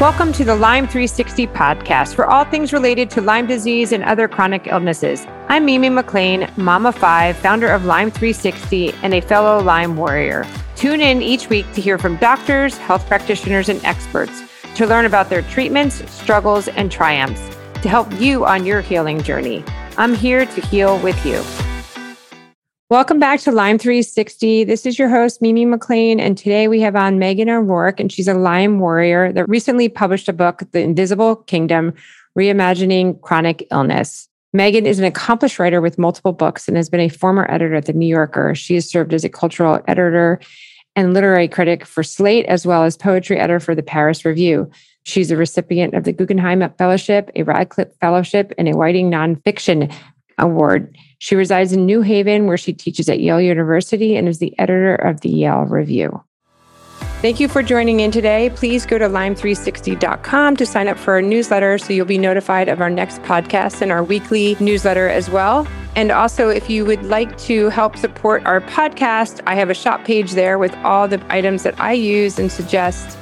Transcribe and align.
Welcome 0.00 0.32
to 0.34 0.44
the 0.44 0.54
Lyme 0.54 0.84
360 0.84 1.48
podcast 1.48 2.14
for 2.14 2.24
all 2.24 2.44
things 2.44 2.72
related 2.72 3.10
to 3.10 3.20
Lyme 3.20 3.48
disease 3.48 3.90
and 3.90 4.04
other 4.04 4.28
chronic 4.28 4.68
illnesses. 4.68 5.26
I'm 5.48 5.64
Mimi 5.64 5.88
McLean, 5.88 6.48
Mama 6.56 6.92
Five, 6.92 7.36
founder 7.36 7.66
of 7.66 7.84
Lyme 7.84 8.12
360 8.12 8.92
and 9.02 9.12
a 9.12 9.20
fellow 9.20 9.60
Lyme 9.60 9.96
warrior. 9.96 10.46
Tune 10.76 11.00
in 11.00 11.20
each 11.20 11.48
week 11.48 11.66
to 11.72 11.80
hear 11.80 11.98
from 11.98 12.16
doctors, 12.18 12.78
health 12.78 13.08
practitioners, 13.08 13.68
and 13.68 13.84
experts 13.84 14.44
to 14.76 14.86
learn 14.86 15.04
about 15.04 15.30
their 15.30 15.42
treatments, 15.42 16.08
struggles, 16.08 16.68
and 16.68 16.92
triumphs 16.92 17.48
to 17.82 17.88
help 17.88 18.08
you 18.20 18.46
on 18.46 18.64
your 18.64 18.80
healing 18.80 19.20
journey. 19.20 19.64
I'm 19.96 20.14
here 20.14 20.46
to 20.46 20.60
heal 20.60 21.00
with 21.00 21.26
you. 21.26 21.42
Welcome 22.90 23.18
back 23.18 23.40
to 23.40 23.52
Lyme 23.52 23.76
360. 23.76 24.64
This 24.64 24.86
is 24.86 24.98
your 24.98 25.10
host, 25.10 25.42
Mimi 25.42 25.66
McLean, 25.66 26.18
and 26.18 26.38
today 26.38 26.68
we 26.68 26.80
have 26.80 26.96
on 26.96 27.18
Meghan 27.18 27.50
O'Rourke, 27.50 28.00
and 28.00 28.10
she's 28.10 28.28
a 28.28 28.32
Lyme 28.32 28.78
warrior 28.78 29.30
that 29.34 29.46
recently 29.46 29.90
published 29.90 30.26
a 30.26 30.32
book, 30.32 30.62
The 30.72 30.80
Invisible 30.80 31.36
Kingdom 31.36 31.92
Reimagining 32.34 33.20
Chronic 33.20 33.66
Illness. 33.70 34.26
Meghan 34.56 34.86
is 34.86 34.98
an 34.98 35.04
accomplished 35.04 35.58
writer 35.58 35.82
with 35.82 35.98
multiple 35.98 36.32
books 36.32 36.66
and 36.66 36.78
has 36.78 36.88
been 36.88 37.00
a 37.00 37.10
former 37.10 37.46
editor 37.50 37.74
at 37.74 37.84
The 37.84 37.92
New 37.92 38.06
Yorker. 38.06 38.54
She 38.54 38.76
has 38.76 38.88
served 38.88 39.12
as 39.12 39.22
a 39.22 39.28
cultural 39.28 39.80
editor 39.86 40.40
and 40.96 41.12
literary 41.12 41.46
critic 41.46 41.84
for 41.84 42.02
Slate, 42.02 42.46
as 42.46 42.64
well 42.64 42.84
as 42.84 42.96
poetry 42.96 43.38
editor 43.38 43.60
for 43.60 43.74
the 43.74 43.82
Paris 43.82 44.24
Review. 44.24 44.70
She's 45.02 45.30
a 45.30 45.36
recipient 45.36 45.92
of 45.92 46.04
the 46.04 46.14
Guggenheim 46.14 46.66
Fellowship, 46.78 47.30
a 47.36 47.42
Radcliffe 47.42 47.94
Fellowship, 48.00 48.54
and 48.56 48.66
a 48.66 48.74
Whiting 48.74 49.10
Nonfiction 49.10 49.94
Award. 50.38 50.96
She 51.18 51.34
resides 51.34 51.72
in 51.72 51.84
New 51.84 52.00
Haven, 52.00 52.46
where 52.46 52.56
she 52.56 52.72
teaches 52.72 53.08
at 53.08 53.20
Yale 53.20 53.40
University 53.40 54.16
and 54.16 54.28
is 54.28 54.38
the 54.38 54.56
editor 54.58 54.94
of 54.94 55.20
the 55.20 55.30
Yale 55.30 55.64
Review. 55.64 56.22
Thank 57.20 57.40
you 57.40 57.48
for 57.48 57.64
joining 57.64 57.98
in 57.98 58.12
today. 58.12 58.50
Please 58.54 58.86
go 58.86 58.96
to 58.96 59.06
lyme360.com 59.06 60.56
to 60.56 60.64
sign 60.64 60.86
up 60.86 60.96
for 60.96 61.14
our 61.14 61.22
newsletter 61.22 61.76
so 61.76 61.92
you'll 61.92 62.06
be 62.06 62.18
notified 62.18 62.68
of 62.68 62.80
our 62.80 62.90
next 62.90 63.20
podcast 63.22 63.82
and 63.82 63.90
our 63.90 64.04
weekly 64.04 64.56
newsletter 64.60 65.08
as 65.08 65.28
well. 65.28 65.66
And 65.96 66.12
also, 66.12 66.48
if 66.48 66.70
you 66.70 66.84
would 66.84 67.02
like 67.02 67.36
to 67.38 67.70
help 67.70 67.96
support 67.96 68.46
our 68.46 68.60
podcast, 68.60 69.40
I 69.48 69.56
have 69.56 69.68
a 69.68 69.74
shop 69.74 70.04
page 70.04 70.32
there 70.32 70.58
with 70.58 70.72
all 70.84 71.08
the 71.08 71.20
items 71.28 71.64
that 71.64 71.78
I 71.80 71.92
use 71.92 72.38
and 72.38 72.52
suggest 72.52 73.18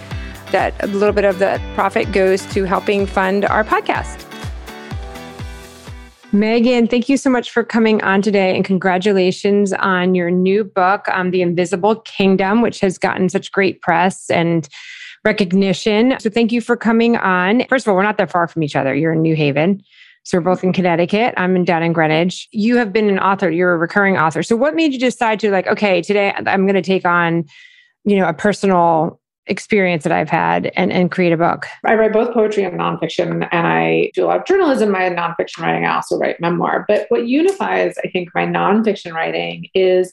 that 0.53 0.75
a 0.85 0.87
little 0.89 1.15
bit 1.15 1.25
of 1.25 1.39
the 1.39 1.59
profit 1.75 2.13
goes 2.13 2.45
to 2.53 2.65
helping 2.65 3.07
fund 3.07 3.47
our 3.47 3.65
podcast. 3.65 4.26
Meghan, 6.37 6.91
thank 6.91 7.09
you 7.09 7.17
so 7.17 7.31
much 7.31 7.51
for 7.51 7.65
coming 7.65 8.03
on 8.05 8.21
today 8.21 8.55
and 8.55 8.63
congratulations 8.63 9.73
on 9.73 10.15
your 10.15 10.31
new 10.31 10.65
book, 10.65 11.09
um, 11.09 11.31
The 11.31 11.41
Invisible 11.41 11.97
Kingdom, 12.01 12.61
which 12.61 12.79
has 12.81 12.99
gotten 12.99 13.31
such 13.31 13.51
great 13.53 13.81
press 13.81 14.29
and 14.29 14.69
recognition. 15.25 16.15
So 16.21 16.29
thank 16.29 16.53
you 16.53 16.61
for 16.61 16.77
coming 16.77 17.17
on. 17.17 17.65
First 17.69 17.87
of 17.87 17.91
all, 17.91 17.97
we're 17.97 18.03
not 18.03 18.19
that 18.19 18.31
far 18.31 18.49
from 18.49 18.63
each 18.63 18.77
other. 18.77 18.95
You're 18.95 19.15
in 19.15 19.23
New 19.23 19.35
Haven. 19.35 19.83
So 20.25 20.37
we're 20.37 20.43
both 20.43 20.63
in 20.63 20.75
Connecticut. 20.75 21.33
I'm 21.39 21.57
in 21.57 21.65
down 21.65 21.83
in 21.83 21.95
Greenwich. 21.95 22.49
You 22.51 22.77
have 22.77 22.93
been 22.93 23.09
an 23.09 23.19
author, 23.19 23.51
you're 23.51 23.73
a 23.73 23.79
recurring 23.79 24.19
author. 24.19 24.43
So 24.43 24.57
what 24.57 24.75
made 24.75 24.93
you 24.93 24.99
decide 24.99 25.41
to 25.41 25.51
like, 25.51 25.67
okay, 25.69 26.03
today 26.03 26.35
I'm 26.37 26.67
going 26.67 26.75
to 26.75 26.83
take 26.83 27.07
on, 27.07 27.47
you 28.05 28.17
know, 28.17 28.29
a 28.29 28.35
personal 28.35 29.21
experience 29.47 30.03
that 30.05 30.13
I've 30.13 30.29
had 30.29 30.73
and, 30.77 30.93
and 30.93 31.11
create 31.11 31.33
a 31.33 31.37
book? 31.37 31.67
I 31.85 31.95
write 31.95 32.13
both 32.13 32.33
poetry 32.33 32.65
and 32.65 32.79
nonfiction, 32.79 33.49
and 33.51 33.67
I 33.67 34.11
do 34.15 34.25
a 34.25 34.27
lot 34.27 34.41
of 34.41 34.47
journalism. 34.47 34.91
My 34.91 35.09
nonfiction 35.11 35.61
writing, 35.61 35.85
I 35.85 35.95
also 35.95 36.19
write 36.19 36.41
memoir. 36.41 36.85
But 36.89 37.07
what 37.09 37.27
unifies, 37.27 37.95
I 38.05 38.09
think, 38.09 38.31
my 38.35 38.47
nonfiction 38.47 39.13
writing 39.13 39.69
is 39.75 40.13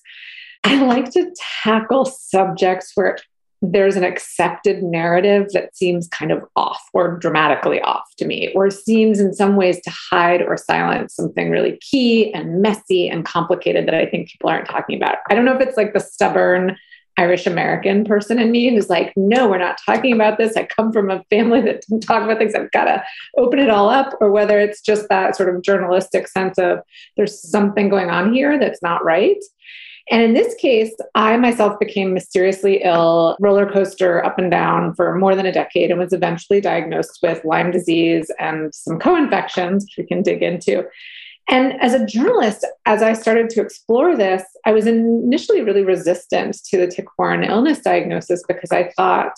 I 0.64 0.84
like 0.84 1.12
to 1.12 1.34
tackle 1.64 2.06
subjects 2.06 2.92
where 2.96 3.18
there's 3.66 3.96
an 3.96 4.04
accepted 4.04 4.84
narrative 4.84 5.48
that 5.54 5.76
seems 5.76 6.10
kind 6.10 6.34
of 6.34 6.44
off 6.58 6.82
or 6.94 7.18
dramatically 7.18 7.80
off 7.82 8.04
to 8.18 8.26
me, 8.26 8.52
or 8.54 8.70
seems 8.70 9.22
in 9.22 9.34
some 9.34 9.56
ways 9.56 9.80
to 9.82 9.90
hide 9.90 10.42
or 10.42 10.58
silence 10.58 11.16
something 11.16 11.50
really 11.50 11.78
key 11.78 12.34
and 12.34 12.62
messy 12.62 13.08
and 13.08 13.24
complicated 13.24 13.88
that 13.88 13.96
I 13.96 14.06
think 14.06 14.30
people 14.30 14.50
aren't 14.50 14.68
talking 14.68 14.98
about. 14.98 15.20
I 15.30 15.34
don't 15.36 15.46
know 15.46 15.56
if 15.56 15.62
it's 15.62 15.78
like 15.78 15.94
the 15.94 16.02
stubborn 16.02 16.78
Irish 17.18 17.46
American 17.46 18.06
person 18.06 18.40
in 18.40 18.52
me 18.52 18.70
who's 18.70 18.90
like, 18.90 19.14
no, 19.16 19.48
we're 19.48 19.58
not 19.58 19.78
talking 19.86 20.14
about 20.14 20.38
this. 20.38 20.58
I 20.58 20.66
come 20.66 20.92
from 20.92 21.12
a 21.12 21.24
family 21.30 21.62
that 21.62 21.82
didn't 21.82 22.02
talk 22.02 22.24
about 22.24 22.38
things. 22.38 22.56
I've 22.56 22.72
got 22.72 22.86
to 22.86 23.04
open 23.38 23.60
it 23.60 23.70
all 23.70 23.90
up. 23.90 24.14
Or 24.20 24.32
whether 24.32 24.60
it's 24.60 24.82
just 24.82 25.10
that 25.10 25.36
sort 25.36 25.54
of 25.54 25.62
journalistic 25.62 26.28
sense 26.28 26.58
of 26.58 26.80
there's 27.18 27.40
something 27.40 27.90
going 27.90 28.10
on 28.10 28.34
here 28.34 28.58
that's 28.60 28.82
not 28.82 29.04
right. 29.06 29.38
And 30.12 30.22
in 30.22 30.34
this 30.34 30.54
case, 30.56 30.94
I 31.16 31.38
myself 31.38 31.80
became 31.80 32.14
mysteriously 32.14 32.82
ill, 32.84 33.38
roller 33.40 33.72
coaster 33.72 34.24
up 34.26 34.38
and 34.38 34.52
down 34.52 34.94
for 34.96 35.16
more 35.16 35.34
than 35.34 35.46
a 35.46 35.52
decade, 35.52 35.92
and 35.92 36.00
was 36.00 36.12
eventually 36.12 36.60
diagnosed 36.60 37.20
with 37.24 37.46
Lyme 37.46 37.72
disease 37.72 38.30
and 38.38 38.74
some 38.76 39.00
co 39.00 39.16
infections, 39.16 39.86
which 39.86 39.96
we 39.98 40.06
can 40.06 40.22
dig 40.22 40.44
into. 40.44 40.86
And 41.50 41.80
as 41.82 41.94
a 41.94 42.06
journalist, 42.06 42.66
as 42.86 43.02
I 43.02 43.14
started 43.14 43.50
to 43.52 43.62
explore 43.62 44.16
this, 44.16 44.44
I 44.66 44.72
was 44.72 44.88
initially 44.88 45.62
really 45.62 45.84
resistant 45.84 46.58
to 46.66 46.78
the 46.78 46.88
tick-borne 46.88 47.44
illness 47.44 47.80
diagnosis 47.80 48.44
because 48.48 48.72
I 48.72 48.92
thought 48.96 49.34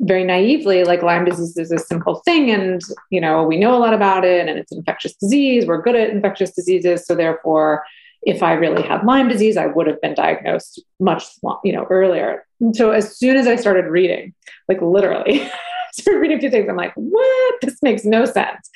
very 0.00 0.24
naively, 0.24 0.82
like 0.84 1.02
Lyme 1.02 1.26
disease 1.26 1.56
is 1.56 1.70
a 1.70 1.78
simple 1.78 2.16
thing, 2.24 2.50
and 2.50 2.80
you 3.10 3.20
know 3.20 3.44
we 3.44 3.58
know 3.58 3.76
a 3.76 3.78
lot 3.78 3.92
about 3.92 4.24
it, 4.24 4.48
and 4.48 4.58
it's 4.58 4.72
an 4.72 4.78
infectious 4.78 5.14
disease. 5.14 5.66
We're 5.66 5.82
good 5.82 5.94
at 5.94 6.10
infectious 6.10 6.52
diseases, 6.52 7.06
so 7.06 7.14
therefore, 7.14 7.84
if 8.22 8.42
I 8.42 8.54
really 8.54 8.82
had 8.82 9.04
Lyme 9.04 9.28
disease, 9.28 9.58
I 9.58 9.66
would 9.66 9.86
have 9.86 10.00
been 10.00 10.14
diagnosed 10.14 10.82
much 11.00 11.24
you 11.64 11.72
know 11.72 11.86
earlier. 11.90 12.46
And 12.60 12.74
so 12.74 12.92
as 12.92 13.16
soon 13.16 13.36
as 13.36 13.46
I 13.46 13.56
started 13.56 13.86
reading, 13.86 14.34
like 14.68 14.80
literally. 14.80 15.48
started 15.92 16.20
reading 16.20 16.38
a 16.38 16.40
few 16.40 16.50
things. 16.50 16.68
I'm 16.68 16.76
like, 16.76 16.92
what? 16.94 17.54
This 17.62 17.82
makes 17.82 18.04
no 18.04 18.24
sense 18.24 18.70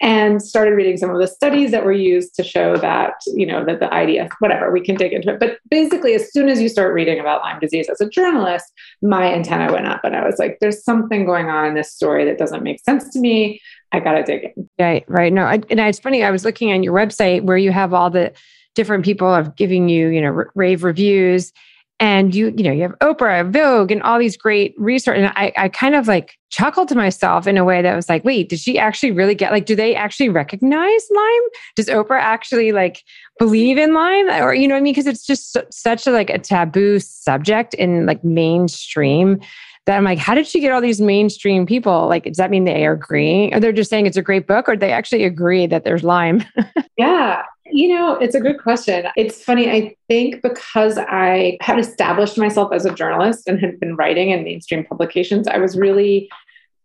and 0.00 0.42
started 0.42 0.72
reading 0.72 0.96
some 0.96 1.10
of 1.10 1.18
the 1.18 1.26
studies 1.26 1.70
that 1.70 1.84
were 1.84 1.92
used 1.92 2.34
to 2.34 2.44
show 2.44 2.76
that 2.76 3.14
you 3.26 3.46
know 3.46 3.64
that 3.64 3.80
the 3.80 3.88
IDS 3.94 4.30
whatever 4.40 4.70
we 4.70 4.80
can 4.80 4.94
dig 4.94 5.12
into 5.12 5.30
it. 5.30 5.40
But 5.40 5.58
basically 5.70 6.14
as 6.14 6.32
soon 6.32 6.48
as 6.48 6.60
you 6.60 6.68
start 6.68 6.92
reading 6.92 7.18
about 7.18 7.42
Lyme 7.42 7.58
disease 7.60 7.88
as 7.88 8.00
a 8.00 8.08
journalist 8.08 8.72
my 9.02 9.32
antenna 9.32 9.72
went 9.72 9.86
up 9.86 10.02
and 10.04 10.14
I 10.14 10.24
was 10.24 10.38
like 10.38 10.58
there's 10.60 10.84
something 10.84 11.24
going 11.24 11.48
on 11.48 11.66
in 11.66 11.74
this 11.74 11.92
story 11.92 12.24
that 12.26 12.38
doesn't 12.38 12.62
make 12.62 12.80
sense 12.80 13.08
to 13.10 13.20
me. 13.20 13.60
I 13.92 14.00
got 14.00 14.12
to 14.12 14.22
dig 14.22 14.52
in. 14.56 14.68
Right 14.78 15.04
right. 15.08 15.32
No 15.32 15.44
I, 15.44 15.60
and 15.70 15.80
it's 15.80 16.00
funny 16.00 16.22
I 16.22 16.30
was 16.30 16.44
looking 16.44 16.72
on 16.72 16.82
your 16.82 16.94
website 16.94 17.42
where 17.42 17.56
you 17.56 17.72
have 17.72 17.94
all 17.94 18.10
the 18.10 18.32
different 18.74 19.04
people 19.04 19.32
of 19.32 19.56
giving 19.56 19.88
you 19.88 20.08
you 20.08 20.20
know 20.20 20.44
rave 20.54 20.84
reviews 20.84 21.52
and 21.98 22.34
you 22.34 22.52
you 22.56 22.62
know 22.62 22.72
you 22.72 22.82
have 22.82 22.98
oprah 23.00 23.50
vogue 23.50 23.90
and 23.90 24.02
all 24.02 24.18
these 24.18 24.36
great 24.36 24.74
research 24.76 25.16
and 25.16 25.32
I, 25.34 25.52
I 25.56 25.68
kind 25.68 25.94
of 25.94 26.06
like 26.06 26.36
chuckled 26.50 26.88
to 26.88 26.94
myself 26.94 27.46
in 27.46 27.56
a 27.56 27.64
way 27.64 27.80
that 27.80 27.96
was 27.96 28.08
like 28.08 28.24
wait 28.24 28.48
did 28.48 28.60
she 28.60 28.78
actually 28.78 29.12
really 29.12 29.34
get 29.34 29.50
like 29.50 29.66
do 29.66 29.74
they 29.74 29.94
actually 29.94 30.28
recognize 30.28 31.06
lyme? 31.14 31.42
Does 31.74 31.86
oprah 31.86 32.20
actually 32.20 32.72
like 32.72 33.02
believe 33.38 33.78
in 33.78 33.94
lyme? 33.94 34.28
Or 34.28 34.54
you 34.54 34.68
know 34.68 34.74
what 34.74 34.80
i 34.80 34.82
mean? 34.82 34.92
Because 34.92 35.06
it's 35.06 35.24
just 35.24 35.56
such 35.70 36.06
a 36.06 36.10
like 36.10 36.30
a 36.30 36.38
taboo 36.38 36.98
subject 37.00 37.74
in 37.74 38.04
like 38.06 38.22
mainstream 38.22 39.40
that 39.86 39.96
i'm 39.96 40.04
like 40.04 40.18
how 40.18 40.34
did 40.34 40.46
she 40.46 40.60
get 40.60 40.72
all 40.72 40.80
these 40.80 41.00
mainstream 41.00 41.64
people? 41.64 42.08
Like 42.08 42.24
does 42.24 42.36
that 42.36 42.50
mean 42.50 42.64
they 42.64 42.84
are 42.84 42.92
agreeing 42.92 43.54
or 43.54 43.60
they're 43.60 43.72
just 43.72 43.88
saying 43.88 44.06
it's 44.06 44.16
a 44.18 44.22
great 44.22 44.46
book? 44.46 44.68
Or 44.68 44.76
they 44.76 44.92
actually 44.92 45.24
agree 45.24 45.66
that 45.66 45.84
there's 45.84 46.04
lyme? 46.04 46.44
Yeah 46.98 47.42
you 47.70 47.88
know, 47.88 48.14
it's 48.14 48.34
a 48.34 48.40
good 48.40 48.60
question. 48.62 49.06
It's 49.16 49.42
funny. 49.42 49.70
I 49.70 49.96
think 50.08 50.42
because 50.42 50.98
I 50.98 51.58
had 51.60 51.78
established 51.78 52.38
myself 52.38 52.72
as 52.72 52.84
a 52.84 52.94
journalist 52.94 53.48
and 53.48 53.60
had 53.60 53.80
been 53.80 53.96
writing 53.96 54.30
in 54.30 54.44
mainstream 54.44 54.84
publications, 54.84 55.48
I 55.48 55.58
was 55.58 55.76
really 55.76 56.28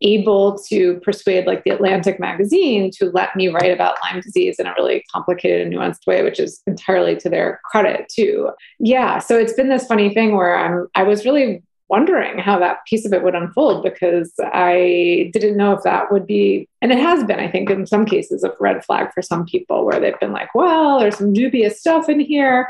able 0.02 0.58
to 0.58 1.00
persuade 1.02 1.46
like 1.46 1.64
the 1.64 1.70
Atlantic 1.70 2.20
magazine 2.20 2.90
to 2.92 3.12
let 3.12 3.36
me 3.36 3.48
write 3.50 3.72
about 3.72 3.98
Lyme 4.04 4.22
disease 4.22 4.60
in 4.60 4.66
a 4.66 4.74
really 4.74 5.04
complicated 5.12 5.62
and 5.62 5.74
nuanced 5.74 6.08
way, 6.08 6.24
which 6.24 6.40
is 6.40 6.62
entirely 6.66 7.16
to 7.18 7.30
their 7.30 7.60
credit 7.66 8.08
too. 8.14 8.50
Yeah. 8.80 9.20
So 9.20 9.38
it's 9.38 9.54
been 9.54 9.70
this 9.70 9.86
funny 9.86 10.14
thing 10.14 10.36
where 10.36 10.58
I'm 10.58 10.88
I 10.96 11.04
was 11.04 11.26
really 11.26 11.64
wondering 11.92 12.40
how 12.40 12.58
that 12.58 12.86
piece 12.86 13.06
of 13.06 13.12
it 13.12 13.22
would 13.22 13.36
unfold 13.36 13.84
because 13.84 14.34
I 14.40 15.30
didn't 15.34 15.58
know 15.58 15.74
if 15.74 15.84
that 15.84 16.10
would 16.10 16.26
be, 16.26 16.70
and 16.82 16.90
it 16.90 16.98
has 16.98 17.26
been, 17.26 17.40
I 17.40 17.52
think, 17.52 17.70
in 17.70 17.86
some 17.86 18.06
cases, 18.06 18.46
a 18.46 18.54
red 18.62 18.84
flag 18.86 19.14
for 19.14 19.22
some 19.22 19.46
people 19.46 19.86
where 19.86 20.00
they've 20.00 20.20
been 20.22 20.32
like, 20.32 20.56
well, 20.56 21.00
there's 21.00 21.18
some 21.18 21.34
dubious 21.34 21.82
stuff 21.82 22.08
in 22.08 22.22
here. 22.22 22.70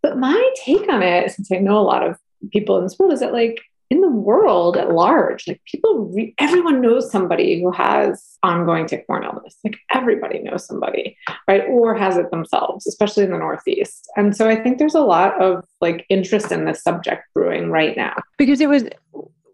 But 0.00 0.18
my 0.18 0.54
take 0.64 0.88
on 0.88 1.02
it, 1.02 1.32
since 1.32 1.50
I 1.50 1.56
know 1.56 1.78
a 1.78 1.80
lot 1.80 2.06
of 2.06 2.18
people 2.52 2.78
in 2.78 2.88
world, 3.00 3.12
is 3.12 3.20
that 3.20 3.32
like 3.32 3.60
in 3.90 4.00
the 4.00 4.10
world 4.10 4.76
at 4.76 4.92
large, 4.92 5.46
like 5.46 5.60
people, 5.64 6.10
re- 6.14 6.34
everyone 6.38 6.80
knows 6.80 7.10
somebody 7.10 7.60
who 7.60 7.70
has 7.70 8.36
ongoing 8.42 8.86
tick-borne 8.86 9.24
illness. 9.24 9.56
Like 9.64 9.78
everybody 9.92 10.40
knows 10.40 10.66
somebody, 10.66 11.16
right? 11.48 11.62
Or 11.68 11.94
has 11.94 12.16
it 12.16 12.30
themselves, 12.30 12.86
especially 12.86 13.24
in 13.24 13.30
the 13.30 13.38
Northeast. 13.38 14.08
And 14.16 14.36
so 14.36 14.48
I 14.48 14.56
think 14.56 14.78
there's 14.78 14.94
a 14.94 15.00
lot 15.00 15.40
of 15.40 15.64
like 15.80 16.04
interest 16.08 16.52
in 16.52 16.64
this 16.64 16.82
subject 16.82 17.22
brewing 17.34 17.70
right 17.70 17.96
now. 17.96 18.14
Because 18.38 18.60
it 18.60 18.68
was 18.68 18.84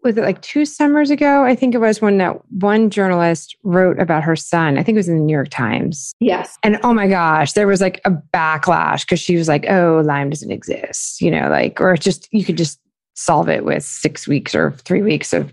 was 0.03 0.17
it 0.17 0.23
like 0.23 0.43
two 0.43 0.65
summers 0.65 1.11
ago? 1.11 1.45
I 1.45 1.55
think 1.55 1.75
it 1.75 1.79
was 1.79 2.03
when 2.03 2.19
that 2.19 2.45
one 2.51 2.91
journalist 2.91 3.57
wrote 3.63 4.01
about 4.01 4.25
her 4.25 4.35
son. 4.35 4.77
I 4.77 4.83
think 4.83 4.97
it 4.97 4.99
was 4.99 5.09
in 5.09 5.17
the 5.17 5.23
New 5.23 5.33
York 5.33 5.49
Times. 5.49 6.13
Yes. 6.19 6.59
And 6.65 6.79
oh 6.83 6.93
my 6.93 7.07
gosh, 7.07 7.53
there 7.53 7.69
was 7.69 7.81
like 7.81 8.01
a 8.05 8.11
backlash 8.11 9.03
because 9.03 9.21
she 9.21 9.37
was 9.37 9.47
like, 9.47 9.65
oh, 9.69 10.03
Lyme 10.05 10.31
doesn't 10.31 10.51
exist, 10.51 11.21
you 11.21 11.31
know, 11.31 11.49
like, 11.49 11.81
or 11.81 11.97
just, 11.97 12.29
you 12.33 12.45
could 12.45 12.57
just 12.57 12.81
solve 13.15 13.49
it 13.49 13.65
with 13.65 13.83
six 13.85 14.27
weeks 14.27 14.55
or 14.55 14.73
three 14.85 15.03
weeks 15.03 15.33
of 15.33 15.53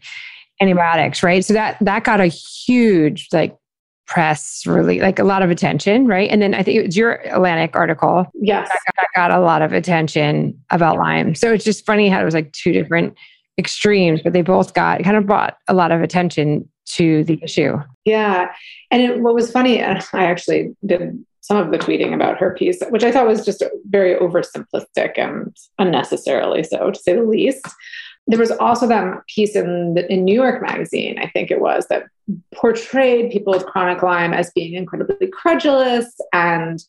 antibiotics, 0.61 1.23
right? 1.23 1.44
So 1.44 1.53
that 1.53 1.77
that 1.81 2.03
got 2.03 2.19
a 2.19 2.27
huge 2.27 3.27
like 3.31 3.56
press 4.07 4.63
really 4.65 5.00
like 5.00 5.19
a 5.19 5.23
lot 5.23 5.44
of 5.44 5.51
attention, 5.51 6.07
right? 6.07 6.29
And 6.31 6.41
then 6.41 6.56
I 6.56 6.63
think 6.63 6.79
it 6.79 6.85
was 6.88 6.97
your 6.97 7.13
Atlantic 7.25 7.75
article. 7.75 8.25
Yes. 8.33 8.67
That 8.67 8.79
got, 8.85 8.95
that 9.01 9.07
got 9.15 9.31
a 9.39 9.39
lot 9.39 9.61
of 9.61 9.71
attention 9.71 10.59
about 10.71 10.97
Lyme. 10.97 11.35
So 11.35 11.53
it's 11.53 11.63
just 11.63 11.85
funny 11.85 12.09
how 12.09 12.19
it 12.19 12.25
was 12.25 12.33
like 12.33 12.51
two 12.51 12.71
different 12.73 13.15
extremes, 13.59 14.21
but 14.23 14.33
they 14.33 14.41
both 14.41 14.73
got 14.73 15.03
kind 15.03 15.15
of 15.15 15.27
brought 15.27 15.57
a 15.67 15.75
lot 15.75 15.91
of 15.91 16.01
attention 16.01 16.67
to 16.88 17.23
the 17.25 17.39
issue. 17.44 17.77
Yeah. 18.03 18.51
And 18.89 19.03
it, 19.03 19.19
what 19.19 19.35
was 19.35 19.51
funny, 19.51 19.83
I 19.83 20.01
actually 20.13 20.75
did 20.83 21.23
some 21.50 21.57
of 21.57 21.72
the 21.72 21.80
tweeting 21.80 22.13
about 22.13 22.38
her 22.38 22.54
piece, 22.54 22.80
which 22.90 23.04
I 23.04 23.12
thought 23.12 23.28
was 23.28 23.44
just 23.44 23.63
very 23.90 24.13
oversimplistic 24.16 25.18
and 25.18 25.56
unnecessarily 25.80 26.63
so, 26.63 26.92
to 26.92 27.00
say 27.00 27.16
the 27.16 27.24
least. 27.24 27.68
There 28.28 28.38
was 28.38 28.51
also 28.51 28.86
that 28.88 29.25
piece 29.25 29.56
in, 29.56 29.96
the, 29.96 30.12
in 30.13 30.24
New 30.24 30.36
York 30.36 30.62
Magazine, 30.62 31.18
I 31.18 31.28
think 31.28 31.50
it 31.50 31.60
was, 31.60 31.88
that 31.88 32.06
portrayed 32.54 33.31
people 33.31 33.51
with 33.51 33.66
chronic 33.66 34.04
Lyme 34.04 34.34
as 34.34 34.51
being 34.51 34.75
incredibly 34.75 35.28
credulous 35.28 36.16
and 36.34 36.80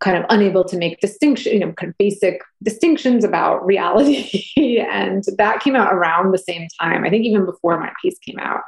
kind 0.00 0.16
of 0.16 0.24
unable 0.28 0.64
to 0.64 0.76
make 0.76 1.00
distinction, 1.00 1.52
you 1.52 1.58
know, 1.58 1.72
kind 1.72 1.90
of 1.90 1.98
basic 1.98 2.40
distinctions 2.62 3.24
about 3.24 3.64
reality. 3.66 4.44
and 4.90 5.24
that 5.38 5.60
came 5.60 5.74
out 5.74 5.92
around 5.92 6.32
the 6.32 6.38
same 6.38 6.68
time. 6.80 7.04
I 7.04 7.10
think 7.10 7.24
even 7.24 7.44
before 7.44 7.78
my 7.80 7.92
piece 8.00 8.18
came 8.18 8.38
out. 8.38 8.62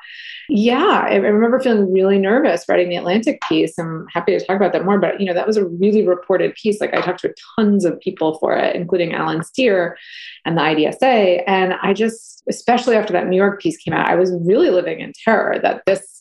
Yeah, 0.49 1.06
I 1.09 1.15
remember 1.15 1.61
feeling 1.61 1.93
really 1.93 2.19
nervous 2.19 2.65
writing 2.69 2.88
the 2.88 2.97
Atlantic 2.97 3.41
piece. 3.49 3.79
I'm 3.79 4.06
happy 4.12 4.37
to 4.37 4.44
talk 4.44 4.56
about 4.56 4.73
that 4.73 4.85
more, 4.85 4.99
but 4.99 5.21
you 5.21 5.27
know, 5.27 5.35
that 5.35 5.47
was 5.47 5.56
a 5.56 5.67
really 5.67 6.06
reported 6.06 6.55
piece. 6.55 6.81
Like 6.81 6.94
I 6.94 7.00
talked 7.00 7.21
to 7.21 7.35
tons 7.56 7.85
of 7.85 8.00
people 8.00 8.38
for 8.38 8.56
it, 8.56 8.75
including 8.75 9.12
Allen 9.12 9.44
Steere 9.44 9.97
and 10.44 10.56
the 10.56 10.62
IDSA. 10.62 11.44
And 11.47 11.75
I 11.81 11.94
just, 11.94 12.43
especially 12.49 12.97
after 12.97 13.12
that 13.12 13.29
New 13.29 13.37
York 13.37 13.62
piece 13.62 13.76
came 13.76 13.94
out, 13.94 14.09
I 14.09 14.17
was 14.17 14.33
really 14.44 14.71
living 14.71 14.99
in 14.99 15.12
terror 15.25 15.61
that 15.62 15.83
this 15.87 16.20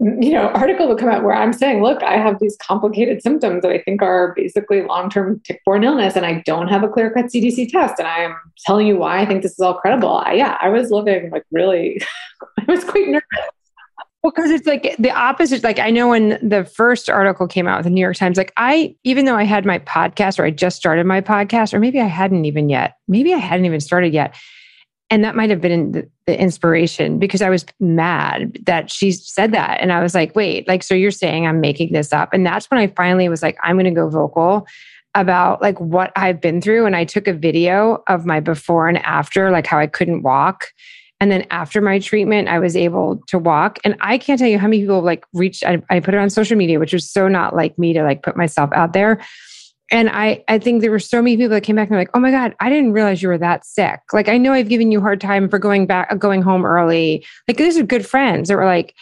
you 0.00 0.32
know 0.32 0.48
article 0.48 0.88
will 0.88 0.96
come 0.96 1.08
out 1.08 1.22
where 1.22 1.34
i'm 1.34 1.52
saying 1.52 1.82
look 1.82 2.02
i 2.02 2.16
have 2.16 2.40
these 2.40 2.56
complicated 2.60 3.22
symptoms 3.22 3.62
that 3.62 3.70
i 3.70 3.78
think 3.78 4.02
are 4.02 4.34
basically 4.34 4.82
long-term 4.82 5.40
tick-borne 5.44 5.84
illness 5.84 6.16
and 6.16 6.26
i 6.26 6.42
don't 6.44 6.68
have 6.68 6.82
a 6.82 6.88
clear-cut 6.88 7.26
cdc 7.26 7.70
test 7.70 7.94
and 7.98 8.08
i'm 8.08 8.34
telling 8.66 8.86
you 8.86 8.96
why 8.96 9.20
i 9.20 9.26
think 9.26 9.42
this 9.42 9.52
is 9.52 9.60
all 9.60 9.74
credible 9.74 10.18
I, 10.18 10.32
yeah 10.32 10.58
i 10.60 10.68
was 10.68 10.90
living 10.90 11.30
like 11.30 11.44
really 11.52 12.02
i 12.58 12.64
was 12.66 12.84
quite 12.84 13.08
nervous 13.08 13.22
well, 14.24 14.32
because 14.34 14.50
it's 14.50 14.66
like 14.66 14.96
the 14.98 15.10
opposite. 15.10 15.62
Like 15.62 15.78
I 15.78 15.90
know 15.90 16.08
when 16.08 16.38
the 16.42 16.64
first 16.64 17.10
article 17.10 17.46
came 17.46 17.68
out 17.68 17.76
with 17.76 17.84
the 17.84 17.90
New 17.90 18.00
York 18.00 18.16
Times, 18.16 18.38
like 18.38 18.54
I, 18.56 18.96
even 19.04 19.26
though 19.26 19.36
I 19.36 19.44
had 19.44 19.66
my 19.66 19.80
podcast 19.80 20.38
or 20.38 20.46
I 20.46 20.50
just 20.50 20.78
started 20.78 21.04
my 21.04 21.20
podcast, 21.20 21.74
or 21.74 21.78
maybe 21.78 22.00
I 22.00 22.06
hadn't 22.06 22.46
even 22.46 22.70
yet, 22.70 22.96
maybe 23.06 23.34
I 23.34 23.36
hadn't 23.36 23.66
even 23.66 23.80
started 23.80 24.14
yet 24.14 24.34
and 25.14 25.22
that 25.22 25.36
might 25.36 25.48
have 25.48 25.60
been 25.60 25.92
the, 25.92 26.10
the, 26.26 26.36
inspiration 26.36 27.20
because 27.20 27.40
I 27.40 27.48
was 27.48 27.64
mad 27.78 28.58
that 28.66 28.90
she 28.90 29.12
said 29.12 29.52
that. 29.52 29.80
And 29.80 29.92
I 29.92 30.02
was 30.02 30.12
like, 30.12 30.34
wait, 30.34 30.66
like, 30.66 30.82
so 30.82 30.92
you're 30.92 31.12
saying 31.12 31.46
I'm 31.46 31.60
making 31.60 31.92
this 31.92 32.12
up. 32.12 32.30
And 32.32 32.44
that's 32.44 32.68
when 32.68 32.80
I 32.80 32.88
finally 32.88 33.28
was 33.28 33.40
like, 33.40 33.56
I'm 33.62 33.76
going 33.76 33.84
to 33.84 33.92
go 33.92 34.08
vocal 34.08 34.66
about 35.14 35.62
like 35.62 35.80
what 35.80 36.10
I've 36.16 36.40
been 36.40 36.60
through. 36.60 36.84
And 36.84 36.96
I 36.96 37.04
took 37.04 37.28
a 37.28 37.32
video 37.32 38.02
of 38.08 38.26
my 38.26 38.40
before 38.40 38.88
and 38.88 38.98
after, 39.04 39.52
like 39.52 39.68
how 39.68 39.78
I 39.78 39.86
couldn't 39.86 40.22
walk. 40.22 40.64
And 41.20 41.30
then 41.30 41.46
after 41.52 41.80
my 41.80 42.00
treatment, 42.00 42.48
I 42.48 42.58
was 42.58 42.76
able 42.76 43.18
to 43.28 43.38
walk. 43.38 43.78
And 43.84 43.94
I 44.00 44.18
can't 44.18 44.40
tell 44.40 44.48
you 44.48 44.58
how 44.58 44.66
many 44.66 44.80
people 44.80 45.00
like 45.00 45.24
reached, 45.32 45.62
I, 45.62 45.80
I 45.90 46.00
put 46.00 46.14
it 46.14 46.18
on 46.18 46.28
social 46.28 46.56
media, 46.56 46.80
which 46.80 46.92
was 46.92 47.08
so 47.08 47.28
not 47.28 47.54
like 47.54 47.78
me 47.78 47.92
to 47.92 48.02
like 48.02 48.24
put 48.24 48.36
myself 48.36 48.68
out 48.72 48.94
there 48.94 49.20
and 49.94 50.10
I, 50.10 50.42
I 50.48 50.58
think 50.58 50.80
there 50.80 50.90
were 50.90 50.98
so 50.98 51.22
many 51.22 51.36
people 51.36 51.50
that 51.50 51.62
came 51.62 51.76
back 51.76 51.86
and 51.88 51.92
were 51.92 52.00
like, 52.00 52.10
oh 52.14 52.18
my 52.18 52.32
God, 52.32 52.56
I 52.58 52.68
didn't 52.68 52.94
realize 52.94 53.22
you 53.22 53.28
were 53.28 53.38
that 53.38 53.64
sick. 53.64 54.00
Like, 54.12 54.28
I 54.28 54.36
know 54.38 54.52
I've 54.52 54.68
given 54.68 54.90
you 54.90 54.98
a 54.98 55.02
hard 55.02 55.20
time 55.20 55.48
for 55.48 55.60
going 55.60 55.86
back, 55.86 56.18
going 56.18 56.42
home 56.42 56.66
early. 56.66 57.24
Like, 57.46 57.58
these 57.58 57.78
are 57.78 57.84
good 57.84 58.04
friends 58.04 58.48
that 58.48 58.56
were 58.56 58.64
like, 58.64 58.92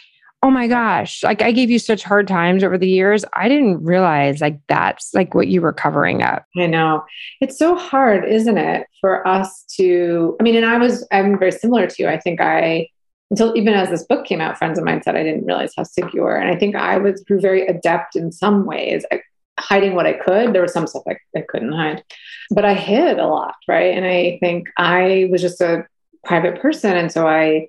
oh 0.43 0.51
my 0.51 0.67
gosh, 0.67 1.23
like 1.23 1.41
I 1.41 1.51
gave 1.51 1.71
you 1.71 1.79
such 1.79 2.03
hard 2.03 2.27
times 2.27 2.63
over 2.63 2.77
the 2.77 2.87
years. 2.87 3.25
I 3.33 3.49
didn't 3.49 3.83
realize 3.83 4.39
like 4.39 4.59
that's 4.67 5.15
like 5.15 5.33
what 5.33 5.47
you 5.47 5.61
were 5.61 5.73
covering 5.73 6.21
up. 6.21 6.45
I 6.57 6.67
know. 6.67 7.03
It's 7.41 7.57
so 7.57 7.75
hard, 7.75 8.23
isn't 8.25 8.59
it, 8.59 8.85
for 9.01 9.27
us 9.27 9.65
to, 9.77 10.37
I 10.39 10.43
mean, 10.43 10.55
and 10.55 10.65
I 10.65 10.77
was, 10.77 11.07
I'm 11.11 11.39
very 11.39 11.53
similar 11.53 11.87
to 11.87 12.03
you. 12.03 12.07
I 12.07 12.19
think 12.19 12.39
I, 12.39 12.87
until 13.31 13.57
even 13.57 13.73
as 13.73 13.89
this 13.89 14.05
book 14.05 14.27
came 14.27 14.41
out, 14.41 14.59
friends 14.59 14.77
of 14.77 14.85
mine 14.85 15.01
said 15.01 15.15
I 15.15 15.23
didn't 15.23 15.45
realize 15.45 15.73
how 15.75 15.83
sick 15.83 16.13
you 16.13 16.21
were. 16.21 16.35
And 16.35 16.55
I 16.55 16.59
think 16.59 16.75
I 16.75 16.99
was 16.99 17.23
grew 17.23 17.39
very 17.39 17.65
adept 17.65 18.15
in 18.15 18.31
some 18.31 18.67
ways 18.67 19.05
hiding 19.59 19.95
what 19.95 20.05
I 20.05 20.13
could. 20.13 20.53
There 20.53 20.61
was 20.61 20.73
some 20.73 20.87
stuff 20.87 21.03
I, 21.07 21.17
I 21.35 21.41
couldn't 21.47 21.73
hide, 21.73 22.03
but 22.51 22.65
I 22.65 22.73
hid 22.73 23.19
a 23.19 23.27
lot, 23.27 23.55
right? 23.67 23.95
And 23.95 24.05
I 24.05 24.37
think 24.39 24.69
I 24.77 25.27
was 25.31 25.41
just 25.41 25.61
a 25.61 25.85
private 26.23 26.61
person. 26.61 26.95
And 26.95 27.11
so 27.11 27.27
I, 27.27 27.67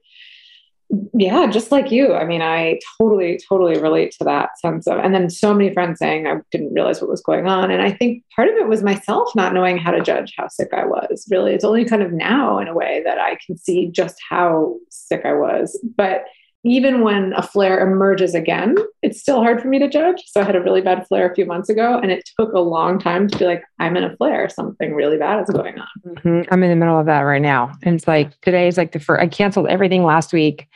yeah, 1.13 1.47
just 1.47 1.73
like 1.73 1.91
you. 1.91 2.15
I 2.15 2.25
mean, 2.25 2.43
I 2.43 2.79
totally, 2.99 3.41
totally 3.49 3.81
relate 3.81 4.13
to 4.19 4.25
that 4.25 4.59
sense 4.59 4.87
of, 4.87 4.99
and 4.99 5.15
then 5.15 5.29
so 5.31 5.53
many 5.53 5.73
friends 5.73 5.99
saying 5.99 6.27
I 6.27 6.37
didn't 6.51 6.75
realize 6.75 7.01
what 7.01 7.11
was 7.11 7.23
going 7.23 7.47
on. 7.47 7.71
And 7.71 7.83
I 7.83 7.91
think 7.91 8.23
part 8.35 8.49
of 8.49 8.55
it 8.55 8.69
was 8.69 8.83
myself 8.83 9.35
not 9.35 9.55
knowing 9.55 9.79
how 9.79 9.91
to 9.91 10.03
judge 10.03 10.35
how 10.37 10.49
sick 10.49 10.69
I 10.73 10.85
was. 10.85 11.27
Really, 11.31 11.53
it's 11.53 11.65
only 11.65 11.85
kind 11.85 12.03
of 12.03 12.13
now 12.13 12.59
in 12.59 12.69
a 12.69 12.75
way 12.75 13.03
that 13.05 13.19
I 13.19 13.39
can 13.45 13.57
see 13.57 13.89
just 13.89 14.17
how 14.29 14.77
sick 14.91 15.23
I 15.25 15.33
was. 15.33 15.79
But 15.97 16.25
even 16.65 17.03
when 17.03 17.33
a 17.35 17.43
flare 17.43 17.87
emerges 17.87 18.35
again, 18.35 18.75
it's 19.03 19.21
still 19.21 19.43
hard 19.43 19.61
for 19.61 19.69
me 19.69 19.79
to 19.79 19.89
judge. 19.89 20.23
So 20.27 20.41
I 20.41 20.45
had 20.45 20.57
a 20.57 20.63
really 20.63 20.81
bad 20.81 21.07
flare 21.07 21.31
a 21.31 21.35
few 21.35 21.45
months 21.45 21.69
ago, 21.69 21.99
and 22.03 22.11
it 22.11 22.29
took 22.39 22.53
a 22.53 22.61
long 22.61 22.99
time 22.99 23.29
to 23.29 23.39
be 23.39 23.45
like, 23.45 23.63
I'm 23.79 23.97
in 23.97 24.05
a 24.05 24.17
flare. 24.17 24.49
Something 24.49 24.95
really 24.95 25.19
bad 25.19 25.43
is 25.43 25.51
going 25.51 25.79
on. 25.79 25.87
Mm-hmm. 26.07 26.53
I'm 26.53 26.63
in 26.63 26.71
the 26.71 26.77
middle 26.77 26.99
of 26.99 27.07
that 27.07 27.21
right 27.21 27.43
now. 27.43 27.73
And 27.83 27.95
it's 27.95 28.09
like 28.09 28.41
today 28.41 28.67
is 28.67 28.79
like 28.79 28.93
the 28.93 29.01
first, 29.01 29.23
I 29.23 29.27
canceled 29.27 29.69
everything 29.69 30.05
last 30.05 30.33
week 30.33 30.67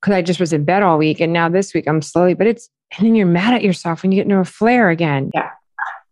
because 0.00 0.14
I 0.14 0.20
just 0.22 0.40
was 0.40 0.52
in 0.52 0.64
bed 0.64 0.82
all 0.82 0.98
week. 0.98 1.20
And 1.20 1.32
now 1.32 1.48
this 1.48 1.72
week 1.72 1.88
I'm 1.88 2.02
slowly, 2.02 2.34
but 2.34 2.46
it's, 2.46 2.68
and 2.98 3.06
then 3.06 3.14
you're 3.14 3.26
mad 3.26 3.54
at 3.54 3.62
yourself 3.62 4.02
when 4.02 4.12
you 4.12 4.16
get 4.16 4.26
into 4.26 4.38
a 4.38 4.44
flare 4.44 4.90
again. 4.90 5.30
Yeah. 5.32 5.50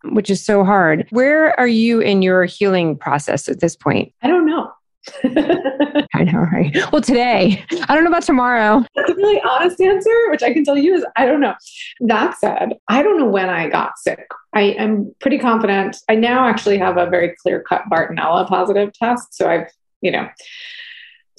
Which 0.05 0.31
is 0.31 0.43
so 0.43 0.64
hard. 0.64 1.06
Where 1.11 1.58
are 1.61 1.69
you 1.69 2.00
in 2.00 2.23
your 2.23 2.46
healing 2.46 2.96
process 2.96 3.50
at 3.50 3.61
this 3.61 3.76
point? 3.76 4.14
I 4.23 4.28
don't 4.28 4.46
know. 4.46 4.69
I 5.25 6.25
know, 6.25 6.41
right? 6.52 6.76
Well, 6.93 7.00
today, 7.00 7.64
I 7.88 7.94
don't 7.94 8.05
know 8.05 8.11
about 8.11 8.23
tomorrow. 8.23 8.85
That's 8.94 9.11
a 9.11 9.14
really 9.14 9.41
honest 9.43 9.81
answer, 9.81 10.31
which 10.31 10.43
I 10.43 10.52
can 10.52 10.64
tell 10.64 10.76
you 10.76 10.94
is 10.94 11.05
I 11.17 11.26
don't 11.26 11.41
know. 11.41 11.55
That 12.00 12.38
said, 12.38 12.75
I 12.88 13.02
don't 13.02 13.19
know 13.19 13.26
when 13.26 13.49
I 13.49 13.69
got 13.69 13.99
sick. 13.99 14.26
I 14.55 14.62
am 14.62 15.14
pretty 15.20 15.38
confident. 15.38 15.97
I 16.08 16.17
now 16.17 16.47
actually 16.47 16.79
have 16.79 16.97
a 16.97 17.08
very 17.08 17.35
clear 17.43 17.62
cut 17.62 17.82
Bartonella 17.91 18.47
positive 18.47 18.93
test. 18.93 19.35
So 19.35 19.49
I've, 19.49 19.69
you 20.02 20.11
know, 20.11 20.29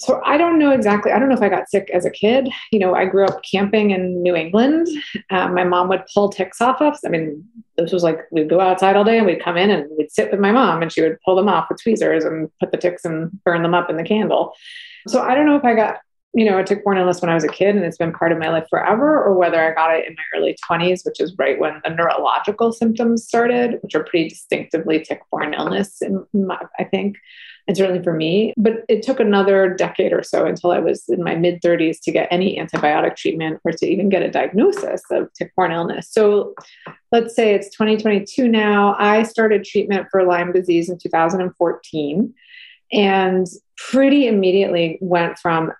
so 0.02 0.20
I 0.24 0.36
don't 0.36 0.58
know 0.58 0.72
exactly. 0.72 1.12
I 1.12 1.18
don't 1.20 1.28
know 1.28 1.36
if 1.36 1.42
I 1.42 1.48
got 1.48 1.70
sick 1.70 1.88
as 1.94 2.04
a 2.04 2.10
kid. 2.10 2.48
You 2.72 2.80
know, 2.80 2.92
I 2.92 3.04
grew 3.04 3.24
up 3.24 3.40
camping 3.48 3.92
in 3.92 4.20
New 4.20 4.34
England. 4.34 4.88
Um, 5.30 5.54
my 5.54 5.62
mom 5.62 5.88
would 5.90 6.02
pull 6.12 6.28
ticks 6.28 6.60
off 6.60 6.80
us. 6.80 6.98
I 7.06 7.08
mean, 7.08 7.44
this 7.78 7.92
was 7.92 8.02
like 8.02 8.18
we'd 8.32 8.50
go 8.50 8.58
outside 8.58 8.96
all 8.96 9.04
day 9.04 9.16
and 9.16 9.26
we'd 9.26 9.42
come 9.42 9.56
in 9.56 9.70
and 9.70 9.88
we'd 9.96 10.10
sit 10.10 10.32
with 10.32 10.40
my 10.40 10.50
mom 10.50 10.82
and 10.82 10.90
she 10.90 11.02
would 11.02 11.18
pull 11.24 11.36
them 11.36 11.48
off 11.48 11.68
with 11.68 11.80
tweezers 11.80 12.24
and 12.24 12.50
put 12.58 12.72
the 12.72 12.78
ticks 12.78 13.04
and 13.04 13.30
burn 13.44 13.62
them 13.62 13.74
up 13.74 13.90
in 13.90 13.96
the 13.96 14.02
candle. 14.02 14.54
So 15.06 15.22
I 15.22 15.36
don't 15.36 15.46
know 15.46 15.56
if 15.56 15.64
I 15.64 15.74
got 15.74 15.98
you 16.34 16.46
know 16.46 16.58
a 16.58 16.64
tick-borne 16.64 16.98
illness 16.98 17.20
when 17.20 17.30
I 17.30 17.34
was 17.34 17.44
a 17.44 17.48
kid 17.48 17.76
and 17.76 17.84
it's 17.84 17.98
been 17.98 18.12
part 18.12 18.32
of 18.32 18.38
my 18.38 18.48
life 18.48 18.66
forever, 18.68 19.22
or 19.22 19.36
whether 19.36 19.60
I 19.62 19.72
got 19.72 19.94
it 19.94 20.08
in 20.08 20.16
my 20.16 20.38
early 20.38 20.56
20s, 20.68 21.04
which 21.04 21.20
is 21.20 21.32
right 21.38 21.60
when 21.60 21.80
the 21.84 21.90
neurological 21.90 22.72
symptoms 22.72 23.24
started, 23.24 23.78
which 23.82 23.94
are 23.94 24.02
pretty 24.02 24.30
distinctively 24.30 24.98
tick-borne 24.98 25.54
illness, 25.54 26.02
my, 26.32 26.58
I 26.80 26.84
think 26.84 27.18
and 27.68 27.76
certainly 27.76 28.02
for 28.02 28.12
me. 28.12 28.52
But 28.56 28.84
it 28.88 29.02
took 29.02 29.20
another 29.20 29.74
decade 29.74 30.12
or 30.12 30.22
so 30.22 30.46
until 30.46 30.72
I 30.72 30.78
was 30.78 31.08
in 31.08 31.22
my 31.22 31.34
mid 31.34 31.60
30s 31.62 31.98
to 32.02 32.12
get 32.12 32.28
any 32.30 32.58
antibiotic 32.58 33.16
treatment 33.16 33.60
or 33.64 33.72
to 33.72 33.86
even 33.86 34.08
get 34.08 34.22
a 34.22 34.30
diagnosis 34.30 35.02
of 35.10 35.32
tick-borne 35.34 35.72
illness. 35.72 36.08
So 36.10 36.54
let's 37.10 37.34
say 37.34 37.54
it's 37.54 37.70
2022 37.70 38.48
now. 38.48 38.96
I 38.98 39.22
started 39.22 39.64
treatment 39.64 40.08
for 40.10 40.24
Lyme 40.24 40.52
disease 40.52 40.88
in 40.88 40.98
2014 40.98 42.34
and 42.92 43.46
pretty 43.76 44.26
immediately 44.26 44.98
went 45.00 45.38
from 45.38 45.72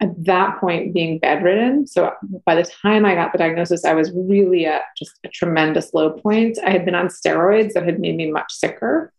at 0.00 0.24
that 0.24 0.60
point 0.60 0.94
being 0.94 1.18
bedridden. 1.18 1.86
So 1.86 2.12
by 2.46 2.54
the 2.54 2.62
time 2.64 3.04
I 3.04 3.14
got 3.14 3.32
the 3.32 3.38
diagnosis, 3.38 3.84
I 3.84 3.94
was 3.94 4.12
really 4.12 4.66
at 4.66 4.82
just 4.96 5.12
a 5.24 5.28
tremendous 5.28 5.92
low 5.92 6.10
point. 6.10 6.58
I 6.64 6.70
had 6.70 6.84
been 6.84 6.94
on 6.94 7.08
steroids 7.08 7.72
that 7.72 7.84
had 7.84 7.98
made 7.98 8.16
me 8.16 8.30
much 8.30 8.52
sicker 8.52 9.12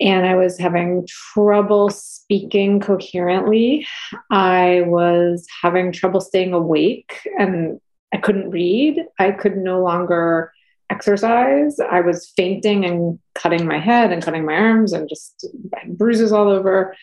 and 0.00 0.26
I 0.26 0.34
was 0.34 0.58
having 0.58 1.06
trouble 1.08 1.90
speaking 1.90 2.80
coherently. 2.80 3.86
I 4.30 4.82
was 4.86 5.46
having 5.62 5.92
trouble 5.92 6.20
staying 6.20 6.52
awake 6.52 7.26
and 7.38 7.80
I 8.12 8.18
couldn't 8.18 8.50
read. 8.50 9.02
I 9.18 9.30
could 9.30 9.56
no 9.56 9.82
longer 9.82 10.52
exercise. 10.90 11.80
I 11.80 12.00
was 12.00 12.32
fainting 12.36 12.84
and 12.84 13.18
cutting 13.34 13.66
my 13.66 13.78
head 13.78 14.12
and 14.12 14.22
cutting 14.22 14.44
my 14.44 14.54
arms 14.54 14.92
and 14.92 15.08
just 15.08 15.46
bruises 15.88 16.32
all 16.32 16.48
over. 16.48 16.94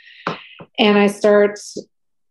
And 0.79 0.97
I 0.97 1.07
start, 1.07 1.59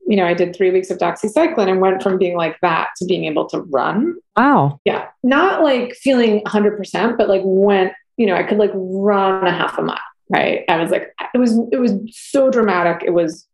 you 0.06 0.16
know, 0.16 0.26
I 0.26 0.34
did 0.34 0.54
three 0.54 0.70
weeks 0.70 0.90
of 0.90 0.98
doxycycline 0.98 1.70
and 1.70 1.80
went 1.80 2.02
from 2.02 2.18
being 2.18 2.36
like 2.36 2.58
that 2.62 2.90
to 2.98 3.04
being 3.04 3.24
able 3.24 3.46
to 3.50 3.60
run. 3.60 4.16
Wow. 4.36 4.80
Yeah. 4.84 5.08
Not 5.22 5.62
like 5.62 5.94
feeling 5.94 6.42
100%, 6.44 7.18
but 7.18 7.28
like 7.28 7.42
went, 7.44 7.92
you 8.16 8.26
know, 8.26 8.36
I 8.36 8.44
could 8.44 8.58
like 8.58 8.72
run 8.74 9.46
a 9.46 9.52
half 9.52 9.76
a 9.78 9.82
mile 9.82 9.98
right. 10.32 10.64
I 10.68 10.76
was 10.80 10.90
like 10.90 11.14
it 11.34 11.38
was 11.38 11.58
it 11.70 11.78
was 11.78 11.92
so 12.10 12.50
dramatic. 12.50 13.02
It 13.04 13.10
was 13.10 13.46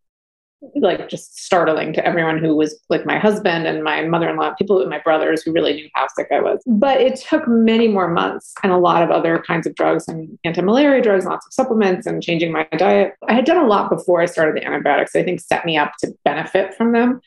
like 0.75 1.09
just 1.09 1.39
startling 1.39 1.93
to 1.93 2.05
everyone 2.05 2.39
who 2.39 2.57
was 2.57 2.81
like 2.89 3.07
my 3.07 3.17
husband 3.17 3.67
and 3.67 3.85
my 3.85 4.03
mother-in-law 4.03 4.55
people 4.55 4.85
my 4.89 4.99
brothers 4.99 5.41
who 5.41 5.53
really 5.53 5.73
knew 5.73 5.89
how 5.95 6.07
sick 6.17 6.27
i 6.33 6.41
was. 6.41 6.61
But 6.67 7.01
it 7.01 7.17
took 7.17 7.47
many 7.47 7.87
more 7.87 8.09
months 8.09 8.55
and 8.65 8.73
a 8.73 8.77
lot 8.77 9.03
of 9.03 9.11
other 9.11 9.43
kinds 9.47 9.69
of 9.69 9.75
drugs 9.77 10.09
and 10.09 10.37
anti-malaria 10.45 11.01
drugs 11.01 11.27
lots 11.27 11.47
of 11.47 11.53
supplements 11.53 12.07
and 12.07 12.23
changing 12.23 12.51
my 12.53 12.67
diet. 12.77 13.15
I 13.29 13.35
had 13.35 13.45
done 13.45 13.65
a 13.65 13.69
lot 13.69 13.89
before 13.89 14.21
i 14.21 14.27
started 14.27 14.57
the 14.57 14.67
antibiotics. 14.67 15.15
I 15.15 15.23
think 15.23 15.41
set 15.41 15.65
me 15.65 15.77
up 15.77 15.93
to 16.01 16.13
benefit 16.25 16.75
from 16.75 16.93
them 16.93 17.21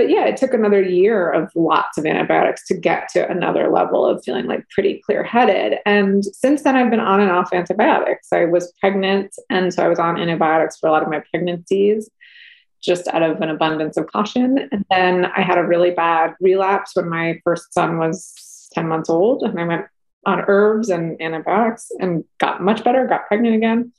but 0.00 0.08
yeah, 0.08 0.24
it 0.24 0.38
took 0.38 0.54
another 0.54 0.80
year 0.80 1.30
of 1.30 1.52
lots 1.54 1.98
of 1.98 2.06
antibiotics 2.06 2.66
to 2.66 2.74
get 2.74 3.10
to 3.10 3.30
another 3.30 3.68
level 3.68 4.06
of 4.06 4.24
feeling 4.24 4.46
like 4.46 4.66
pretty 4.70 5.02
clear 5.04 5.22
headed. 5.22 5.78
And 5.84 6.24
since 6.24 6.62
then, 6.62 6.74
I've 6.74 6.88
been 6.88 7.00
on 7.00 7.20
and 7.20 7.30
off 7.30 7.52
antibiotics. 7.52 8.28
I 8.32 8.46
was 8.46 8.72
pregnant, 8.80 9.34
and 9.50 9.74
so 9.74 9.84
I 9.84 9.88
was 9.88 9.98
on 9.98 10.18
antibiotics 10.18 10.78
for 10.78 10.86
a 10.86 10.90
lot 10.90 11.02
of 11.02 11.10
my 11.10 11.22
pregnancies 11.30 12.08
just 12.82 13.08
out 13.08 13.22
of 13.22 13.42
an 13.42 13.50
abundance 13.50 13.98
of 13.98 14.06
caution. 14.06 14.70
And 14.72 14.86
then 14.88 15.26
I 15.26 15.42
had 15.42 15.58
a 15.58 15.66
really 15.66 15.90
bad 15.90 16.32
relapse 16.40 16.92
when 16.94 17.10
my 17.10 17.38
first 17.44 17.74
son 17.74 17.98
was 17.98 18.70
10 18.72 18.88
months 18.88 19.10
old, 19.10 19.42
and 19.42 19.60
I 19.60 19.64
went 19.64 19.84
on 20.24 20.44
herbs 20.48 20.88
and 20.88 21.20
antibiotics 21.20 21.92
and 22.00 22.24
got 22.38 22.62
much 22.62 22.82
better, 22.84 23.06
got 23.06 23.26
pregnant 23.26 23.54
again 23.54 23.92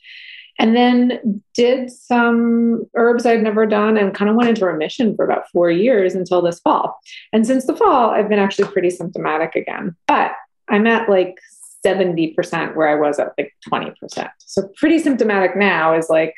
and 0.60 0.76
then 0.76 1.42
did 1.54 1.90
some 1.90 2.86
herbs 2.96 3.26
I'd 3.26 3.44
never 3.44 3.66
done 3.66 3.98
and 3.98 4.14
kind 4.14 4.30
of 4.30 4.36
went 4.36 4.50
into 4.50 4.66
remission 4.66 5.16
for 5.16 5.26
about 5.26 5.50
four 5.50 5.72
years 5.72 6.16
until 6.16 6.42
this 6.42 6.60
fall. 6.60 7.00
And 7.34 7.46
since 7.46 7.66
the 7.66 7.76
fall, 7.76 8.12
I've 8.12 8.30
been 8.30 8.40
actually 8.40 8.70
pretty 8.70 8.90
symptomatic 8.90 9.56
again, 9.56 9.96
but 10.08 10.32
I'm 10.70 10.88
at 10.88 11.10
like 11.10 11.38
70% 11.86 12.76
where 12.76 12.88
I 12.88 12.96
was 12.96 13.20
at 13.20 13.34
like 13.38 13.54
20%. 13.72 14.30
So 14.40 14.70
pretty 14.78 15.00
symptomatic 15.00 15.56
now 15.56 15.96
is 15.96 16.10
like 16.10 16.36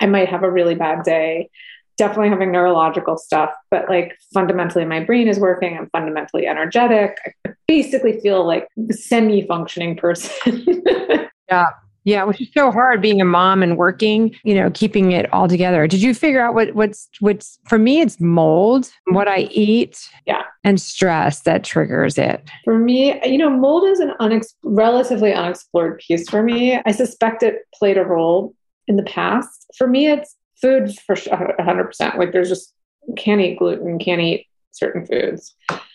I 0.00 0.06
might 0.06 0.28
have 0.28 0.42
a 0.42 0.50
really 0.50 0.74
bad 0.74 1.04
day. 1.04 1.50
Definitely 1.96 2.30
having 2.30 2.50
neurological 2.50 3.16
stuff, 3.16 3.54
but 3.70 3.88
like 3.88 4.18
fundamentally, 4.32 4.84
my 4.84 5.00
brain 5.00 5.28
is 5.28 5.38
working. 5.38 5.78
I'm 5.78 5.88
fundamentally 5.90 6.46
energetic. 6.46 7.16
I 7.46 7.52
basically 7.68 8.18
feel 8.20 8.44
like 8.44 8.66
a 8.90 8.92
semi 8.92 9.46
functioning 9.46 9.96
person. 9.96 10.64
yeah. 11.48 11.66
Yeah, 12.04 12.24
which 12.24 12.40
is 12.40 12.48
so 12.52 12.70
hard 12.70 13.00
being 13.00 13.20
a 13.20 13.24
mom 13.24 13.62
and 13.62 13.78
working, 13.78 14.36
you 14.44 14.54
know, 14.54 14.70
keeping 14.70 15.12
it 15.12 15.32
all 15.32 15.48
together. 15.48 15.86
Did 15.86 16.02
you 16.02 16.14
figure 16.14 16.40
out 16.40 16.54
what 16.54 16.74
what's 16.74 17.08
what's 17.20 17.58
for 17.66 17.78
me 17.78 18.02
it's 18.02 18.20
mold, 18.20 18.90
what 19.06 19.26
I 19.26 19.48
eat, 19.50 20.06
yeah, 20.26 20.42
and 20.64 20.80
stress 20.80 21.40
that 21.40 21.64
triggers 21.64 22.18
it. 22.18 22.48
For 22.64 22.78
me, 22.78 23.20
you 23.24 23.38
know, 23.38 23.50
mold 23.50 23.84
is 23.88 24.00
an 24.00 24.12
unex- 24.20 24.54
relatively 24.62 25.32
unexplored 25.32 25.98
piece 25.98 26.28
for 26.28 26.42
me. 26.42 26.78
I 26.84 26.92
suspect 26.92 27.42
it 27.42 27.66
played 27.74 27.96
a 27.96 28.04
role 28.04 28.54
in 28.86 28.96
the 28.96 29.02
past. 29.02 29.66
For 29.76 29.86
me, 29.86 30.08
it's 30.08 30.36
food 30.60 30.98
for 31.06 31.14
100%. 31.14 32.16
Like 32.16 32.32
there's 32.32 32.48
just 32.48 32.74
can't 33.16 33.40
eat 33.40 33.58
gluten, 33.58 33.98
can't 33.98 34.20
eat 34.20 34.46
certain 34.70 35.06
foods. 35.06 35.54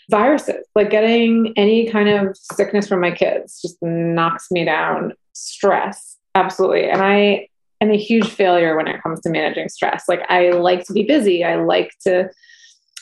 Viruses, 0.09 0.65
like 0.75 0.89
getting 0.89 1.53
any 1.55 1.89
kind 1.89 2.09
of 2.09 2.35
sickness 2.35 2.87
from 2.87 3.01
my 3.01 3.11
kids 3.11 3.61
just 3.61 3.77
knocks 3.81 4.49
me 4.49 4.65
down 4.65 5.13
stress. 5.39 6.17
Absolutely. 6.36 6.89
And 6.89 7.01
I 7.01 7.48
am 7.81 7.91
a 7.91 7.98
huge 7.98 8.27
failure 8.29 8.75
when 8.75 8.88
it 8.88 9.01
comes 9.01 9.22
to 9.22 9.29
managing 9.29 9.69
stress. 9.69 10.05
Like 10.08 10.22
I 10.29 10.51
like 10.51 10.86
to 10.86 10.93
be 10.93 11.03
busy. 11.03 11.43
I 11.43 11.55
like 11.55 11.91
to, 12.03 12.29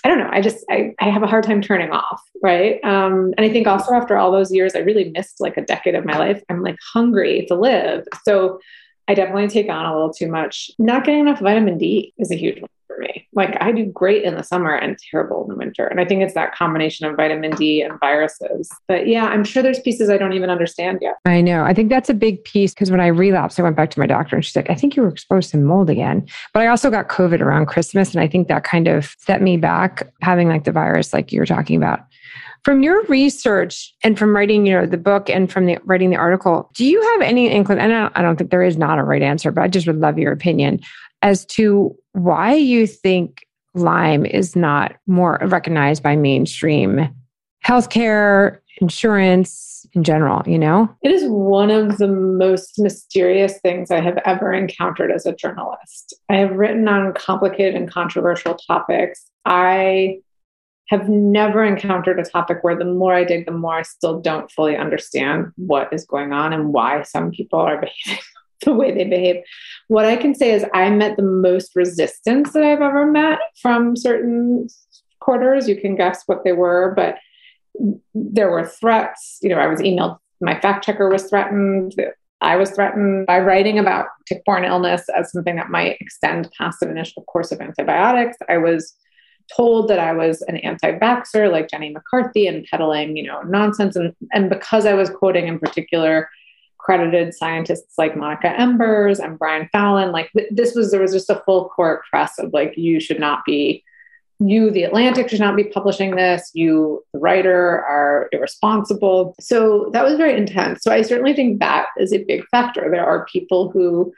I 0.03 0.07
don't 0.07 0.19
know. 0.19 0.29
I 0.31 0.41
just, 0.41 0.63
I, 0.69 0.93
I 0.99 1.09
have 1.09 1.23
a 1.23 1.27
hard 1.27 1.43
time 1.43 1.61
turning 1.61 1.91
off. 1.91 2.21
Right. 2.41 2.83
Um, 2.83 3.33
and 3.37 3.41
I 3.45 3.49
think 3.49 3.67
also 3.67 3.93
after 3.93 4.17
all 4.17 4.31
those 4.31 4.51
years, 4.51 4.75
I 4.75 4.79
really 4.79 5.09
missed 5.11 5.41
like 5.41 5.57
a 5.57 5.65
decade 5.65 5.95
of 5.95 6.05
my 6.05 6.17
life. 6.17 6.41
I'm 6.49 6.61
like 6.61 6.77
hungry 6.93 7.45
to 7.47 7.55
live. 7.55 8.05
So 8.23 8.59
I 9.07 9.13
definitely 9.13 9.47
take 9.47 9.69
on 9.69 9.85
a 9.85 9.93
little 9.93 10.13
too 10.13 10.29
much. 10.29 10.71
Not 10.77 11.05
getting 11.05 11.21
enough 11.21 11.39
vitamin 11.39 11.77
D 11.77 12.13
is 12.17 12.31
a 12.31 12.35
huge 12.35 12.61
one 12.61 12.69
for 12.97 13.03
me. 13.03 13.27
Like 13.33 13.57
I 13.61 13.71
do 13.71 13.85
great 13.85 14.23
in 14.23 14.35
the 14.35 14.43
summer 14.43 14.75
and 14.75 14.97
terrible 15.11 15.43
in 15.43 15.49
the 15.49 15.55
winter. 15.55 15.85
And 15.85 15.99
I 15.99 16.05
think 16.05 16.23
it's 16.23 16.33
that 16.33 16.55
combination 16.55 17.05
of 17.05 17.15
vitamin 17.15 17.51
D 17.51 17.81
and 17.81 17.99
viruses. 17.99 18.69
But 18.87 19.07
yeah, 19.07 19.25
I'm 19.25 19.43
sure 19.43 19.63
there's 19.63 19.79
pieces 19.79 20.09
I 20.09 20.17
don't 20.17 20.33
even 20.33 20.49
understand 20.49 20.99
yet. 21.01 21.15
I 21.25 21.41
know. 21.41 21.63
I 21.63 21.73
think 21.73 21.89
that's 21.89 22.09
a 22.09 22.13
big 22.13 22.43
piece 22.43 22.73
because 22.73 22.91
when 22.91 22.99
I 22.99 23.07
relapsed, 23.07 23.59
I 23.59 23.63
went 23.63 23.75
back 23.75 23.91
to 23.91 23.99
my 23.99 24.07
doctor 24.07 24.35
and 24.35 24.43
she's 24.43 24.55
like, 24.55 24.69
I 24.69 24.75
think 24.75 24.95
you 24.95 25.03
were 25.03 25.09
exposed 25.09 25.51
to 25.51 25.57
mold 25.57 25.89
again. 25.89 26.27
But 26.53 26.63
I 26.63 26.67
also 26.67 26.89
got 26.89 27.07
COVID 27.09 27.41
around 27.41 27.67
Christmas. 27.67 28.13
And 28.13 28.21
I 28.21 28.27
think 28.27 28.47
that 28.47 28.63
kind 28.63 28.87
of 28.87 29.15
set 29.19 29.41
me 29.41 29.57
back 29.57 30.11
having 30.21 30.49
like 30.49 30.63
the 30.63 30.71
virus, 30.71 31.13
like 31.13 31.31
you 31.31 31.39
were 31.39 31.45
talking 31.45 31.77
about. 31.77 32.01
From 32.63 32.83
your 32.83 33.01
research 33.03 33.93
and 34.03 34.19
from 34.19 34.35
writing, 34.35 34.65
you 34.65 34.73
know, 34.73 34.85
the 34.85 34.97
book 34.97 35.29
and 35.29 35.49
from 35.49 35.67
the 35.67 35.77
writing 35.85 36.09
the 36.09 36.17
article, 36.17 36.69
do 36.75 36.85
you 36.85 37.01
have 37.13 37.21
any 37.21 37.49
inkling? 37.49 37.79
And 37.79 37.93
I 37.93 37.99
don't, 38.01 38.17
I 38.17 38.21
don't 38.21 38.35
think 38.35 38.51
there 38.51 38.63
is 38.63 38.75
not 38.75 38.99
a 38.99 39.03
right 39.03 39.21
answer, 39.21 39.51
but 39.51 39.61
I 39.61 39.69
just 39.69 39.87
would 39.87 40.01
love 40.01 40.17
your 40.17 40.33
opinion 40.33 40.81
as 41.21 41.45
to 41.45 41.95
why 42.13 42.53
you 42.53 42.87
think 42.87 43.45
Lyme 43.73 44.25
is 44.25 44.55
not 44.55 44.95
more 45.05 45.39
recognized 45.43 46.03
by 46.03 46.15
mainstream 46.15 47.09
healthcare, 47.65 48.59
insurance 48.79 49.85
in 49.93 50.03
general, 50.03 50.41
you 50.45 50.57
know? 50.57 50.89
It 51.03 51.11
is 51.11 51.23
one 51.27 51.69
of 51.69 51.97
the 51.97 52.07
most 52.07 52.79
mysterious 52.79 53.59
things 53.59 53.91
I 53.91 53.99
have 53.99 54.17
ever 54.25 54.53
encountered 54.53 55.11
as 55.11 55.25
a 55.25 55.35
journalist. 55.35 56.13
I 56.29 56.35
have 56.37 56.51
written 56.51 56.87
on 56.87 57.13
complicated 57.13 57.75
and 57.75 57.91
controversial 57.91 58.55
topics. 58.55 59.25
I 59.45 60.19
have 60.89 61.09
never 61.09 61.65
encountered 61.65 62.19
a 62.19 62.23
topic 62.23 62.59
where 62.61 62.77
the 62.77 62.85
more 62.85 63.13
I 63.13 63.25
dig, 63.25 63.45
the 63.45 63.51
more 63.51 63.79
I 63.79 63.81
still 63.81 64.21
don't 64.21 64.49
fully 64.51 64.77
understand 64.77 65.51
what 65.57 65.91
is 65.91 66.05
going 66.05 66.31
on 66.31 66.53
and 66.53 66.71
why 66.71 67.01
some 67.03 67.31
people 67.31 67.59
are 67.59 67.81
behaving 68.05 68.23
the 68.65 68.73
way 68.73 68.91
they 68.91 69.03
behave. 69.03 69.43
What 69.87 70.05
I 70.05 70.15
can 70.15 70.35
say 70.35 70.51
is 70.51 70.65
I 70.73 70.89
met 70.89 71.17
the 71.17 71.23
most 71.23 71.75
resistance 71.75 72.53
that 72.53 72.63
I've 72.63 72.81
ever 72.81 73.05
met 73.05 73.39
from 73.61 73.95
certain 73.95 74.67
quarters. 75.19 75.67
You 75.67 75.79
can 75.79 75.95
guess 75.95 76.23
what 76.25 76.43
they 76.43 76.53
were, 76.53 76.93
but 76.95 77.17
there 78.13 78.49
were 78.49 78.65
threats. 78.65 79.39
You 79.41 79.49
know, 79.49 79.59
I 79.59 79.67
was 79.67 79.81
emailed, 79.81 80.17
my 80.41 80.59
fact 80.59 80.85
checker 80.85 81.09
was 81.09 81.29
threatened. 81.29 81.95
I 82.41 82.55
was 82.55 82.71
threatened 82.71 83.25
by 83.25 83.39
writing 83.39 83.79
about 83.79 84.07
tick 84.27 84.43
borne 84.45 84.65
illness 84.65 85.03
as 85.15 85.31
something 85.31 85.55
that 85.55 85.69
might 85.69 85.97
extend 85.99 86.51
past 86.57 86.81
an 86.81 86.91
initial 86.91 87.23
course 87.23 87.51
of 87.51 87.61
antibiotics. 87.61 88.37
I 88.47 88.57
was 88.57 88.95
told 89.55 89.87
that 89.87 89.99
I 89.99 90.13
was 90.13 90.41
an 90.43 90.57
anti-vaxxer 90.57 91.51
like 91.51 91.69
Jenny 91.69 91.89
McCarthy 91.89 92.47
and 92.47 92.65
peddling, 92.65 93.15
you 93.15 93.23
know, 93.23 93.41
nonsense. 93.41 93.95
And, 93.95 94.13
and 94.33 94.49
because 94.49 94.85
I 94.85 94.93
was 94.93 95.09
quoting 95.09 95.47
in 95.47 95.57
particular 95.57 96.29
credited 96.87 97.33
scientists 97.33 97.95
like 97.97 98.15
Monica 98.15 98.47
Embers 98.57 99.19
and 99.19 99.37
Brian 99.37 99.67
Fallon. 99.73 100.13
Like 100.13 100.31
this 100.51 100.73
was 100.73 100.89
there 100.89 101.01
was 101.01 101.11
just 101.11 101.29
a 101.29 101.43
full 101.45 101.67
court 101.67 102.01
press 102.09 102.39
of 102.39 102.53
like 102.53 102.77
you 102.77 103.01
should 103.01 103.19
not 103.19 103.43
be 103.45 103.83
you 104.39 104.71
the 104.71 104.83
Atlantic 104.83 105.27
should 105.27 105.41
not 105.41 105.57
be 105.57 105.65
publishing 105.65 106.15
this. 106.15 106.49
You 106.53 107.03
the 107.11 107.19
writer 107.19 107.83
are 107.83 108.29
irresponsible. 108.31 109.35
So 109.37 109.89
that 109.91 110.05
was 110.05 110.15
very 110.15 110.37
intense. 110.37 110.81
So 110.81 110.93
I 110.93 111.01
certainly 111.01 111.33
think 111.33 111.59
that 111.59 111.87
is 111.97 112.13
a 112.13 112.23
big 112.23 112.47
factor. 112.51 112.89
There 112.89 113.05
are 113.05 113.25
people 113.25 113.69
who 113.69 114.13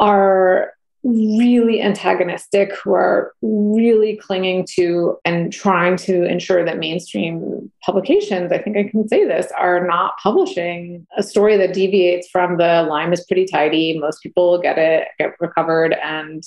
are 0.00 0.72
really 1.02 1.80
antagonistic 1.80 2.74
who 2.76 2.92
are 2.92 3.32
really 3.40 4.16
clinging 4.16 4.66
to 4.74 5.18
and 5.24 5.52
trying 5.52 5.96
to 5.96 6.24
ensure 6.24 6.64
that 6.64 6.78
mainstream 6.78 7.70
publications, 7.82 8.52
I 8.52 8.58
think 8.58 8.76
I 8.76 8.84
can 8.84 9.08
say 9.08 9.24
this, 9.24 9.50
are 9.58 9.86
not 9.86 10.18
publishing 10.22 11.06
a 11.16 11.22
story 11.22 11.56
that 11.56 11.72
deviates 11.72 12.28
from 12.28 12.58
the 12.58 12.82
line 12.82 13.12
is 13.12 13.24
pretty 13.24 13.46
tidy. 13.46 13.98
Most 13.98 14.22
people 14.22 14.60
get 14.60 14.78
it, 14.78 15.08
get 15.18 15.34
recovered, 15.40 15.94
and 15.94 16.42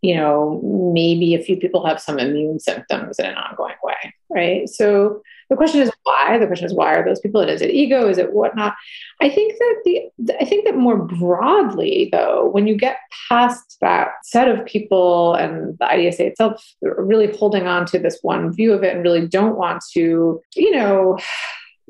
you 0.00 0.16
know, 0.16 0.60
maybe 0.92 1.34
a 1.34 1.42
few 1.42 1.56
people 1.56 1.86
have 1.86 2.00
some 2.00 2.18
immune 2.18 2.58
symptoms 2.58 3.20
in 3.20 3.26
an 3.26 3.36
ongoing 3.36 3.76
way, 3.84 4.12
right? 4.30 4.68
So 4.68 5.22
the 5.52 5.56
question 5.56 5.82
is 5.82 5.92
why. 6.04 6.38
The 6.38 6.46
question 6.46 6.64
is 6.64 6.72
why 6.72 6.94
are 6.94 7.04
those 7.04 7.20
people? 7.20 7.42
Is 7.42 7.60
it 7.60 7.72
ego? 7.72 8.08
Is 8.08 8.16
it 8.16 8.32
whatnot? 8.32 8.74
I 9.20 9.28
think 9.28 9.52
that 9.58 9.82
the 9.84 10.34
I 10.40 10.46
think 10.46 10.64
that 10.64 10.78
more 10.78 10.96
broadly, 10.96 12.08
though, 12.10 12.48
when 12.48 12.66
you 12.66 12.74
get 12.74 12.96
past 13.28 13.76
that 13.82 14.12
set 14.24 14.48
of 14.48 14.64
people 14.64 15.34
and 15.34 15.76
the 15.78 15.84
IDSA 15.84 16.20
itself 16.20 16.64
really 16.80 17.36
holding 17.36 17.66
on 17.66 17.84
to 17.86 17.98
this 17.98 18.18
one 18.22 18.50
view 18.50 18.72
of 18.72 18.82
it 18.82 18.94
and 18.94 19.04
really 19.04 19.28
don't 19.28 19.58
want 19.58 19.84
to, 19.92 20.40
you 20.56 20.70
know, 20.74 21.18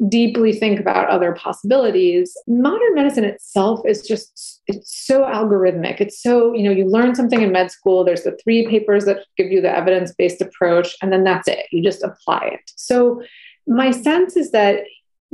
deeply 0.09 0.53
think 0.53 0.81
about 0.81 1.09
other 1.09 1.33
possibilities 1.33 2.37
modern 2.49 2.95
medicine 2.95 3.25
itself 3.25 3.81
is 3.87 4.03
just 4.03 4.61
it's 4.67 5.07
so 5.07 5.23
algorithmic 5.23 6.01
it's 6.01 6.21
so 6.21 6.53
you 6.55 6.65
know 6.65 6.73
you 6.73 6.87
learn 6.87 7.15
something 7.15 7.43
in 7.43 7.53
med 7.53 7.71
school 7.71 8.03
there's 8.03 8.25
the 8.25 8.37
three 8.43 8.67
papers 8.67 9.05
that 9.05 9.19
give 9.37 9.53
you 9.53 9.61
the 9.61 9.71
evidence 9.71 10.13
based 10.13 10.41
approach 10.41 10.97
and 11.03 11.13
then 11.13 11.23
that's 11.23 11.47
it 11.47 11.67
you 11.71 11.83
just 11.83 12.03
apply 12.03 12.41
it 12.53 12.61
so 12.75 13.23
my 13.67 13.91
sense 13.91 14.37
is 14.37 14.51
that 14.51 14.81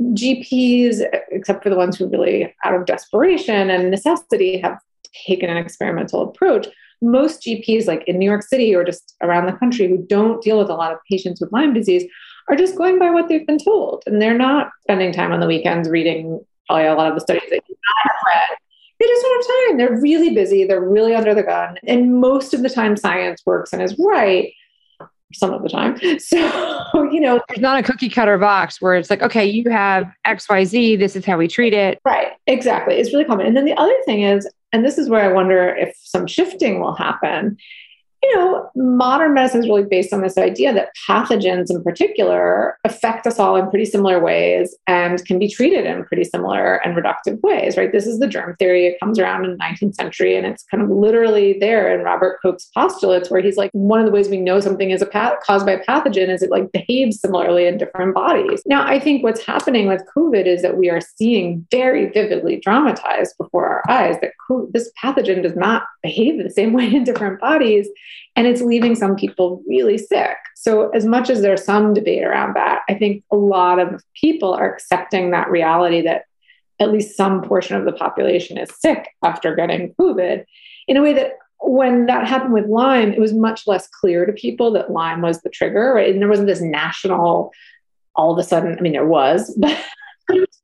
gps 0.01 1.01
except 1.31 1.61
for 1.61 1.69
the 1.69 1.75
ones 1.75 1.97
who 1.97 2.07
really 2.07 2.53
out 2.63 2.73
of 2.73 2.85
desperation 2.85 3.69
and 3.69 3.91
necessity 3.91 4.57
have 4.57 4.79
taken 5.25 5.49
an 5.49 5.57
experimental 5.57 6.21
approach 6.21 6.67
most 7.01 7.41
gps 7.41 7.87
like 7.87 8.03
in 8.07 8.17
new 8.17 8.25
york 8.25 8.41
city 8.41 8.73
or 8.73 8.83
just 8.83 9.15
around 9.21 9.45
the 9.45 9.53
country 9.53 9.87
who 9.87 9.97
don't 10.07 10.41
deal 10.41 10.57
with 10.57 10.69
a 10.69 10.75
lot 10.75 10.93
of 10.93 10.99
patients 11.09 11.41
with 11.41 11.51
lyme 11.51 11.73
disease 11.73 12.05
are 12.49 12.55
just 12.55 12.75
going 12.75 12.99
by 12.99 13.11
what 13.11 13.29
they've 13.29 13.45
been 13.45 13.59
told. 13.59 14.03
And 14.07 14.21
they're 14.21 14.37
not 14.37 14.71
spending 14.81 15.13
time 15.13 15.31
on 15.31 15.39
the 15.39 15.47
weekends 15.47 15.87
reading 15.87 16.43
probably 16.65 16.87
a 16.87 16.95
lot 16.95 17.07
of 17.07 17.15
the 17.15 17.21
studies 17.21 17.49
that 17.49 17.61
you 17.67 17.75
have 18.03 18.15
read, 18.27 18.57
they 18.99 19.05
just 19.05 19.21
don't 19.21 19.45
have 19.45 19.69
time. 19.69 19.77
They're 19.77 20.01
really 20.01 20.33
busy. 20.33 20.65
They're 20.65 20.81
really 20.81 21.15
under 21.15 21.33
the 21.33 21.43
gun. 21.43 21.77
And 21.87 22.19
most 22.19 22.53
of 22.53 22.63
the 22.63 22.69
time, 22.69 22.97
science 22.97 23.43
works 23.45 23.71
and 23.71 23.81
is 23.81 23.97
right 23.97 24.51
some 25.33 25.53
of 25.53 25.61
the 25.63 25.69
time. 25.69 25.99
So, 26.19 27.03
you 27.11 27.19
know, 27.19 27.39
there's 27.47 27.61
not 27.61 27.79
a 27.79 27.83
cookie 27.83 28.09
cutter 28.09 28.37
box 28.37 28.81
where 28.81 28.95
it's 28.95 29.09
like, 29.09 29.21
okay, 29.21 29.45
you 29.45 29.69
have 29.69 30.11
XYZ, 30.25 30.97
this 30.97 31.15
is 31.15 31.25
how 31.25 31.37
we 31.37 31.47
treat 31.47 31.73
it. 31.73 31.99
Right, 32.03 32.29
exactly. 32.47 32.95
It's 32.95 33.13
really 33.13 33.25
common. 33.25 33.45
And 33.45 33.55
then 33.55 33.65
the 33.65 33.75
other 33.75 33.95
thing 34.05 34.23
is, 34.23 34.49
and 34.73 34.83
this 34.83 34.97
is 34.97 35.09
where 35.09 35.23
I 35.23 35.33
wonder 35.33 35.75
if 35.75 35.95
some 36.01 36.27
shifting 36.27 36.79
will 36.79 36.95
happen, 36.95 37.57
you 38.21 38.35
know, 38.35 38.69
modern 38.75 39.33
medicine 39.33 39.61
is 39.61 39.69
really 39.69 39.85
based 39.85 40.13
on 40.13 40.21
this 40.21 40.37
idea 40.37 40.73
that 40.73 40.89
pathogens 41.07 41.69
in 41.69 41.81
particular 41.83 42.77
affect 42.83 43.25
us 43.25 43.39
all 43.39 43.55
in 43.55 43.69
pretty 43.69 43.85
similar 43.85 44.19
ways 44.19 44.75
and 44.87 45.23
can 45.25 45.39
be 45.39 45.47
treated 45.47 45.85
in 45.85 46.03
pretty 46.05 46.25
similar 46.25 46.75
and 46.85 46.97
reductive 46.97 47.41
ways, 47.41 47.77
right? 47.77 47.91
This 47.91 48.05
is 48.05 48.19
the 48.19 48.27
germ 48.27 48.55
theory. 48.57 48.87
It 48.87 48.99
comes 48.99 49.19
around 49.19 49.45
in 49.45 49.51
the 49.51 49.57
19th 49.57 49.95
century 49.95 50.35
and 50.35 50.45
it's 50.45 50.63
kind 50.63 50.83
of 50.83 50.89
literally 50.89 51.57
there 51.59 51.93
in 51.97 52.03
Robert 52.03 52.39
Koch's 52.41 52.69
postulates, 52.75 53.29
where 53.29 53.41
he's 53.41 53.57
like, 53.57 53.71
one 53.71 53.99
of 53.99 54.05
the 54.05 54.11
ways 54.11 54.27
we 54.27 54.37
know 54.37 54.59
something 54.59 54.91
is 54.91 55.01
a 55.01 55.05
path- 55.05 55.39
caused 55.43 55.65
by 55.65 55.73
a 55.73 55.85
pathogen 55.85 56.29
is 56.29 56.41
it 56.41 56.51
like 56.51 56.71
behaves 56.71 57.21
similarly 57.21 57.67
in 57.67 57.77
different 57.77 58.13
bodies. 58.13 58.61
Now, 58.65 58.85
I 58.85 58.99
think 58.99 59.23
what's 59.23 59.45
happening 59.45 59.87
with 59.87 60.03
COVID 60.15 60.45
is 60.45 60.61
that 60.61 60.77
we 60.77 60.89
are 60.89 61.01
seeing 61.01 61.65
very 61.71 62.09
vividly 62.09 62.59
dramatized 62.59 63.35
before 63.37 63.65
our 63.65 63.83
eyes 63.89 64.17
that 64.21 64.33
this 64.71 64.91
pathogen 65.03 65.43
does 65.43 65.55
not 65.55 65.83
behave 66.01 66.41
the 66.41 66.49
same 66.49 66.73
way 66.79 66.93
in 66.93 67.03
different 67.03 67.39
bodies 67.39 67.87
and 68.35 68.47
it's 68.47 68.61
leaving 68.61 68.95
some 68.95 69.15
people 69.15 69.63
really 69.67 69.97
sick. 69.97 70.37
So, 70.55 70.89
as 70.89 71.05
much 71.05 71.29
as 71.29 71.41
there's 71.41 71.63
some 71.63 71.93
debate 71.93 72.23
around 72.23 72.55
that, 72.55 72.81
I 72.89 72.93
think 72.93 73.23
a 73.31 73.35
lot 73.35 73.79
of 73.79 74.03
people 74.13 74.53
are 74.53 74.73
accepting 74.73 75.31
that 75.31 75.49
reality 75.49 76.01
that 76.01 76.23
at 76.79 76.91
least 76.91 77.17
some 77.17 77.41
portion 77.41 77.75
of 77.75 77.85
the 77.85 77.91
population 77.91 78.57
is 78.57 78.69
sick 78.79 79.09
after 79.23 79.55
getting 79.55 79.93
COVID 79.95 80.45
in 80.87 80.97
a 80.97 81.01
way 81.01 81.13
that 81.13 81.33
when 81.61 82.05
that 82.05 82.27
happened 82.27 82.53
with 82.53 82.67
Lyme, 82.67 83.11
it 83.11 83.19
was 83.19 83.33
much 83.33 83.67
less 83.67 83.87
clear 83.87 84.25
to 84.25 84.31
people 84.31 84.71
that 84.71 84.91
Lyme 84.91 85.21
was 85.21 85.41
the 85.41 85.49
trigger, 85.49 85.93
right? 85.93 86.11
And 86.11 86.21
there 86.21 86.29
wasn't 86.29 86.47
this 86.47 86.61
national, 86.61 87.51
all 88.15 88.31
of 88.31 88.37
a 88.37 88.43
sudden, 88.43 88.77
I 88.77 88.81
mean, 88.81 88.93
there 88.93 89.05
was, 89.05 89.53
but 89.59 89.77
it 90.29 90.39
was 90.39 90.58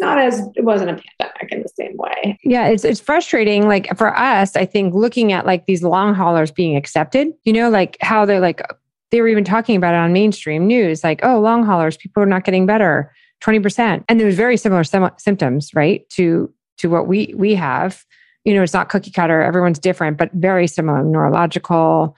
not 0.00 0.18
as 0.18 0.40
it 0.56 0.64
wasn't 0.64 0.90
a 0.90 0.94
pandemic 0.94 1.52
in 1.52 1.62
the 1.62 1.68
same 1.68 1.96
way. 1.96 2.38
Yeah, 2.42 2.66
it's 2.66 2.84
it's 2.84 3.00
frustrating. 3.00 3.68
Like 3.68 3.96
for 3.96 4.16
us, 4.16 4.56
I 4.56 4.64
think 4.64 4.94
looking 4.94 5.32
at 5.32 5.46
like 5.46 5.66
these 5.66 5.82
long 5.82 6.14
haulers 6.14 6.50
being 6.50 6.76
accepted, 6.76 7.28
you 7.44 7.52
know, 7.52 7.70
like 7.70 7.96
how 8.00 8.24
they're 8.24 8.40
like 8.40 8.62
they 9.10 9.20
were 9.20 9.28
even 9.28 9.44
talking 9.44 9.76
about 9.76 9.94
it 9.94 9.98
on 9.98 10.12
mainstream 10.12 10.66
news, 10.66 11.04
like, 11.04 11.20
oh, 11.22 11.40
long 11.40 11.64
haulers, 11.64 11.96
people 11.96 12.22
are 12.22 12.26
not 12.26 12.44
getting 12.44 12.64
better, 12.64 13.12
20%. 13.42 14.04
And 14.08 14.20
there 14.20 14.26
was 14.26 14.36
very 14.36 14.56
similar 14.56 14.84
sim- 14.84 15.10
symptoms, 15.18 15.74
right? 15.74 16.08
To 16.10 16.52
to 16.78 16.88
what 16.88 17.06
we 17.06 17.34
we 17.36 17.54
have. 17.54 18.04
You 18.44 18.54
know, 18.54 18.62
it's 18.62 18.72
not 18.72 18.88
cookie 18.88 19.10
cutter, 19.10 19.42
everyone's 19.42 19.78
different, 19.78 20.16
but 20.16 20.30
very 20.32 20.66
similar 20.66 21.04
neurological, 21.04 22.16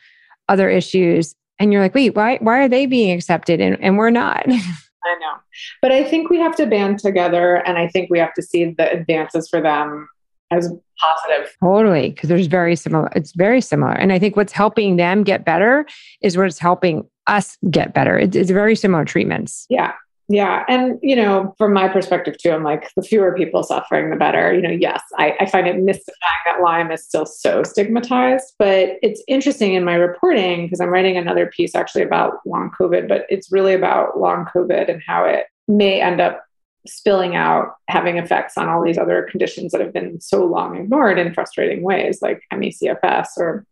other 0.49 0.71
issues. 0.71 1.35
And 1.59 1.73
you're 1.73 1.83
like, 1.83 1.95
wait, 1.95 2.15
why 2.15 2.39
why 2.41 2.61
are 2.61 2.69
they 2.69 2.87
being 2.87 3.17
accepted 3.17 3.61
and, 3.61 3.77
and 3.83 3.99
we're 3.99 4.11
not? 4.11 4.47
I 5.05 5.15
know. 5.19 5.35
But 5.81 5.93
I 5.93 6.05
think 6.05 6.31
we 6.31 6.39
have 6.39 6.57
to 6.57 6.67
band 6.67 6.99
together 6.99 7.57
and 7.67 7.79
I 7.79 7.89
think 7.89 8.11
we 8.11 8.19
have 8.19 8.35
to 8.35 8.43
see 8.43 8.75
the 8.77 8.91
advances 8.91 9.49
for 9.49 9.61
them 9.61 10.09
as 10.51 10.73
positive. 11.01 11.57
Totally. 11.63 12.11
Because 12.11 12.29
there's 12.29 12.47
very 12.47 12.77
similar, 12.77 13.11
it's 13.17 13.33
very 13.33 13.61
similar. 13.61 13.93
And 13.93 14.13
I 14.13 14.19
think 14.19 14.37
what's 14.37 14.53
helping 14.53 14.97
them 14.97 15.25
get 15.25 15.45
better 15.45 15.87
is 16.23 16.37
what's 16.37 16.59
helping 16.59 17.09
us 17.27 17.57
get 17.71 17.95
better. 17.95 18.19
It's, 18.19 18.37
it's 18.37 18.51
very 18.51 18.77
similar 18.77 19.05
treatments. 19.05 19.67
Yeah. 19.71 19.93
Yeah. 20.29 20.65
And, 20.69 20.99
you 21.03 21.17
know, 21.17 21.55
from 21.59 21.73
my 21.73 21.89
perspective 21.89 22.39
too, 22.39 22.53
I'm 22.53 22.63
like, 22.63 22.91
the 22.97 23.03
fewer 23.03 23.35
people 23.37 23.63
suffering, 23.63 24.11
the 24.11 24.17
better. 24.17 24.55
You 24.55 24.63
know, 24.63 24.71
yes, 24.71 25.03
I, 25.19 25.37
I 25.41 25.47
find 25.47 25.67
it 25.67 25.79
mystifying 25.79 26.39
that 26.47 26.63
Lyme 26.63 26.91
is 26.91 27.05
still 27.05 27.27
so 27.27 27.63
stigmatized, 27.63 28.55
but 28.59 28.99
it's 29.03 29.23
interesting 29.29 29.75
in 29.75 29.85
my 29.85 29.95
reporting 29.95 30.67
because 30.67 30.81
I'm 30.81 30.89
writing 30.89 31.17
another 31.17 31.47
piece 31.47 31.75
actually 31.75 32.03
about 32.03 32.39
long 32.47 32.71
COVID, 32.71 33.09
but 33.09 33.27
it's 33.29 33.53
really 33.53 33.75
about 33.75 34.19
long 34.19 34.47
COVID 34.47 34.89
and 34.89 35.03
how 35.07 35.25
it 35.25 35.47
may 35.69 36.01
end 36.01 36.21
up 36.21 36.43
spilling 36.87 37.37
out, 37.37 37.77
having 37.89 38.17
effects 38.17 38.57
on 38.57 38.69
all 38.69 38.83
these 38.83 38.99
other 38.99 39.29
conditions 39.31 39.73
that 39.73 39.81
have 39.81 39.93
been 39.93 40.21
so 40.21 40.45
long 40.45 40.77
ignored 40.77 41.19
in 41.19 41.35
frustrating 41.35 41.83
ways, 41.83 42.21
like 42.23 42.43
ME/CFS 42.53 43.29
or 43.39 43.65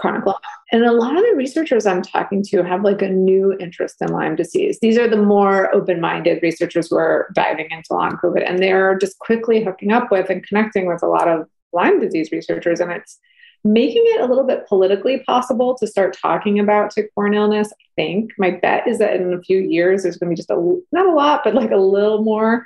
chronic. 0.00 0.24
And 0.72 0.84
a 0.84 0.92
lot 0.92 1.16
of 1.16 1.22
the 1.22 1.34
researchers 1.36 1.86
I'm 1.86 2.02
talking 2.02 2.42
to 2.44 2.62
have 2.62 2.82
like 2.82 3.02
a 3.02 3.08
new 3.08 3.56
interest 3.58 3.96
in 4.00 4.08
Lyme 4.08 4.36
disease. 4.36 4.78
These 4.80 4.98
are 4.98 5.08
the 5.08 5.16
more 5.16 5.74
open 5.74 6.00
minded 6.00 6.42
researchers 6.42 6.88
who 6.88 6.96
are 6.96 7.30
diving 7.34 7.68
into 7.70 7.92
long 7.92 8.18
COVID, 8.22 8.48
and 8.48 8.58
they're 8.58 8.96
just 8.98 9.18
quickly 9.18 9.62
hooking 9.62 9.92
up 9.92 10.10
with 10.10 10.30
and 10.30 10.46
connecting 10.46 10.86
with 10.86 11.02
a 11.02 11.08
lot 11.08 11.28
of 11.28 11.46
Lyme 11.72 12.00
disease 12.00 12.30
researchers. 12.32 12.80
And 12.80 12.90
it's 12.90 13.18
making 13.62 14.02
it 14.06 14.22
a 14.22 14.26
little 14.26 14.46
bit 14.46 14.66
politically 14.66 15.20
possible 15.20 15.76
to 15.76 15.86
start 15.86 16.16
talking 16.20 16.58
about 16.58 16.90
tick-borne 16.90 17.34
illness. 17.34 17.70
I 17.72 17.84
think 17.94 18.32
my 18.38 18.50
bet 18.52 18.88
is 18.88 18.98
that 18.98 19.16
in 19.16 19.34
a 19.34 19.42
few 19.42 19.58
years, 19.58 20.02
there's 20.02 20.16
going 20.16 20.30
to 20.30 20.34
be 20.34 20.36
just 20.36 20.50
a 20.50 20.80
not 20.92 21.06
a 21.06 21.12
lot, 21.12 21.42
but 21.44 21.54
like 21.54 21.70
a 21.70 21.76
little 21.76 22.22
more 22.22 22.64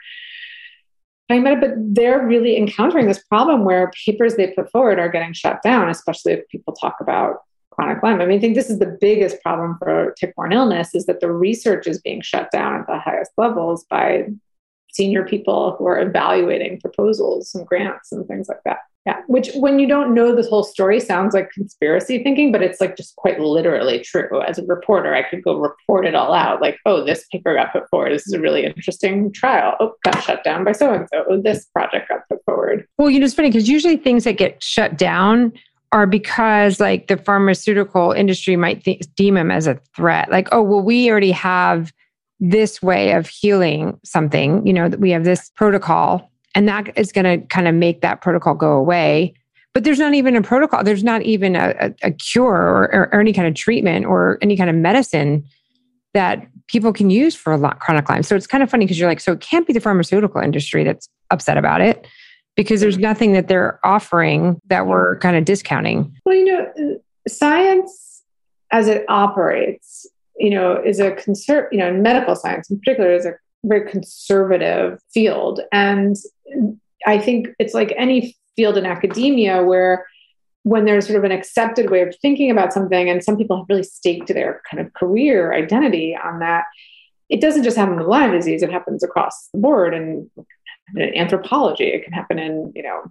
about 1.30 1.52
it, 1.54 1.60
but 1.60 1.70
they're 1.76 2.26
really 2.26 2.56
encountering 2.56 3.06
this 3.06 3.22
problem 3.24 3.64
where 3.64 3.90
papers 4.06 4.36
they 4.36 4.48
put 4.48 4.70
forward 4.70 4.98
are 4.98 5.08
getting 5.08 5.32
shut 5.32 5.62
down, 5.62 5.88
especially 5.88 6.32
if 6.32 6.48
people 6.48 6.74
talk 6.74 6.96
about 7.00 7.38
chronic 7.70 8.02
Lyme. 8.02 8.20
I 8.20 8.26
mean, 8.26 8.38
I 8.38 8.40
think 8.40 8.54
this 8.54 8.70
is 8.70 8.78
the 8.78 8.96
biggest 9.00 9.42
problem 9.42 9.76
for 9.78 10.14
tick-borne 10.18 10.52
illness 10.52 10.94
is 10.94 11.06
that 11.06 11.20
the 11.20 11.32
research 11.32 11.86
is 11.86 12.00
being 12.00 12.20
shut 12.20 12.50
down 12.52 12.80
at 12.80 12.86
the 12.86 12.98
highest 12.98 13.32
levels 13.36 13.84
by 13.84 14.28
senior 14.92 15.26
people 15.26 15.74
who 15.76 15.86
are 15.86 16.00
evaluating 16.00 16.80
proposals 16.80 17.52
and 17.54 17.66
grants 17.66 18.12
and 18.12 18.26
things 18.28 18.48
like 18.48 18.62
that. 18.64 18.78
Yeah, 19.06 19.20
which 19.26 19.50
when 19.54 19.78
you 19.78 19.86
don't 19.86 20.14
know 20.14 20.34
this 20.34 20.48
whole 20.48 20.64
story 20.64 20.98
sounds 20.98 21.34
like 21.34 21.50
conspiracy 21.50 22.22
thinking, 22.22 22.50
but 22.50 22.62
it's 22.62 22.80
like 22.80 22.96
just 22.96 23.14
quite 23.16 23.38
literally 23.38 23.98
true. 23.98 24.40
As 24.40 24.58
a 24.58 24.64
reporter, 24.64 25.14
I 25.14 25.22
could 25.22 25.44
go 25.44 25.58
report 25.58 26.06
it 26.06 26.14
all 26.14 26.32
out 26.32 26.62
like, 26.62 26.78
oh, 26.86 27.04
this 27.04 27.26
paper 27.30 27.54
got 27.54 27.70
put 27.70 27.88
forward. 27.90 28.12
This 28.12 28.26
is 28.26 28.32
a 28.32 28.40
really 28.40 28.64
interesting 28.64 29.30
trial. 29.30 29.76
Oh, 29.78 29.92
got 30.04 30.22
shut 30.22 30.42
down 30.42 30.64
by 30.64 30.72
so 30.72 30.94
and 30.94 31.06
so. 31.12 31.38
This 31.42 31.66
project 31.66 32.08
got 32.08 32.26
put 32.30 32.42
forward. 32.46 32.86
Well, 32.96 33.10
you 33.10 33.20
know, 33.20 33.26
it's 33.26 33.34
funny 33.34 33.50
because 33.50 33.68
usually 33.68 33.98
things 33.98 34.24
that 34.24 34.38
get 34.38 34.62
shut 34.62 34.96
down 34.96 35.52
are 35.92 36.06
because 36.06 36.80
like 36.80 37.06
the 37.08 37.18
pharmaceutical 37.18 38.12
industry 38.12 38.56
might 38.56 38.84
th- 38.84 39.02
deem 39.16 39.34
them 39.34 39.50
as 39.50 39.66
a 39.66 39.78
threat. 39.94 40.30
Like, 40.30 40.48
oh, 40.50 40.62
well, 40.62 40.80
we 40.80 41.10
already 41.10 41.30
have 41.30 41.92
this 42.40 42.82
way 42.82 43.12
of 43.12 43.28
healing 43.28 44.00
something, 44.02 44.66
you 44.66 44.72
know, 44.72 44.88
that 44.88 44.98
we 44.98 45.10
have 45.10 45.24
this 45.24 45.50
protocol 45.50 46.30
and 46.54 46.68
that 46.68 46.96
is 46.96 47.12
going 47.12 47.24
to 47.40 47.46
kind 47.48 47.68
of 47.68 47.74
make 47.74 48.00
that 48.02 48.20
protocol 48.20 48.54
go 48.54 48.72
away. 48.72 49.34
But 49.72 49.82
there's 49.82 49.98
not 49.98 50.14
even 50.14 50.36
a 50.36 50.42
protocol 50.42 50.84
there's 50.84 51.02
not 51.02 51.22
even 51.22 51.56
a, 51.56 51.92
a, 52.02 52.12
cure 52.12 52.44
or, 52.44 52.94
or, 52.94 53.08
or, 53.12 53.20
any 53.20 53.32
kind 53.32 53.48
of 53.48 53.54
treatment 53.54 54.06
or 54.06 54.38
any 54.40 54.56
kind 54.56 54.70
of 54.70 54.76
medicine 54.76 55.44
that 56.12 56.46
people 56.68 56.92
can 56.92 57.10
use 57.10 57.34
for 57.34 57.52
a 57.52 57.56
lot 57.56 57.80
chronic 57.80 58.08
lyme. 58.08 58.22
So 58.22 58.36
it's 58.36 58.46
kind 58.46 58.62
of 58.62 58.70
funny 58.70 58.84
because 58.84 59.00
you're 59.00 59.08
like 59.08 59.20
so 59.20 59.32
it 59.32 59.40
can't 59.40 59.66
be 59.66 59.72
the 59.72 59.80
pharmaceutical 59.80 60.40
industry 60.40 60.84
that's 60.84 61.08
upset 61.30 61.58
about 61.58 61.80
it 61.80 62.06
because 62.54 62.80
there's 62.80 62.98
nothing 62.98 63.32
that 63.32 63.48
they're 63.48 63.80
offering 63.84 64.60
that 64.68 64.86
we're 64.86 65.18
kind 65.18 65.36
of 65.36 65.44
discounting. 65.44 66.14
Well 66.24 66.36
you 66.36 66.44
know 66.44 67.00
science 67.26 68.22
as 68.70 68.86
it 68.86 69.04
operates 69.08 70.06
you 70.38 70.50
know 70.50 70.80
is 70.84 71.00
a 71.00 71.12
concern 71.12 71.66
you 71.72 71.78
know 71.78 71.88
in 71.88 72.00
medical 72.00 72.36
science 72.36 72.70
in 72.70 72.78
particular 72.78 73.12
is 73.12 73.26
a 73.26 73.32
very 73.64 73.90
conservative 73.90 75.00
field. 75.12 75.60
And 75.72 76.16
I 77.06 77.18
think 77.18 77.48
it's 77.58 77.74
like 77.74 77.92
any 77.96 78.36
field 78.56 78.76
in 78.76 78.86
academia 78.86 79.62
where 79.62 80.06
when 80.62 80.84
there's 80.84 81.06
sort 81.06 81.18
of 81.18 81.24
an 81.24 81.32
accepted 81.32 81.90
way 81.90 82.00
of 82.00 82.14
thinking 82.22 82.50
about 82.50 82.72
something 82.72 83.10
and 83.10 83.22
some 83.22 83.36
people 83.36 83.56
have 83.58 83.66
really 83.68 83.82
staked 83.82 84.28
their 84.28 84.62
kind 84.70 84.84
of 84.84 84.92
career 84.94 85.52
identity 85.52 86.16
on 86.16 86.38
that 86.38 86.64
it 87.28 87.40
doesn't 87.40 87.64
just 87.64 87.76
happen 87.76 87.96
with 87.96 88.06
lyme 88.06 88.32
disease. 88.32 88.62
It 88.62 88.70
happens 88.70 89.02
across 89.02 89.48
the 89.52 89.58
board. 89.58 89.94
And 89.94 90.30
in 90.94 91.16
anthropology 91.16 91.88
it 91.88 92.04
can 92.04 92.12
happen 92.12 92.38
in 92.38 92.70
you 92.74 92.82
know 92.82 93.10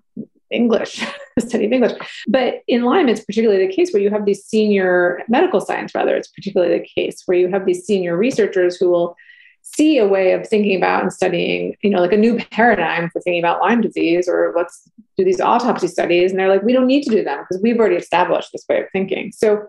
english 0.51 1.03
study 1.39 1.65
of 1.65 1.73
english. 1.73 1.93
But 2.27 2.61
in 2.67 2.83
lyme 2.83 3.09
it's 3.09 3.25
particularly 3.25 3.65
the 3.65 3.73
case 3.73 3.91
where 3.91 4.01
you 4.01 4.11
have 4.11 4.25
these 4.25 4.45
senior 4.45 5.23
medical 5.27 5.59
science 5.59 5.95
rather 5.95 6.15
it's 6.15 6.27
particularly 6.27 6.77
the 6.77 6.87
case 6.95 7.23
where 7.25 7.37
you 7.37 7.47
have 7.47 7.65
these 7.65 7.85
senior 7.85 8.15
researchers 8.15 8.75
who 8.75 8.89
will 8.89 9.15
see 9.63 9.97
a 9.97 10.07
way 10.07 10.33
of 10.33 10.47
thinking 10.47 10.75
about 10.75 11.01
and 11.01 11.11
studying, 11.11 11.75
you 11.81 11.89
know, 11.89 11.99
like 11.99 12.13
a 12.13 12.17
new 12.17 12.37
paradigm 12.51 13.09
for 13.09 13.21
thinking 13.21 13.41
about 13.41 13.61
Lyme 13.61 13.81
disease, 13.81 14.27
or 14.27 14.53
let's 14.55 14.89
do 15.17 15.23
these 15.23 15.41
autopsy 15.41 15.87
studies. 15.87 16.31
And 16.31 16.39
they're 16.39 16.49
like, 16.49 16.63
we 16.63 16.73
don't 16.73 16.87
need 16.87 17.03
to 17.03 17.09
do 17.09 17.23
them 17.23 17.39
because 17.39 17.61
we've 17.61 17.79
already 17.79 17.95
established 17.95 18.51
this 18.51 18.65
way 18.69 18.81
of 18.81 18.87
thinking. 18.91 19.31
So 19.31 19.65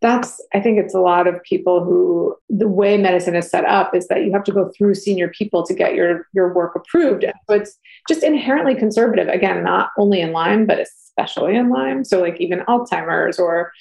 that's, 0.00 0.42
I 0.54 0.60
think 0.60 0.78
it's 0.78 0.94
a 0.94 1.00
lot 1.00 1.26
of 1.26 1.42
people 1.42 1.84
who 1.84 2.36
the 2.48 2.68
way 2.68 2.96
medicine 2.96 3.34
is 3.36 3.50
set 3.50 3.64
up 3.64 3.94
is 3.94 4.08
that 4.08 4.24
you 4.24 4.32
have 4.32 4.44
to 4.44 4.52
go 4.52 4.70
through 4.76 4.94
senior 4.94 5.28
people 5.28 5.64
to 5.66 5.74
get 5.74 5.94
your 5.94 6.26
your 6.32 6.54
work 6.54 6.76
approved. 6.76 7.24
So 7.48 7.56
it's 7.56 7.78
just 8.08 8.22
inherently 8.22 8.76
conservative. 8.76 9.28
Again, 9.28 9.64
not 9.64 9.90
only 9.98 10.20
in 10.20 10.32
Lyme, 10.32 10.66
but 10.66 10.78
especially 10.78 11.56
in 11.56 11.68
Lyme. 11.68 12.04
So 12.04 12.20
like 12.20 12.40
even 12.40 12.60
Alzheimer's 12.60 13.38
or 13.38 13.72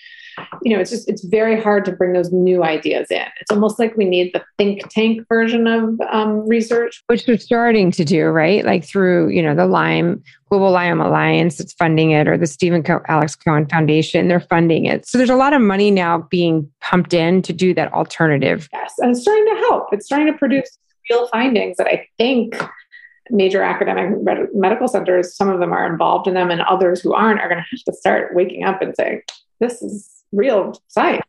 you 0.64 0.74
know, 0.74 0.80
it's 0.80 0.92
just, 0.92 1.10
it's 1.10 1.24
very 1.24 1.60
hard 1.60 1.86
to 1.86 1.92
bring 1.92 2.14
those 2.14 2.32
new 2.32 2.64
ideas 2.64 3.10
in. 3.10 3.26
It's 3.42 3.52
almost 3.52 3.80
like 3.80 3.96
we 3.98 4.06
need 4.06 4.32
the 4.34 4.44
think 4.58 4.88
tank 4.90 5.26
version 5.28 5.68
of 5.68 6.00
um, 6.12 6.48
research. 6.48 7.04
Which 7.08 7.26
we're 7.28 7.38
starting 7.38 7.92
to 7.92 8.06
do, 8.06 8.26
right? 8.26 8.66
Like 8.66 8.84
through, 8.84 9.30
you 9.30 9.42
know, 9.42 9.56
the 9.56 9.66
Lyme, 9.66 10.24
Global 10.50 10.72
Lyme 10.72 11.02
Alliance 11.02 11.58
that's 11.58 11.74
funding 11.74 12.12
it, 12.12 12.28
or 12.28 12.38
the 12.38 12.48
Steven 12.48 12.84
Co- 12.84 13.02
Alex 13.08 13.36
Cohen 13.36 13.68
Foundation, 13.68 14.28
they're 14.28 14.40
funding 14.40 14.86
it. 14.86 15.08
So 15.08 15.18
there's 15.18 15.30
a 15.30 15.36
lot 15.36 15.54
of 15.54 15.62
money 15.62 15.92
now 15.92 16.20
being 16.30 16.70
pumped 16.82 17.14
in 17.14 17.42
to 17.42 17.54
do 17.54 17.74
that 17.74 17.92
alternative. 17.94 18.70
Yes. 18.74 18.94
And 19.00 19.12
it's 19.12 19.22
starting 19.22 19.46
to 19.46 19.56
help. 19.70 19.88
It's 19.92 20.06
starting 20.06 20.32
to 20.32 20.38
produce 20.38 20.78
real 21.10 21.28
findings 21.28 21.78
that 21.78 21.88
I 21.88 22.08
think 22.18 22.56
major 23.30 23.62
academic 23.62 24.18
medical 24.54 24.88
centers, 24.88 25.36
some 25.36 25.50
of 25.50 25.60
them 25.60 25.74
are 25.74 25.86
involved 25.92 26.28
in 26.28 26.34
them, 26.34 26.50
and 26.50 26.62
others 26.62 27.02
who 27.02 27.14
aren't 27.14 27.42
are 27.42 27.50
going 27.50 27.58
to 27.58 27.68
have 27.70 27.84
to 27.86 27.94
start 27.94 28.36
waking 28.36 28.64
up 28.64 28.82
and 28.82 28.96
saying, 28.96 29.22
this 29.60 29.82
is 29.82 30.17
real 30.32 30.82
science. 30.88 31.26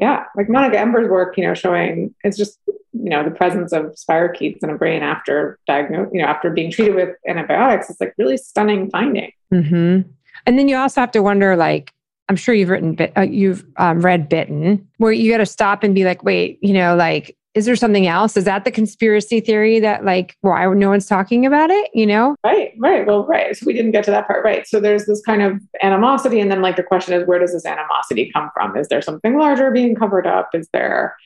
Yeah, 0.00 0.24
like 0.36 0.48
Monica 0.48 0.78
Embers' 0.78 1.08
work, 1.08 1.36
you 1.36 1.46
know, 1.46 1.54
showing 1.54 2.14
it's 2.24 2.36
just 2.36 2.58
you 2.66 3.10
know 3.10 3.24
the 3.24 3.30
presence 3.30 3.72
of 3.72 3.94
spirochetes 3.94 4.62
in 4.62 4.70
a 4.70 4.76
brain 4.76 5.02
after 5.02 5.58
diagnose, 5.66 6.10
you 6.12 6.20
know, 6.20 6.26
after 6.26 6.50
being 6.50 6.70
treated 6.70 6.94
with 6.94 7.10
antibiotics. 7.28 7.90
It's 7.90 8.00
like 8.00 8.14
really 8.18 8.36
stunning 8.36 8.90
finding. 8.90 9.30
Mm-hmm. 9.52 10.08
And 10.46 10.58
then 10.58 10.68
you 10.68 10.76
also 10.76 11.00
have 11.00 11.12
to 11.12 11.22
wonder, 11.22 11.56
like, 11.56 11.92
I'm 12.28 12.36
sure 12.36 12.54
you've 12.54 12.68
written, 12.68 12.98
uh, 13.16 13.20
you've 13.22 13.64
um, 13.76 14.00
read 14.00 14.28
Bitten, 14.28 14.88
where 14.98 15.12
you 15.12 15.30
got 15.30 15.38
to 15.38 15.46
stop 15.46 15.82
and 15.84 15.94
be 15.94 16.04
like, 16.04 16.24
wait, 16.24 16.58
you 16.62 16.72
know, 16.72 16.96
like 16.96 17.36
is 17.54 17.66
there 17.66 17.76
something 17.76 18.06
else? 18.06 18.36
Is 18.36 18.44
that 18.44 18.64
the 18.64 18.70
conspiracy 18.70 19.40
theory 19.40 19.78
that 19.80 20.04
like 20.04 20.36
why 20.40 20.66
no 20.74 20.90
one's 20.90 21.06
talking 21.06 21.46
about 21.46 21.70
it? 21.70 21.90
You 21.94 22.06
know? 22.06 22.34
Right, 22.44 22.72
right. 22.78 23.06
Well, 23.06 23.24
right. 23.26 23.56
So 23.56 23.64
we 23.64 23.72
didn't 23.72 23.92
get 23.92 24.04
to 24.04 24.10
that 24.10 24.26
part. 24.26 24.44
Right. 24.44 24.66
So 24.66 24.80
there's 24.80 25.06
this 25.06 25.22
kind 25.22 25.40
of 25.40 25.60
animosity. 25.82 26.40
And 26.40 26.50
then 26.50 26.62
like 26.62 26.76
the 26.76 26.82
question 26.82 27.14
is, 27.14 27.26
where 27.26 27.38
does 27.38 27.52
this 27.52 27.64
animosity 27.64 28.30
come 28.32 28.50
from? 28.52 28.76
Is 28.76 28.88
there 28.88 29.00
something 29.00 29.38
larger 29.38 29.70
being 29.70 29.94
covered 29.94 30.26
up? 30.26 30.50
Is 30.52 30.68
there 30.72 31.16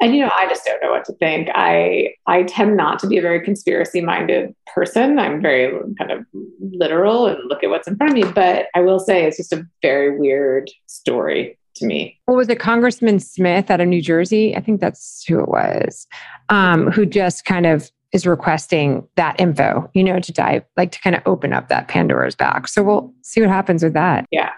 and 0.00 0.16
you 0.16 0.22
know, 0.22 0.30
I 0.34 0.48
just 0.48 0.64
don't 0.64 0.82
know 0.82 0.90
what 0.90 1.04
to 1.04 1.12
think. 1.12 1.48
I 1.54 2.14
I 2.26 2.42
tend 2.42 2.76
not 2.76 2.98
to 3.00 3.06
be 3.06 3.18
a 3.18 3.22
very 3.22 3.40
conspiracy 3.40 4.00
minded 4.00 4.54
person. 4.74 5.18
I'm 5.18 5.40
very 5.40 5.70
kind 5.96 6.10
of 6.10 6.24
literal 6.60 7.26
and 7.26 7.38
look 7.48 7.62
at 7.62 7.70
what's 7.70 7.86
in 7.86 7.96
front 7.96 8.10
of 8.10 8.16
me. 8.16 8.32
But 8.32 8.66
I 8.74 8.80
will 8.80 8.98
say 8.98 9.24
it's 9.24 9.36
just 9.36 9.52
a 9.52 9.64
very 9.80 10.18
weird 10.18 10.70
story 10.86 11.56
to 11.76 11.86
me. 11.86 12.18
What 12.26 12.36
was 12.36 12.48
it, 12.48 12.58
Congressman 12.58 13.20
Smith 13.20 13.70
out 13.70 13.80
of 13.80 13.88
New 13.88 14.02
Jersey? 14.02 14.56
I 14.56 14.60
think 14.60 14.80
that's 14.80 15.24
who 15.26 15.40
it 15.40 15.48
was, 15.48 16.06
um, 16.48 16.90
who 16.90 17.06
just 17.06 17.44
kind 17.44 17.66
of 17.66 17.90
is 18.12 18.26
requesting 18.26 19.06
that 19.16 19.40
info, 19.40 19.90
you 19.94 20.04
know, 20.04 20.20
to 20.20 20.32
dive, 20.32 20.64
like 20.76 20.92
to 20.92 21.00
kind 21.00 21.16
of 21.16 21.22
open 21.26 21.52
up 21.52 21.68
that 21.68 21.88
Pandora's 21.88 22.34
box. 22.34 22.74
So 22.74 22.82
we'll 22.82 23.12
see 23.22 23.40
what 23.40 23.50
happens 23.50 23.82
with 23.82 23.94
that. 23.94 24.26
Yeah. 24.30 24.50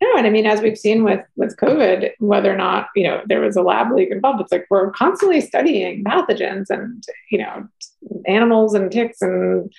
No, 0.00 0.16
and 0.16 0.26
I 0.26 0.30
mean, 0.30 0.44
as 0.44 0.60
we've 0.60 0.76
seen 0.76 1.02
with 1.02 1.20
with 1.36 1.56
COVID, 1.56 2.10
whether 2.18 2.52
or 2.52 2.56
not 2.56 2.88
you 2.94 3.04
know 3.04 3.22
there 3.26 3.40
was 3.40 3.56
a 3.56 3.62
lab 3.62 3.90
leak 3.92 4.10
involved, 4.10 4.40
it's 4.40 4.52
like 4.52 4.66
we're 4.68 4.90
constantly 4.90 5.40
studying 5.40 6.04
pathogens 6.04 6.68
and 6.68 7.02
you 7.30 7.38
know 7.38 7.66
animals 8.26 8.74
and 8.74 8.90
ticks, 8.92 9.22
and 9.22 9.72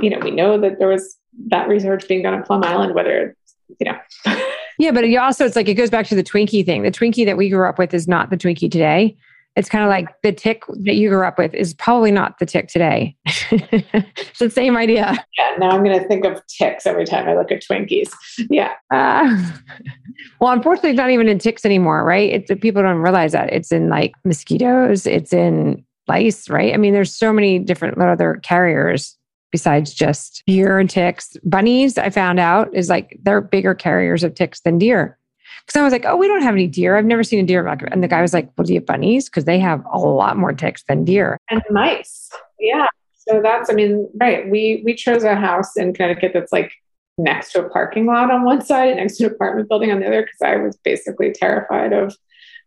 you 0.00 0.10
know 0.10 0.18
we 0.18 0.32
know 0.32 0.58
that 0.58 0.78
there 0.78 0.88
was 0.88 1.16
that 1.48 1.68
research 1.68 2.08
being 2.08 2.22
done 2.22 2.34
at 2.34 2.46
Plum 2.46 2.64
Island, 2.64 2.94
whether 2.94 3.36
you 3.78 3.92
know 3.92 3.98
Yeah, 4.82 4.90
but 4.90 5.08
you 5.08 5.20
also 5.20 5.46
it's 5.46 5.54
like 5.54 5.68
it 5.68 5.74
goes 5.74 5.90
back 5.90 6.08
to 6.08 6.16
the 6.16 6.24
Twinkie 6.24 6.66
thing. 6.66 6.82
The 6.82 6.90
Twinkie 6.90 7.24
that 7.24 7.36
we 7.36 7.48
grew 7.48 7.68
up 7.68 7.78
with 7.78 7.94
is 7.94 8.08
not 8.08 8.30
the 8.30 8.36
Twinkie 8.36 8.68
today. 8.68 9.16
It's 9.54 9.68
kind 9.68 9.84
of 9.84 9.88
like 9.88 10.08
the 10.22 10.32
tick 10.32 10.64
that 10.80 10.94
you 10.96 11.08
grew 11.08 11.24
up 11.24 11.38
with 11.38 11.54
is 11.54 11.72
probably 11.72 12.10
not 12.10 12.40
the 12.40 12.46
tick 12.46 12.66
today. 12.66 13.14
it's 13.24 14.40
the 14.40 14.50
same 14.50 14.76
idea. 14.76 15.24
Yeah, 15.38 15.50
now 15.58 15.70
I'm 15.70 15.84
going 15.84 15.96
to 15.96 16.08
think 16.08 16.24
of 16.24 16.44
ticks 16.48 16.84
every 16.84 17.04
time 17.04 17.28
I 17.28 17.36
look 17.36 17.52
at 17.52 17.62
Twinkies. 17.62 18.10
Yeah. 18.50 18.72
Uh, 18.92 19.52
well, 20.40 20.52
unfortunately, 20.52 20.90
it's 20.90 20.96
not 20.96 21.10
even 21.10 21.28
in 21.28 21.38
ticks 21.38 21.64
anymore, 21.64 22.02
right? 22.02 22.32
It's 22.32 22.50
people 22.60 22.82
don't 22.82 22.96
realize 22.96 23.30
that 23.32 23.52
it's 23.52 23.70
in 23.70 23.88
like 23.88 24.14
mosquitoes, 24.24 25.06
it's 25.06 25.32
in 25.32 25.84
lice, 26.08 26.48
right? 26.48 26.74
I 26.74 26.76
mean, 26.76 26.92
there's 26.92 27.14
so 27.14 27.32
many 27.32 27.60
different 27.60 27.98
other 27.98 28.40
carriers 28.42 29.16
besides 29.52 29.94
just 29.94 30.42
deer 30.46 30.78
and 30.78 30.90
ticks. 30.90 31.36
Bunnies, 31.44 31.96
I 31.96 32.10
found 32.10 32.40
out, 32.40 32.74
is 32.74 32.88
like 32.88 33.18
they're 33.22 33.40
bigger 33.40 33.74
carriers 33.74 34.24
of 34.24 34.34
ticks 34.34 34.60
than 34.62 34.78
deer. 34.78 35.18
Because 35.64 35.78
I 35.78 35.84
was 35.84 35.92
like, 35.92 36.04
oh, 36.04 36.16
we 36.16 36.26
don't 36.26 36.42
have 36.42 36.54
any 36.54 36.66
deer. 36.66 36.96
I've 36.96 37.04
never 37.04 37.22
seen 37.22 37.38
a 37.38 37.46
deer. 37.46 37.64
And 37.68 38.02
the 38.02 38.08
guy 38.08 38.20
was 38.20 38.34
like, 38.34 38.50
well, 38.56 38.64
do 38.64 38.72
you 38.72 38.80
have 38.80 38.86
bunnies? 38.86 39.28
Because 39.28 39.44
they 39.44 39.60
have 39.60 39.84
a 39.92 39.98
lot 39.98 40.36
more 40.36 40.52
ticks 40.52 40.82
than 40.88 41.04
deer. 41.04 41.38
And 41.50 41.62
mice. 41.70 42.30
Yeah. 42.58 42.88
So 43.28 43.40
that's, 43.40 43.70
I 43.70 43.74
mean, 43.74 44.08
right. 44.20 44.50
We 44.50 44.82
we 44.84 44.94
chose 44.94 45.22
a 45.22 45.36
house 45.36 45.76
in 45.76 45.94
Connecticut 45.94 46.32
that's 46.34 46.52
like 46.52 46.72
next 47.18 47.52
to 47.52 47.64
a 47.64 47.68
parking 47.68 48.06
lot 48.06 48.30
on 48.30 48.42
one 48.42 48.64
side 48.64 48.88
and 48.88 48.96
next 48.96 49.18
to 49.18 49.26
an 49.26 49.32
apartment 49.32 49.68
building 49.68 49.92
on 49.92 50.00
the 50.00 50.06
other 50.06 50.22
because 50.22 50.40
I 50.42 50.56
was 50.56 50.76
basically 50.78 51.30
terrified 51.30 51.92
of 51.92 52.16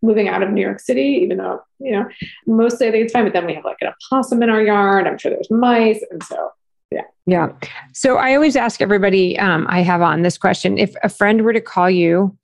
moving 0.01 0.29
out 0.29 0.43
of 0.43 0.51
New 0.51 0.61
York 0.61 0.79
City, 0.79 1.19
even 1.23 1.37
though, 1.37 1.61
you 1.79 1.91
know, 1.91 2.07
mostly 2.45 2.87
I 2.87 2.91
think 2.91 3.05
it's 3.05 3.13
fine. 3.13 3.25
But 3.25 3.33
then 3.33 3.45
we 3.45 3.55
have 3.55 3.65
like 3.65 3.77
an 3.81 3.91
opossum 4.11 4.41
in 4.43 4.49
our 4.49 4.61
yard. 4.61 5.07
I'm 5.07 5.17
sure 5.17 5.31
there's 5.31 5.51
mice. 5.51 6.03
And 6.11 6.23
so 6.23 6.51
yeah. 6.91 7.01
Yeah. 7.25 7.49
So 7.93 8.17
I 8.17 8.35
always 8.35 8.55
ask 8.55 8.81
everybody 8.81 9.37
um, 9.39 9.65
I 9.69 9.81
have 9.81 10.01
on 10.01 10.21
this 10.21 10.37
question 10.37 10.77
if 10.77 10.95
a 11.03 11.09
friend 11.09 11.43
were 11.43 11.53
to 11.53 11.61
call 11.61 11.89
you 11.89 12.37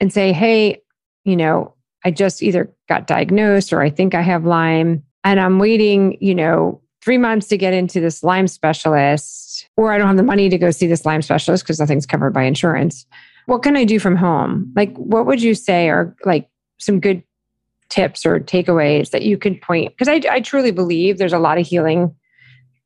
and 0.00 0.12
say, 0.12 0.32
hey, 0.32 0.80
you 1.24 1.36
know, 1.36 1.74
I 2.04 2.10
just 2.10 2.42
either 2.42 2.72
got 2.88 3.06
diagnosed 3.06 3.72
or 3.72 3.82
I 3.82 3.90
think 3.90 4.14
I 4.14 4.22
have 4.22 4.44
Lyme 4.44 5.02
and 5.24 5.40
I'm 5.40 5.58
waiting, 5.58 6.16
you 6.20 6.34
know, 6.34 6.80
three 7.02 7.18
months 7.18 7.48
to 7.48 7.56
get 7.56 7.74
into 7.74 8.00
this 8.00 8.22
Lyme 8.22 8.48
specialist, 8.48 9.68
or 9.76 9.92
I 9.92 9.98
don't 9.98 10.08
have 10.08 10.16
the 10.16 10.22
money 10.22 10.48
to 10.48 10.58
go 10.58 10.70
see 10.70 10.86
this 10.86 11.04
Lyme 11.04 11.22
specialist 11.22 11.64
because 11.64 11.80
nothing's 11.80 12.06
covered 12.06 12.32
by 12.32 12.44
insurance. 12.44 13.06
What 13.46 13.62
can 13.62 13.76
I 13.76 13.84
do 13.84 13.98
from 13.98 14.16
home? 14.16 14.72
Like, 14.76 14.94
what 14.96 15.26
would 15.26 15.42
you 15.42 15.54
say 15.54 15.88
are 15.88 16.14
like 16.24 16.48
some 16.78 17.00
good 17.00 17.22
tips 17.88 18.26
or 18.26 18.38
takeaways 18.40 19.10
that 19.10 19.22
you 19.22 19.38
can 19.38 19.58
point? 19.58 19.96
Because 19.96 20.08
I, 20.08 20.20
I 20.30 20.40
truly 20.40 20.70
believe 20.70 21.18
there's 21.18 21.32
a 21.32 21.38
lot 21.38 21.58
of 21.58 21.66
healing 21.66 22.14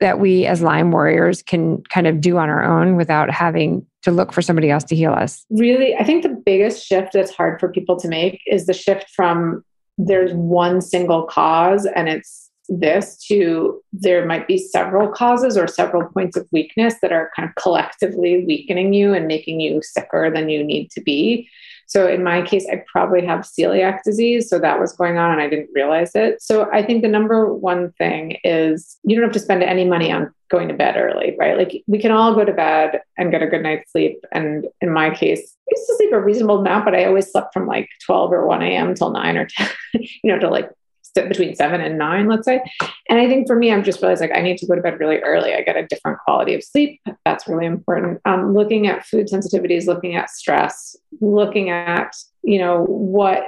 that 0.02 0.18
we 0.18 0.46
as 0.46 0.60
Lyme 0.62 0.90
warriors 0.90 1.42
can 1.42 1.82
kind 1.84 2.06
of 2.06 2.20
do 2.20 2.36
on 2.36 2.48
our 2.48 2.62
own 2.62 2.96
without 2.96 3.30
having 3.30 3.86
to 4.02 4.10
look 4.10 4.32
for 4.32 4.42
somebody 4.42 4.70
else 4.70 4.84
to 4.84 4.96
heal 4.96 5.12
us? 5.12 5.46
Really, 5.50 5.94
I 5.96 6.04
think 6.04 6.22
the 6.22 6.42
biggest 6.44 6.84
shift 6.84 7.12
that's 7.12 7.34
hard 7.34 7.60
for 7.60 7.68
people 7.68 7.98
to 8.00 8.08
make 8.08 8.40
is 8.46 8.66
the 8.66 8.74
shift 8.74 9.08
from 9.10 9.64
there's 9.98 10.32
one 10.32 10.80
single 10.80 11.24
cause 11.24 11.86
and 11.94 12.08
it's 12.08 12.50
this 12.68 13.16
to 13.26 13.80
there 13.92 14.24
might 14.24 14.46
be 14.46 14.56
several 14.56 15.08
causes 15.08 15.56
or 15.56 15.66
several 15.66 16.08
points 16.08 16.36
of 16.36 16.48
weakness 16.52 16.94
that 17.02 17.12
are 17.12 17.30
kind 17.36 17.48
of 17.48 17.54
collectively 17.62 18.44
weakening 18.46 18.92
you 18.92 19.12
and 19.12 19.26
making 19.26 19.60
you 19.60 19.82
sicker 19.82 20.30
than 20.32 20.48
you 20.48 20.64
need 20.64 20.90
to 20.90 21.00
be. 21.00 21.48
So 21.92 22.08
in 22.08 22.24
my 22.24 22.40
case, 22.40 22.66
I 22.72 22.82
probably 22.90 23.22
have 23.26 23.40
celiac 23.40 24.02
disease. 24.02 24.48
So 24.48 24.58
that 24.58 24.80
was 24.80 24.94
going 24.94 25.18
on 25.18 25.30
and 25.30 25.42
I 25.42 25.48
didn't 25.50 25.68
realize 25.74 26.12
it. 26.14 26.40
So 26.40 26.70
I 26.72 26.82
think 26.82 27.02
the 27.02 27.08
number 27.08 27.52
one 27.52 27.92
thing 27.98 28.38
is 28.44 28.96
you 29.04 29.14
don't 29.14 29.24
have 29.24 29.34
to 29.34 29.38
spend 29.38 29.62
any 29.62 29.84
money 29.84 30.10
on 30.10 30.32
going 30.50 30.68
to 30.68 30.74
bed 30.74 30.96
early, 30.96 31.36
right? 31.38 31.58
Like 31.58 31.82
we 31.86 31.98
can 31.98 32.10
all 32.10 32.34
go 32.34 32.46
to 32.46 32.52
bed 32.54 33.02
and 33.18 33.30
get 33.30 33.42
a 33.42 33.46
good 33.46 33.62
night's 33.62 33.92
sleep. 33.92 34.24
And 34.32 34.68
in 34.80 34.90
my 34.90 35.10
case, 35.10 35.54
I 35.68 35.72
used 35.76 35.86
to 35.88 35.96
sleep 35.96 36.12
a 36.12 36.20
reasonable 36.20 36.60
amount, 36.60 36.86
but 36.86 36.94
I 36.94 37.04
always 37.04 37.30
slept 37.30 37.52
from 37.52 37.66
like 37.66 37.90
12 38.06 38.32
or 38.32 38.46
1 38.46 38.62
a.m. 38.62 38.94
till 38.94 39.10
9 39.10 39.36
or 39.36 39.46
10, 39.50 39.68
you 39.92 40.32
know, 40.32 40.38
to 40.38 40.48
like 40.48 40.70
between 41.14 41.54
seven 41.54 41.80
and 41.80 41.98
nine, 41.98 42.28
let's 42.28 42.44
say. 42.44 42.62
And 43.08 43.18
I 43.18 43.28
think 43.28 43.46
for 43.46 43.56
me, 43.56 43.72
I'm 43.72 43.84
just 43.84 44.00
realized 44.00 44.20
like 44.20 44.34
I 44.34 44.40
need 44.40 44.58
to 44.58 44.66
go 44.66 44.74
to 44.74 44.82
bed 44.82 45.00
really 45.00 45.18
early. 45.18 45.54
I 45.54 45.62
get 45.62 45.76
a 45.76 45.86
different 45.86 46.18
quality 46.20 46.54
of 46.54 46.64
sleep. 46.64 47.00
That's 47.24 47.48
really 47.48 47.66
important. 47.66 48.20
Um, 48.24 48.54
looking 48.54 48.86
at 48.86 49.06
food 49.06 49.28
sensitivities, 49.28 49.86
looking 49.86 50.16
at 50.16 50.30
stress, 50.30 50.96
looking 51.20 51.70
at, 51.70 52.16
you 52.42 52.58
know, 52.58 52.84
what 52.84 53.44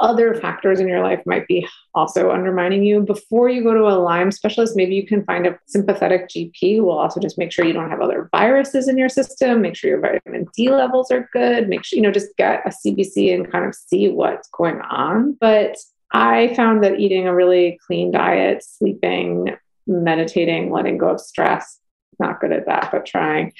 other 0.00 0.34
factors 0.34 0.78
in 0.78 0.86
your 0.86 1.02
life 1.02 1.20
might 1.26 1.46
be 1.48 1.66
also 1.94 2.30
undermining 2.30 2.84
you. 2.84 3.00
Before 3.00 3.48
you 3.48 3.62
go 3.62 3.74
to 3.74 3.88
a 3.88 3.98
Lyme 3.98 4.30
specialist, 4.30 4.76
maybe 4.76 4.94
you 4.94 5.06
can 5.06 5.24
find 5.24 5.46
a 5.46 5.58
sympathetic 5.66 6.28
GP 6.28 6.76
who 6.76 6.84
will 6.84 6.98
also 6.98 7.18
just 7.18 7.38
make 7.38 7.50
sure 7.50 7.64
you 7.64 7.72
don't 7.72 7.90
have 7.90 8.00
other 8.00 8.28
viruses 8.30 8.88
in 8.88 8.96
your 8.96 9.08
system, 9.08 9.60
make 9.60 9.74
sure 9.74 9.90
your 9.90 10.00
vitamin 10.00 10.46
D 10.56 10.70
levels 10.70 11.10
are 11.10 11.28
good, 11.32 11.68
make 11.68 11.84
sure, 11.84 11.96
you 11.96 12.02
know, 12.02 12.12
just 12.12 12.36
get 12.36 12.62
a 12.64 12.70
CBC 12.70 13.34
and 13.34 13.50
kind 13.50 13.64
of 13.64 13.74
see 13.74 14.08
what's 14.08 14.48
going 14.50 14.80
on. 14.82 15.36
But 15.40 15.76
I 16.12 16.54
found 16.54 16.82
that 16.84 16.98
eating 16.98 17.26
a 17.26 17.34
really 17.34 17.78
clean 17.86 18.10
diet, 18.10 18.64
sleeping, 18.64 19.56
meditating, 19.86 20.70
letting 20.70 20.98
go 20.98 21.10
of 21.10 21.20
stress, 21.20 21.78
not 22.18 22.40
good 22.40 22.52
at 22.52 22.66
that, 22.66 22.90
but 22.90 23.06
trying, 23.06 23.52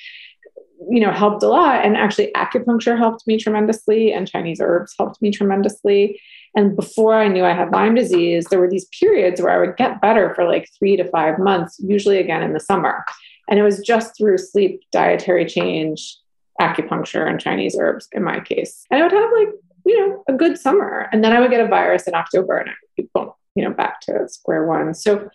you 0.90 1.00
know, 1.00 1.12
helped 1.12 1.42
a 1.42 1.48
lot. 1.48 1.84
And 1.84 1.96
actually, 1.96 2.30
acupuncture 2.34 2.96
helped 2.96 3.26
me 3.26 3.38
tremendously, 3.38 4.12
and 4.12 4.28
Chinese 4.28 4.60
herbs 4.60 4.94
helped 4.98 5.20
me 5.20 5.30
tremendously. 5.30 6.20
And 6.54 6.74
before 6.76 7.14
I 7.14 7.28
knew 7.28 7.44
I 7.44 7.52
had 7.52 7.72
Lyme 7.72 7.94
disease, 7.94 8.46
there 8.46 8.60
were 8.60 8.70
these 8.70 8.88
periods 8.98 9.40
where 9.40 9.52
I 9.52 9.58
would 9.58 9.76
get 9.76 10.00
better 10.00 10.34
for 10.34 10.44
like 10.44 10.68
three 10.78 10.96
to 10.96 11.08
five 11.10 11.38
months, 11.38 11.78
usually 11.78 12.18
again 12.18 12.42
in 12.42 12.52
the 12.52 12.60
summer. 12.60 13.04
And 13.48 13.58
it 13.58 13.62
was 13.62 13.80
just 13.80 14.16
through 14.16 14.38
sleep, 14.38 14.82
dietary 14.92 15.46
change, 15.46 16.16
acupuncture, 16.60 17.28
and 17.28 17.40
Chinese 17.40 17.76
herbs 17.78 18.08
in 18.12 18.22
my 18.22 18.40
case. 18.40 18.84
And 18.90 19.00
I 19.00 19.04
would 19.04 19.12
have 19.12 19.30
like 19.32 19.48
you 19.88 19.98
know, 19.98 20.22
a 20.28 20.32
good 20.34 20.58
summer. 20.58 21.08
And 21.10 21.24
then 21.24 21.32
I 21.32 21.40
would 21.40 21.50
get 21.50 21.64
a 21.64 21.66
virus 21.66 22.06
in 22.06 22.14
October 22.14 22.58
and 22.58 22.68
I 22.68 22.72
would 22.72 23.02
be, 23.02 23.10
boom, 23.14 23.32
you 23.54 23.64
know, 23.64 23.70
back 23.74 24.00
to 24.02 24.28
square 24.28 24.66
one. 24.66 24.92
So 24.94 25.30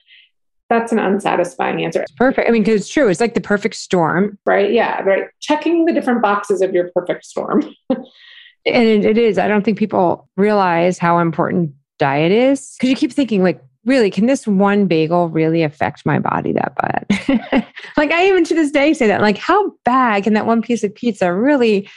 that's 0.69 0.91
an 0.91 0.99
unsatisfying 0.99 1.83
answer. 1.83 2.03
It's 2.03 2.11
perfect. 2.11 2.47
I 2.47 2.51
mean, 2.51 2.63
because 2.63 2.81
it's 2.81 2.89
true. 2.89 3.09
It's 3.09 3.19
like 3.19 3.33
the 3.33 3.41
perfect 3.41 3.75
storm. 3.75 4.37
Right. 4.45 4.71
Yeah. 4.71 5.01
Right. 5.01 5.25
Checking 5.41 5.85
the 5.85 5.93
different 5.93 6.21
boxes 6.21 6.61
of 6.61 6.73
your 6.73 6.91
perfect 6.95 7.25
storm. 7.25 7.63
And 8.65 8.87
it, 8.87 9.05
it 9.05 9.17
is. 9.17 9.37
I 9.37 9.47
don't 9.47 9.63
think 9.63 9.77
people 9.77 10.29
realize 10.37 10.97
how 10.97 11.19
important 11.19 11.73
diet 11.99 12.31
is 12.31 12.75
because 12.77 12.89
you 12.89 12.95
keep 12.95 13.11
thinking, 13.11 13.43
like, 13.43 13.61
really, 13.85 14.09
can 14.09 14.25
this 14.25 14.47
one 14.47 14.87
bagel 14.87 15.27
really 15.27 15.63
affect 15.63 16.05
my 16.05 16.17
body 16.17 16.53
that 16.53 16.73
bad? 16.77 17.67
like, 17.97 18.11
I 18.11 18.25
even 18.27 18.45
to 18.45 18.53
this 18.53 18.71
day 18.71 18.93
say 18.93 19.07
that, 19.07 19.19
like, 19.19 19.37
how 19.37 19.73
bad 19.83 20.23
can 20.23 20.33
that 20.35 20.45
one 20.45 20.61
piece 20.61 20.83
of 20.83 20.95
pizza 20.95 21.33
really 21.33 21.89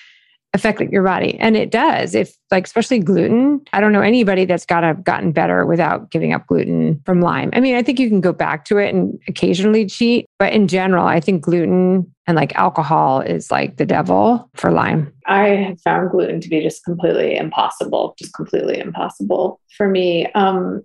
affect 0.57 0.81
your 0.91 1.03
body. 1.03 1.37
And 1.39 1.57
it 1.57 1.71
does. 1.71 2.15
If 2.15 2.37
like 2.51 2.65
especially 2.65 2.99
gluten 2.99 3.61
i 3.73 3.81
don't 3.81 3.93
know 3.93 4.01
anybody 4.01 4.45
that's 4.45 4.67
got 4.67 4.83
have 4.83 5.03
gotten 5.03 5.33
better 5.33 5.67
without 5.67 6.11
giving 6.11 6.33
up 6.33 6.47
gluten 6.47 7.01
from 7.05 7.21
lyme. 7.21 7.51
I 7.53 7.61
mean 7.61 7.75
i 7.75 7.83
think 7.83 7.99
you 7.99 8.09
can 8.09 8.21
go 8.21 8.33
back 8.33 8.65
to 8.67 8.79
it 8.79 8.95
and 8.95 9.19
occasionally 9.29 9.87
cheat 9.87 10.27
but 10.39 10.53
in 10.53 10.69
general 10.69 11.07
i 11.07 11.21
think 11.21 11.43
gluten 11.43 12.13
and 12.27 12.37
like 12.37 12.55
alcohol 12.57 13.21
is 13.21 13.51
like 13.51 13.77
the 13.77 13.87
devil 13.87 14.51
for 14.55 14.73
lyme. 14.73 15.13
I 15.27 15.49
have 15.49 15.81
found 15.81 16.11
gluten 16.11 16.41
to 16.41 16.49
be 16.49 16.61
just 16.61 16.85
completely 16.85 17.37
impossible 17.37 18.15
just 18.19 18.35
completely 18.35 18.79
impossible 18.79 19.61
for 19.77 19.89
me. 19.89 20.27
Um 20.33 20.85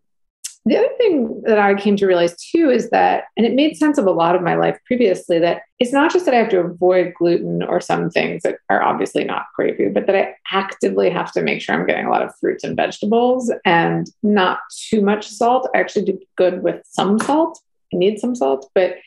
the 0.66 0.78
other 0.78 0.90
thing 0.98 1.42
that 1.46 1.58
I 1.58 1.74
came 1.74 1.96
to 1.96 2.06
realize 2.06 2.36
too 2.38 2.70
is 2.70 2.90
that, 2.92 3.24
and 3.36 3.46
it 3.46 3.54
made 3.54 3.78
sense 3.78 3.98
of 3.98 4.06
a 4.06 4.12
lot 4.12 4.36
of 4.36 4.44
my 4.44 4.56
life 4.56 4.78
previously, 4.86 5.40
that 5.40 5.64
it's 5.80 5.92
not 5.92 6.14
just 6.14 6.26
that 6.26 6.36
I 6.36 6.38
have 6.38 6.50
to 6.50 6.60
avoid 6.60 7.14
gluten 7.18 7.64
or 7.64 7.82
some 7.82 8.12
things 8.12 8.44
that 8.44 8.58
are 8.70 8.84
obviously 8.84 9.24
not 9.24 9.46
great 9.56 9.76
for 9.76 9.84
you, 9.84 9.90
but 9.90 10.06
that 10.06 10.16
I 10.16 10.36
actively 10.52 11.10
have 11.10 11.32
to 11.32 11.42
make 11.42 11.62
sure 11.62 11.74
I'm 11.74 11.88
getting 11.88 12.06
a 12.06 12.12
lot 12.12 12.22
of 12.22 12.36
fruits 12.40 12.64
and 12.64 12.76
vegetables 12.76 13.52
and 13.66 14.08
not 14.22 14.60
too 14.90 15.02
much 15.02 15.28
salt. 15.28 15.68
I 15.74 15.80
actually 15.80 16.06
do 16.06 16.20
good 16.36 16.62
with 16.62 16.82
some 16.86 17.18
salt. 17.20 17.60
I 17.94 17.98
need 17.98 18.20
some 18.20 18.36
salt, 18.36 18.70
but 18.76 18.98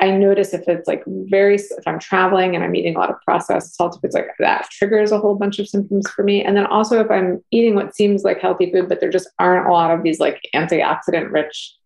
I 0.00 0.10
notice 0.10 0.54
if 0.54 0.66
it's 0.66 0.88
like 0.88 1.02
very, 1.06 1.56
if 1.56 1.86
I'm 1.86 1.98
traveling 1.98 2.54
and 2.54 2.64
I'm 2.64 2.74
eating 2.74 2.96
a 2.96 2.98
lot 2.98 3.10
of 3.10 3.20
processed 3.20 3.76
salt, 3.76 3.96
if 3.96 4.04
it's 4.04 4.14
like 4.14 4.28
that 4.38 4.68
triggers 4.70 5.12
a 5.12 5.18
whole 5.18 5.34
bunch 5.34 5.58
of 5.58 5.68
symptoms 5.68 6.10
for 6.10 6.24
me. 6.24 6.42
And 6.42 6.56
then 6.56 6.66
also 6.66 7.00
if 7.00 7.10
I'm 7.10 7.44
eating 7.50 7.74
what 7.74 7.94
seems 7.94 8.24
like 8.24 8.40
healthy 8.40 8.72
food, 8.72 8.88
but 8.88 9.00
there 9.00 9.10
just 9.10 9.28
aren't 9.38 9.68
a 9.68 9.72
lot 9.72 9.90
of 9.90 10.02
these 10.02 10.18
like 10.18 10.40
antioxidant 10.54 11.30
rich 11.30 11.76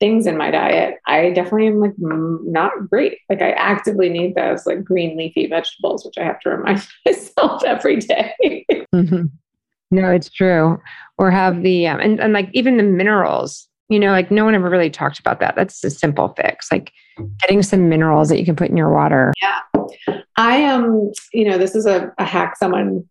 things 0.00 0.26
in 0.26 0.36
my 0.36 0.50
diet, 0.50 0.96
I 1.06 1.30
definitely 1.30 1.66
am 1.66 1.80
like 1.80 1.94
not 1.98 2.88
great. 2.88 3.18
Like 3.28 3.42
I 3.42 3.50
actively 3.50 4.08
need 4.08 4.34
those 4.34 4.64
like 4.64 4.82
green 4.82 5.16
leafy 5.18 5.46
vegetables, 5.46 6.06
which 6.06 6.16
I 6.16 6.24
have 6.24 6.40
to 6.40 6.50
remind 6.50 6.86
myself 7.06 7.64
every 7.64 7.96
day. 7.96 8.64
mm-hmm. 8.94 9.24
No, 9.90 10.10
it's 10.10 10.30
true. 10.30 10.80
Or 11.18 11.30
have 11.30 11.62
the, 11.62 11.86
um, 11.88 12.00
and, 12.00 12.20
and 12.20 12.32
like 12.32 12.48
even 12.52 12.76
the 12.76 12.82
minerals 12.82 13.68
you 13.88 13.98
know, 13.98 14.10
like 14.10 14.30
no 14.30 14.44
one 14.44 14.54
ever 14.54 14.68
really 14.68 14.90
talked 14.90 15.18
about 15.18 15.40
that. 15.40 15.56
That's 15.56 15.82
a 15.84 15.90
simple 15.90 16.34
fix, 16.36 16.70
like 16.70 16.92
getting 17.40 17.62
some 17.62 17.88
minerals 17.88 18.28
that 18.28 18.38
you 18.38 18.44
can 18.44 18.56
put 18.56 18.70
in 18.70 18.76
your 18.76 18.92
water. 18.92 19.32
Yeah. 19.42 19.60
I 20.36 20.56
am, 20.56 20.84
um, 20.84 21.12
you 21.32 21.48
know, 21.48 21.58
this 21.58 21.74
is 21.74 21.86
a, 21.86 22.12
a 22.18 22.24
hack 22.24 22.56
someone 22.56 23.08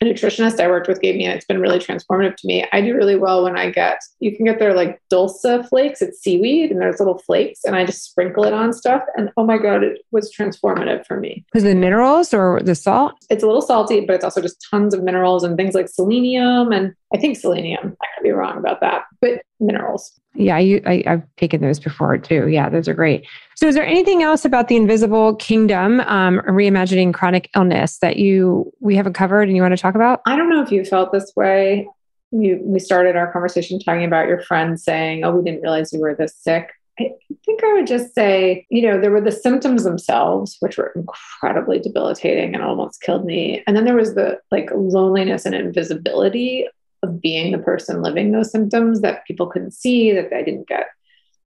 a 0.00 0.04
nutritionist 0.04 0.60
I 0.60 0.68
worked 0.68 0.86
with 0.86 1.00
gave 1.00 1.16
me, 1.16 1.24
and 1.24 1.34
it's 1.34 1.44
been 1.44 1.60
really 1.60 1.80
transformative 1.80 2.36
to 2.36 2.46
me. 2.46 2.64
I 2.72 2.80
do 2.80 2.94
really 2.94 3.16
well 3.16 3.42
when 3.42 3.58
I 3.58 3.70
get, 3.70 3.98
you 4.20 4.36
can 4.36 4.46
get 4.46 4.60
their 4.60 4.72
like 4.72 5.00
dulse 5.10 5.44
flakes. 5.68 6.00
It's 6.00 6.20
seaweed 6.20 6.70
and 6.70 6.80
there's 6.80 7.00
little 7.00 7.18
flakes, 7.18 7.64
and 7.64 7.74
I 7.74 7.84
just 7.84 8.04
sprinkle 8.04 8.44
it 8.44 8.52
on 8.52 8.72
stuff. 8.72 9.02
And 9.16 9.30
oh 9.36 9.44
my 9.44 9.58
God, 9.58 9.82
it 9.82 9.98
was 10.12 10.32
transformative 10.32 11.04
for 11.04 11.18
me. 11.18 11.44
Because 11.52 11.64
the 11.64 11.74
minerals 11.74 12.32
or 12.32 12.60
the 12.62 12.76
salt? 12.76 13.14
It's 13.28 13.42
a 13.42 13.46
little 13.46 13.62
salty, 13.62 14.00
but 14.00 14.14
it's 14.14 14.24
also 14.24 14.40
just 14.40 14.64
tons 14.70 14.94
of 14.94 15.02
minerals 15.02 15.42
and 15.42 15.56
things 15.56 15.74
like 15.74 15.88
selenium. 15.88 16.70
And 16.70 16.94
I 17.14 17.18
think 17.18 17.38
selenium, 17.38 17.96
I 18.02 18.06
could 18.14 18.22
be 18.22 18.30
wrong 18.30 18.58
about 18.58 18.80
that, 18.80 19.04
but 19.20 19.42
minerals. 19.60 20.12
Yeah, 20.34 20.56
I, 20.56 20.80
I, 20.86 21.02
I've 21.06 21.36
taken 21.36 21.60
those 21.60 21.80
before 21.80 22.18
too. 22.18 22.48
Yeah, 22.48 22.68
those 22.68 22.86
are 22.86 22.94
great. 22.94 23.26
So, 23.56 23.66
is 23.66 23.74
there 23.74 23.86
anything 23.86 24.22
else 24.22 24.44
about 24.44 24.68
the 24.68 24.76
invisible 24.76 25.34
kingdom, 25.36 26.00
um, 26.00 26.40
reimagining 26.46 27.14
chronic 27.14 27.50
illness 27.56 27.98
that 27.98 28.18
you 28.18 28.72
we 28.80 28.94
haven't 28.94 29.14
covered 29.14 29.48
and 29.48 29.56
you 29.56 29.62
want 29.62 29.72
to 29.72 29.80
talk 29.80 29.94
about? 29.94 30.20
I 30.26 30.36
don't 30.36 30.50
know 30.50 30.62
if 30.62 30.70
you 30.70 30.84
felt 30.84 31.12
this 31.12 31.32
way. 31.34 31.88
You, 32.30 32.60
we 32.62 32.78
started 32.78 33.16
our 33.16 33.32
conversation 33.32 33.80
talking 33.80 34.04
about 34.04 34.28
your 34.28 34.40
friend 34.42 34.78
saying, 34.78 35.24
"Oh, 35.24 35.34
we 35.34 35.42
didn't 35.42 35.62
realize 35.62 35.92
you 35.92 36.00
were 36.00 36.14
this 36.14 36.36
sick." 36.36 36.70
I 37.00 37.12
think 37.44 37.62
I 37.62 37.72
would 37.74 37.86
just 37.86 38.12
say, 38.14 38.66
you 38.70 38.82
know, 38.82 39.00
there 39.00 39.12
were 39.12 39.20
the 39.20 39.30
symptoms 39.30 39.84
themselves, 39.84 40.56
which 40.58 40.76
were 40.76 40.92
incredibly 40.96 41.78
debilitating 41.78 42.54
and 42.54 42.62
almost 42.62 43.02
killed 43.02 43.24
me. 43.24 43.62
And 43.66 43.76
then 43.76 43.84
there 43.84 43.94
was 43.94 44.14
the 44.14 44.40
like 44.50 44.70
loneliness 44.74 45.46
and 45.46 45.54
invisibility 45.54 46.66
of 47.02 47.20
being 47.20 47.52
the 47.52 47.58
person 47.58 48.02
living 48.02 48.32
those 48.32 48.50
symptoms 48.50 49.00
that 49.00 49.24
people 49.26 49.46
couldn't 49.46 49.72
see, 49.72 50.12
that 50.12 50.32
I 50.32 50.42
didn't 50.42 50.68
get 50.68 50.88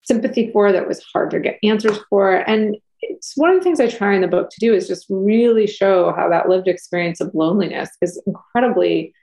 sympathy 0.04 0.52
for, 0.52 0.72
that 0.72 0.88
was 0.88 1.04
hard 1.14 1.32
to 1.32 1.40
get 1.40 1.60
answers 1.64 1.98
for. 2.10 2.32
And 2.32 2.78
it's 3.02 3.34
one 3.36 3.50
of 3.50 3.58
the 3.58 3.64
things 3.64 3.80
I 3.80 3.88
try 3.88 4.16
in 4.16 4.22
the 4.22 4.28
book 4.28 4.50
to 4.50 4.60
do 4.60 4.74
is 4.74 4.88
just 4.88 5.06
really 5.10 5.68
show 5.68 6.12
how 6.14 6.30
that 6.30 6.50
lived 6.50 6.68
experience 6.68 7.22
of 7.22 7.34
loneliness 7.34 7.90
is 8.02 8.22
incredibly 8.26 9.14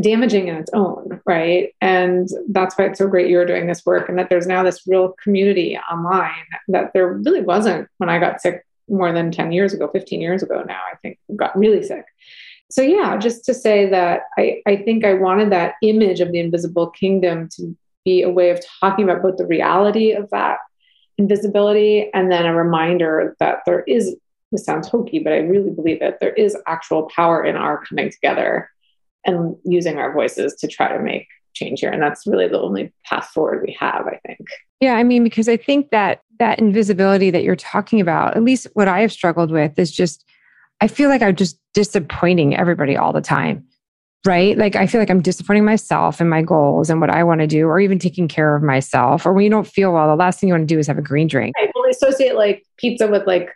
damaging 0.00 0.48
in 0.48 0.56
its 0.56 0.70
own, 0.72 1.20
right? 1.26 1.74
And 1.80 2.28
that's 2.48 2.76
why 2.76 2.86
it's 2.86 2.98
so 2.98 3.08
great 3.08 3.28
you're 3.28 3.44
doing 3.44 3.66
this 3.66 3.84
work 3.84 4.08
and 4.08 4.18
that 4.18 4.30
there's 4.30 4.46
now 4.46 4.62
this 4.62 4.86
real 4.86 5.14
community 5.22 5.78
online 5.90 6.30
that 6.68 6.92
there 6.94 7.12
really 7.12 7.42
wasn't 7.42 7.88
when 7.98 8.08
I 8.08 8.18
got 8.18 8.40
sick 8.40 8.64
more 8.88 9.12
than 9.12 9.30
10 9.30 9.52
years 9.52 9.72
ago, 9.72 9.88
15 9.92 10.20
years 10.20 10.42
ago 10.42 10.62
now, 10.66 10.80
I 10.90 10.96
think, 11.02 11.18
got 11.36 11.56
really 11.56 11.82
sick 11.82 12.04
so 12.72 12.80
yeah, 12.80 13.18
just 13.18 13.44
to 13.44 13.54
say 13.54 13.88
that 13.90 14.22
I, 14.38 14.62
I 14.66 14.76
think 14.76 15.04
I 15.04 15.12
wanted 15.14 15.50
that 15.52 15.74
image 15.82 16.20
of 16.20 16.32
the 16.32 16.40
invisible 16.40 16.88
kingdom 16.88 17.48
to 17.56 17.76
be 18.04 18.22
a 18.22 18.30
way 18.30 18.48
of 18.48 18.60
talking 18.80 19.04
about 19.04 19.22
both 19.22 19.36
the 19.36 19.46
reality 19.46 20.12
of 20.12 20.30
that 20.30 20.58
invisibility 21.18 22.10
and 22.14 22.32
then 22.32 22.46
a 22.46 22.54
reminder 22.54 23.36
that 23.40 23.58
there 23.66 23.82
is 23.82 24.16
this 24.52 24.64
sounds 24.64 24.88
hokey, 24.88 25.18
but 25.18 25.32
I 25.32 25.38
really 25.38 25.70
believe 25.70 26.02
it. 26.02 26.18
There 26.20 26.32
is 26.32 26.56
actual 26.66 27.10
power 27.14 27.44
in 27.44 27.56
our 27.56 27.82
coming 27.84 28.10
together 28.10 28.70
and 29.24 29.56
using 29.64 29.98
our 29.98 30.12
voices 30.12 30.54
to 30.56 30.68
try 30.68 30.94
to 30.96 31.02
make 31.02 31.26
change 31.54 31.80
here. 31.80 31.90
And 31.90 32.02
that's 32.02 32.26
really 32.26 32.48
the 32.48 32.60
only 32.60 32.92
path 33.04 33.28
forward 33.28 33.64
we 33.66 33.76
have, 33.78 34.06
I 34.06 34.18
think. 34.26 34.40
Yeah, 34.80 34.94
I 34.94 35.04
mean, 35.04 35.24
because 35.24 35.48
I 35.48 35.56
think 35.56 35.90
that 35.90 36.22
that 36.38 36.58
invisibility 36.58 37.30
that 37.30 37.44
you're 37.44 37.56
talking 37.56 38.00
about, 38.00 38.36
at 38.36 38.42
least 38.42 38.66
what 38.74 38.88
I 38.88 39.00
have 39.00 39.12
struggled 39.12 39.50
with, 39.50 39.78
is 39.78 39.92
just 39.92 40.24
I 40.82 40.88
feel 40.88 41.08
like 41.08 41.22
I'm 41.22 41.36
just 41.36 41.60
disappointing 41.74 42.56
everybody 42.56 42.96
all 42.96 43.12
the 43.12 43.20
time. 43.20 43.64
Right. 44.26 44.58
Like 44.58 44.74
I 44.74 44.88
feel 44.88 45.00
like 45.00 45.10
I'm 45.10 45.22
disappointing 45.22 45.64
myself 45.64 46.20
and 46.20 46.28
my 46.28 46.42
goals 46.42 46.90
and 46.90 47.00
what 47.00 47.08
I 47.08 47.22
want 47.22 47.40
to 47.40 47.46
do, 47.46 47.68
or 47.68 47.78
even 47.78 48.00
taking 48.00 48.26
care 48.26 48.56
of 48.56 48.64
myself. 48.64 49.24
Or 49.24 49.32
when 49.32 49.44
you 49.44 49.50
don't 49.50 49.66
feel 49.66 49.92
well, 49.92 50.08
the 50.08 50.16
last 50.16 50.40
thing 50.40 50.48
you 50.48 50.54
want 50.54 50.68
to 50.68 50.74
do 50.74 50.80
is 50.80 50.88
have 50.88 50.98
a 50.98 51.02
green 51.02 51.28
drink. 51.28 51.54
I 51.56 51.70
will 51.72 51.88
associate 51.88 52.34
like 52.34 52.66
pizza 52.78 53.06
with 53.06 53.28
like, 53.28 53.48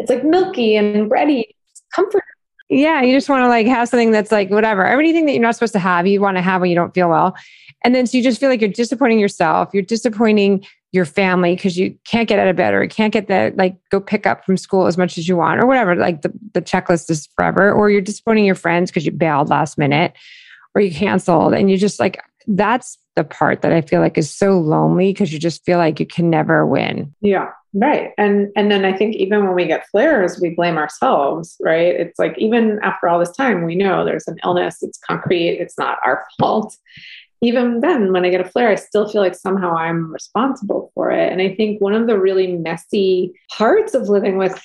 it's 0.00 0.10
like 0.10 0.24
milky 0.24 0.74
and 0.74 1.08
bready, 1.08 1.44
it's 1.70 1.82
comfort. 1.94 2.24
Yeah. 2.68 3.00
You 3.00 3.14
just 3.14 3.28
want 3.28 3.42
to 3.44 3.48
like 3.48 3.68
have 3.68 3.88
something 3.88 4.10
that's 4.10 4.32
like 4.32 4.50
whatever. 4.50 4.84
Everything 4.84 5.26
that 5.26 5.32
you're 5.32 5.42
not 5.42 5.54
supposed 5.54 5.74
to 5.74 5.78
have, 5.78 6.04
you 6.08 6.20
want 6.20 6.36
to 6.36 6.42
have 6.42 6.60
when 6.60 6.70
you 6.70 6.76
don't 6.76 6.94
feel 6.94 7.08
well. 7.08 7.36
And 7.84 7.94
then 7.94 8.08
so 8.08 8.16
you 8.16 8.24
just 8.24 8.40
feel 8.40 8.48
like 8.48 8.60
you're 8.60 8.70
disappointing 8.70 9.20
yourself. 9.20 9.70
You're 9.72 9.84
disappointing 9.84 10.66
your 10.92 11.04
family 11.04 11.54
because 11.54 11.76
you 11.76 11.96
can't 12.04 12.28
get 12.28 12.38
out 12.38 12.48
of 12.48 12.56
bed 12.56 12.72
or 12.72 12.82
you 12.82 12.88
can't 12.88 13.12
get 13.12 13.28
the 13.28 13.52
like 13.56 13.76
go 13.90 14.00
pick 14.00 14.26
up 14.26 14.44
from 14.44 14.56
school 14.56 14.86
as 14.86 14.96
much 14.96 15.18
as 15.18 15.28
you 15.28 15.36
want 15.36 15.60
or 15.60 15.66
whatever 15.66 15.94
like 15.94 16.22
the, 16.22 16.32
the 16.54 16.62
checklist 16.62 17.10
is 17.10 17.28
forever. 17.36 17.72
Or 17.72 17.90
you're 17.90 18.00
disappointing 18.00 18.44
your 18.44 18.54
friends 18.54 18.90
because 18.90 19.04
you 19.04 19.12
bailed 19.12 19.50
last 19.50 19.78
minute 19.78 20.14
or 20.74 20.80
you 20.80 20.94
canceled. 20.94 21.54
And 21.54 21.70
you 21.70 21.76
just 21.76 22.00
like 22.00 22.22
that's 22.46 22.98
the 23.16 23.24
part 23.24 23.62
that 23.62 23.72
i 23.72 23.80
feel 23.80 24.00
like 24.00 24.16
is 24.18 24.30
so 24.30 24.58
lonely 24.60 25.10
because 25.10 25.32
you 25.32 25.38
just 25.38 25.64
feel 25.64 25.78
like 25.78 25.98
you 25.98 26.06
can 26.06 26.30
never 26.30 26.66
win. 26.66 27.14
Yeah 27.20 27.50
right. 27.74 28.12
And 28.16 28.50
and 28.56 28.70
then 28.70 28.84
i 28.84 28.96
think 28.96 29.16
even 29.16 29.44
when 29.44 29.54
we 29.54 29.66
get 29.66 29.88
flares 29.88 30.40
we 30.40 30.50
blame 30.50 30.78
ourselves 30.78 31.56
right? 31.60 31.94
It's 31.94 32.18
like 32.18 32.38
even 32.38 32.78
after 32.82 33.08
all 33.08 33.18
this 33.18 33.36
time 33.36 33.64
we 33.64 33.74
know 33.74 34.04
there's 34.04 34.28
an 34.28 34.38
illness. 34.44 34.82
It's 34.82 34.98
concrete. 34.98 35.58
It's 35.58 35.76
not 35.76 35.98
our 36.04 36.24
fault 36.40 36.76
even 37.42 37.80
then, 37.80 38.12
when 38.12 38.24
I 38.24 38.30
get 38.30 38.40
a 38.40 38.48
flare, 38.48 38.68
I 38.68 38.76
still 38.76 39.08
feel 39.08 39.20
like 39.20 39.34
somehow 39.34 39.76
I'm 39.76 40.12
responsible 40.12 40.90
for 40.94 41.10
it. 41.10 41.30
And 41.30 41.40
I 41.42 41.54
think 41.54 41.80
one 41.80 41.94
of 41.94 42.06
the 42.06 42.18
really 42.18 42.56
messy 42.56 43.32
parts 43.52 43.94
of 43.94 44.08
living 44.08 44.38
with 44.38 44.58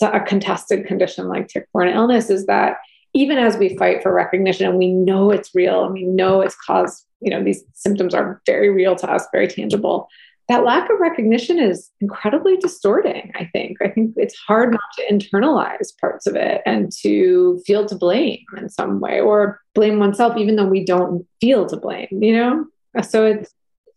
a 0.00 0.20
contested 0.20 0.86
condition 0.86 1.28
like 1.28 1.48
tick-borne 1.48 1.88
illness 1.88 2.30
is 2.30 2.46
that 2.46 2.78
even 3.14 3.38
as 3.38 3.56
we 3.56 3.76
fight 3.76 4.02
for 4.02 4.12
recognition 4.12 4.68
and 4.68 4.78
we 4.78 4.88
know 4.88 5.30
it's 5.30 5.54
real 5.54 5.84
and 5.84 5.94
we 5.94 6.02
know 6.02 6.40
it's 6.40 6.56
caused, 6.56 7.04
you 7.20 7.30
know, 7.30 7.42
these 7.42 7.62
symptoms 7.72 8.12
are 8.14 8.40
very 8.46 8.70
real 8.70 8.96
to 8.96 9.10
us, 9.10 9.26
very 9.32 9.46
tangible, 9.46 10.08
that 10.48 10.64
lack 10.64 10.90
of 10.90 11.00
recognition 11.00 11.58
is 11.58 11.90
incredibly 12.00 12.56
distorting, 12.58 13.32
I 13.34 13.46
think. 13.52 13.78
I 13.82 13.88
think 13.88 14.12
it's 14.16 14.36
hard 14.36 14.72
not 14.72 14.80
to 14.96 15.14
internalize 15.14 15.98
parts 15.98 16.26
of 16.26 16.36
it 16.36 16.60
and 16.66 16.92
to 17.00 17.62
feel 17.66 17.86
to 17.86 17.94
blame 17.94 18.44
in 18.56 18.68
some 18.68 19.00
way 19.00 19.20
or 19.20 19.60
blame 19.74 19.98
oneself, 19.98 20.36
even 20.36 20.56
though 20.56 20.66
we 20.66 20.84
don't 20.84 21.26
feel 21.40 21.66
to 21.66 21.76
blame, 21.76 22.08
you 22.10 22.36
know? 22.36 22.66
So 23.02 23.24
it's 23.24 23.54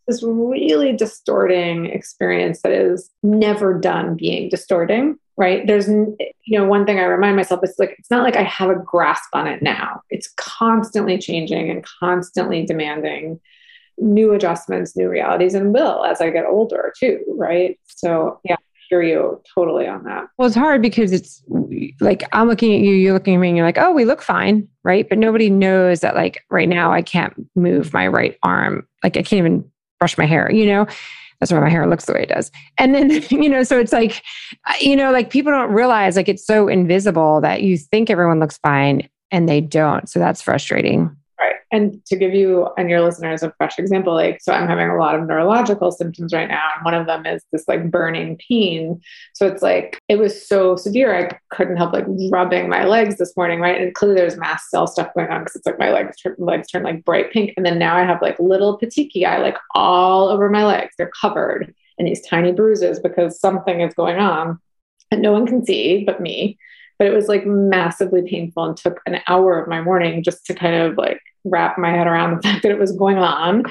this 0.08 0.24
really 0.24 0.94
distorting 0.94 1.88
experience 1.88 2.62
that 2.62 2.72
is 2.72 3.10
never 3.24 3.78
done 3.78 4.16
being 4.16 4.50
distorting 4.50 5.18
right 5.36 5.68
there's 5.68 5.88
you 5.88 6.58
know 6.58 6.66
one 6.66 6.86
thing 6.86 7.00
i 7.00 7.04
remind 7.04 7.36
myself 7.36 7.60
is 7.64 7.76
like 7.78 7.96
it's 8.00 8.10
not 8.10 8.24
like 8.24 8.36
i 8.36 8.44
have 8.44 8.70
a 8.70 8.76
grasp 8.86 9.30
on 9.34 9.48
it 9.48 9.62
now 9.62 10.02
it's 10.10 10.30
constantly 10.38 11.18
changing 11.18 11.70
and 11.70 11.86
constantly 12.00 12.66
demanding 12.66 13.40
new 13.98 14.34
adjustments, 14.34 14.96
new 14.96 15.10
realities, 15.10 15.54
and 15.54 15.74
will 15.74 16.06
as 16.06 16.22
I 16.22 16.30
get 16.30 16.46
older 16.46 16.94
too, 17.00 17.24
right? 17.38 17.80
So, 17.86 18.40
yeah, 18.44 18.56
I 18.56 18.80
hear 18.90 19.02
you 19.02 19.42
totally 19.54 19.88
on 19.88 20.04
that. 20.04 20.26
Well, 20.38 20.48
it's 20.48 20.56
hard 20.56 20.82
because 20.82 21.12
it's 21.12 21.44
like 22.00 22.24
I'm 22.32 22.48
looking 22.48 22.74
at 22.74 22.82
you, 22.82 22.94
you're 22.94 23.14
looking 23.14 23.36
at 23.36 23.40
me, 23.40 23.50
and 23.50 23.58
you're 23.58 23.66
like, 23.66 23.78
oh, 23.78 23.92
we 23.92 24.06
look 24.06 24.22
fine, 24.22 24.68
right? 24.84 25.08
But 25.08 25.18
nobody 25.18 25.50
knows 25.50 26.02
that, 26.02 26.16
like, 26.16 26.44
right 26.50 26.70
now, 26.70 26.92
I 26.92 27.02
can't 27.02 27.34
move 27.56 27.94
my 27.94 28.08
right 28.08 28.38
arm. 28.44 28.88
Like, 29.04 29.18
I 29.18 29.24
can't 29.24 29.40
even 29.40 29.70
brush 30.00 30.18
my 30.18 30.26
hair, 30.26 30.52
you 30.52 30.66
know? 30.66 30.88
That's 31.40 31.52
why 31.52 31.60
my 31.60 31.70
hair 31.70 31.88
looks 31.88 32.06
the 32.06 32.14
way 32.14 32.24
it 32.24 32.30
does. 32.30 32.52
And 32.78 32.96
then, 32.96 33.10
you 33.30 33.50
know, 33.50 33.64
so 33.64 33.80
it's 33.80 33.94
like, 33.94 34.24
you 34.82 34.96
know, 34.96 35.12
like 35.12 35.30
people 35.30 35.52
don't 35.52 35.72
realize 35.72 36.16
like 36.16 36.30
it's 36.30 36.46
so 36.46 36.68
invisible 36.68 37.42
that 37.42 37.62
you 37.62 37.78
think 37.78 38.10
everyone 38.10 38.40
looks 38.40 38.58
fine 38.58 39.08
and 39.32 39.48
they 39.48 39.62
don't. 39.62 40.10
So 40.10 40.20
that's 40.20 40.42
frustrating. 40.42 41.16
And 41.72 42.04
to 42.06 42.16
give 42.16 42.34
you 42.34 42.70
and 42.78 42.90
your 42.90 43.02
listeners 43.02 43.44
a 43.44 43.54
fresh 43.58 43.78
example, 43.78 44.14
like, 44.14 44.42
so 44.42 44.54
I'm 44.54 44.68
having 44.68 44.90
a 44.90 44.98
lot 44.98 45.16
of 45.16 45.28
neurological 45.28 45.92
symptoms 45.92 46.34
right 46.34 46.48
now. 46.48 46.70
And 46.76 46.86
one 46.86 46.94
of 46.94 47.08
them 47.08 47.26
is 47.26 47.44
this 47.52 47.68
like 47.68 47.92
burning 47.92 48.40
pain. 48.48 49.02
So 49.34 49.48
it's 49.48 49.62
like, 49.62 50.00
it 50.08 50.18
was 50.18 50.48
so 50.48 50.76
severe. 50.76 51.14
I 51.14 51.38
couldn't 51.50 51.78
help 51.78 51.94
like 51.94 52.06
rubbing 52.32 52.70
my 52.70 52.86
legs 52.86 53.18
this 53.18 53.36
morning. 53.36 53.60
Right. 53.60 53.82
And 53.82 53.94
clearly 53.94 54.16
there's 54.16 54.38
mast 54.38 54.70
cell 54.70 54.88
stuff 54.88 55.14
going 55.14 55.30
on 55.30 55.42
because 55.42 55.56
it's 55.56 55.66
like 55.66 55.80
my 55.80 55.92
legs, 55.92 56.16
legs 56.38 56.70
turn 56.70 56.84
like 56.84 57.04
bright 57.04 57.32
pink. 57.32 57.54
And 57.58 57.66
then 57.66 57.80
now 57.80 57.98
I 57.98 58.04
have 58.04 58.22
like 58.22 58.40
little 58.40 58.80
petechiae 58.80 59.42
like 59.42 59.58
all 59.76 60.30
over 60.30 60.50
my 60.50 60.66
legs. 60.66 60.94
They're 60.98 61.12
covered 61.20 61.74
in 61.98 62.06
these 62.06 62.26
tiny 62.26 62.52
bruises 62.52 63.00
because 63.00 63.40
something 63.40 63.82
is 63.82 63.94
going 63.94 64.18
on 64.18 64.60
and 65.12 65.22
no 65.22 65.32
one 65.32 65.48
can 65.48 65.66
see 65.66 66.04
but 66.06 66.22
me 66.22 66.58
but 66.98 67.08
it 67.08 67.14
was 67.14 67.28
like 67.28 67.46
massively 67.46 68.22
painful 68.28 68.66
and 68.66 68.78
took 68.78 69.02
an 69.06 69.20
hour 69.28 69.60
of 69.60 69.68
my 69.68 69.82
morning 69.82 70.24
just 70.24 70.46
to 70.46 70.54
kind 70.54 70.76
of 70.76 70.98
like 70.98 71.22
wrap 71.46 71.78
my 71.78 71.92
head 71.92 72.08
around 72.08 72.36
the 72.36 72.42
fact 72.48 72.64
that 72.64 72.72
it 72.72 72.80
was 72.80 72.92
going 72.92 73.18
on. 73.18 73.64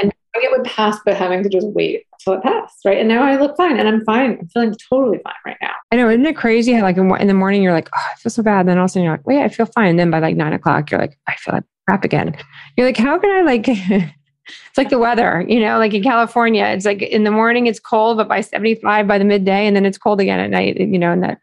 And 0.00 0.12
it 0.34 0.50
would 0.50 0.64
pass 0.64 0.98
but 1.04 1.16
having 1.16 1.42
to 1.42 1.48
just 1.48 1.66
wait 1.68 2.06
till 2.18 2.32
it 2.32 2.42
passed 2.42 2.78
right? 2.84 2.98
And 2.98 3.08
now 3.08 3.22
i 3.22 3.38
look 3.38 3.56
fine 3.56 3.78
and 3.78 3.88
i'm 3.88 4.04
fine. 4.04 4.38
I'm 4.40 4.48
feeling 4.48 4.74
totally 4.88 5.18
fine 5.22 5.34
right 5.44 5.58
now. 5.60 5.72
I 5.90 5.96
know. 5.96 6.08
Isn't 6.08 6.24
it 6.24 6.36
crazy 6.36 6.72
how 6.72 6.82
like 6.82 6.96
in, 6.96 7.26
the 7.26 7.34
morning 7.34 7.62
you're 7.62 7.72
like 7.72 7.90
oh 7.94 8.02
i 8.12 8.16
feel 8.16 8.30
so 8.30 8.42
bad. 8.42 8.60
And 8.60 8.70
then 8.70 8.78
all 8.78 8.84
of 8.84 8.88
a 8.88 8.92
sudden 8.92 9.04
you're 9.04 9.12
like 9.12 9.26
wait 9.26 9.42
i 9.42 9.48
feel 9.48 9.66
fine. 9.66 9.90
And 9.90 9.98
then 9.98 10.10
by 10.10 10.20
like 10.20 10.36
nine 10.36 10.54
o'clock 10.54 10.90
you're 10.90 11.00
like 11.00 11.18
i 11.28 11.34
feel 11.36 11.54
like 11.54 11.64
crap 11.86 12.04
again. 12.04 12.36
You're 12.76 12.86
like 12.86 12.96
how 12.96 13.18
can 13.18 13.30
i 13.30 13.42
like 13.42 13.68
it's 14.46 14.78
like 14.78 14.88
the 14.88 14.98
weather, 14.98 15.44
you 15.48 15.60
know, 15.60 15.78
like 15.78 15.94
in 15.94 16.02
California, 16.02 16.64
it's 16.66 16.84
like 16.84 17.02
in 17.02 17.24
the 17.24 17.30
morning 17.30 17.66
it's 17.66 17.78
cold, 17.78 18.16
but 18.16 18.28
by 18.28 18.40
75 18.40 19.06
by 19.06 19.18
the 19.18 19.24
midday, 19.24 19.66
and 19.66 19.76
then 19.76 19.86
it's 19.86 19.98
cold 19.98 20.20
again 20.20 20.40
at 20.40 20.50
night, 20.50 20.78
you 20.78 20.98
know, 20.98 21.12
and 21.12 21.22
that 21.22 21.38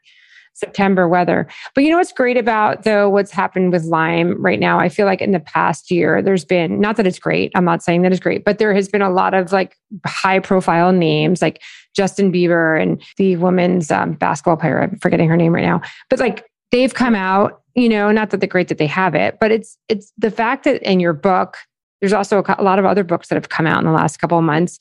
September 0.59 1.07
weather. 1.07 1.47
But 1.73 1.83
you 1.83 1.89
know 1.89 1.97
what's 1.97 2.11
great 2.11 2.37
about 2.37 2.83
though 2.83 3.09
what's 3.09 3.31
happened 3.31 3.71
with 3.71 3.83
Lyme 3.85 4.41
right 4.41 4.59
now? 4.59 4.79
I 4.79 4.89
feel 4.89 5.05
like 5.05 5.21
in 5.21 5.31
the 5.31 5.39
past 5.39 5.89
year, 5.89 6.21
there's 6.21 6.45
been 6.45 6.79
not 6.79 6.97
that 6.97 7.07
it's 7.07 7.19
great. 7.19 7.51
I'm 7.55 7.65
not 7.65 7.83
saying 7.83 8.01
that 8.03 8.11
it's 8.11 8.21
great, 8.21 8.43
but 8.43 8.57
there 8.57 8.73
has 8.73 8.87
been 8.87 9.01
a 9.01 9.09
lot 9.09 9.33
of 9.33 9.51
like 9.51 9.77
high 10.05 10.39
profile 10.39 10.91
names 10.91 11.41
like 11.41 11.61
Justin 11.95 12.31
Bieber 12.31 12.81
and 12.81 13.01
the 13.17 13.35
women's 13.37 13.91
um, 13.91 14.13
basketball 14.13 14.57
player. 14.57 14.81
I'm 14.81 14.97
forgetting 14.99 15.29
her 15.29 15.37
name 15.37 15.53
right 15.53 15.65
now, 15.65 15.81
but 16.09 16.19
like 16.19 16.45
they've 16.71 16.93
come 16.93 17.15
out. 17.15 17.61
You 17.75 17.87
know, 17.87 18.11
not 18.11 18.31
that 18.31 18.41
the 18.41 18.47
great 18.47 18.67
that 18.67 18.77
they 18.77 18.87
have 18.87 19.15
it, 19.15 19.37
but 19.39 19.51
it's 19.51 19.77
it's 19.87 20.11
the 20.17 20.31
fact 20.31 20.65
that 20.65 20.81
in 20.81 20.99
your 20.99 21.13
book, 21.13 21.57
there's 22.01 22.13
also 22.13 22.43
a, 22.43 22.55
a 22.57 22.63
lot 22.63 22.79
of 22.79 22.85
other 22.85 23.03
books 23.03 23.29
that 23.29 23.35
have 23.35 23.49
come 23.49 23.65
out 23.65 23.79
in 23.79 23.85
the 23.85 23.91
last 23.91 24.17
couple 24.17 24.37
of 24.37 24.43
months 24.43 24.79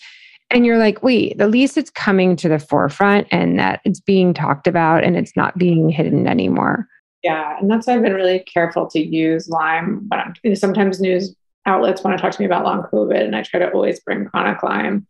and 0.51 0.65
you're 0.65 0.79
like, 0.79 1.03
wait, 1.03 1.41
at 1.41 1.51
least 1.51 1.77
it's 1.77 1.91
coming 1.91 2.37
to 2.37 2.49
the 2.49 2.59
forefront 2.59 3.27
and 3.31 3.59
that 3.59 3.81
it's 3.85 4.01
being 4.01 4.33
talked 4.33 4.67
about 4.67 5.05
and 5.05 5.17
it's 5.17 5.37
not 5.37 5.59
being 5.59 5.91
hidden 5.91 6.27
anymore. 6.27 6.87
Yeah. 7.23 7.59
And 7.59 7.71
that's 7.71 7.87
why 7.87 7.95
I've 7.95 8.03
been 8.03 8.15
really 8.15 8.41
careful 8.41 8.87
to 8.89 9.01
use 9.01 9.49
Lyme 9.49 10.07
when 10.09 10.21
I'm 10.21 10.55
sometimes 10.55 11.01
news 11.01 11.35
outlets 11.67 12.03
want 12.03 12.17
to 12.17 12.23
talk 12.23 12.33
to 12.33 12.41
me 12.41 12.47
about 12.47 12.65
long 12.65 12.83
COVID. 12.93 13.23
And 13.23 13.37
I 13.37 13.43
try 13.43 13.61
to 13.61 13.71
always 13.71 14.01
bring 14.01 14.25
chronic 14.25 14.63
Lyme 14.63 15.07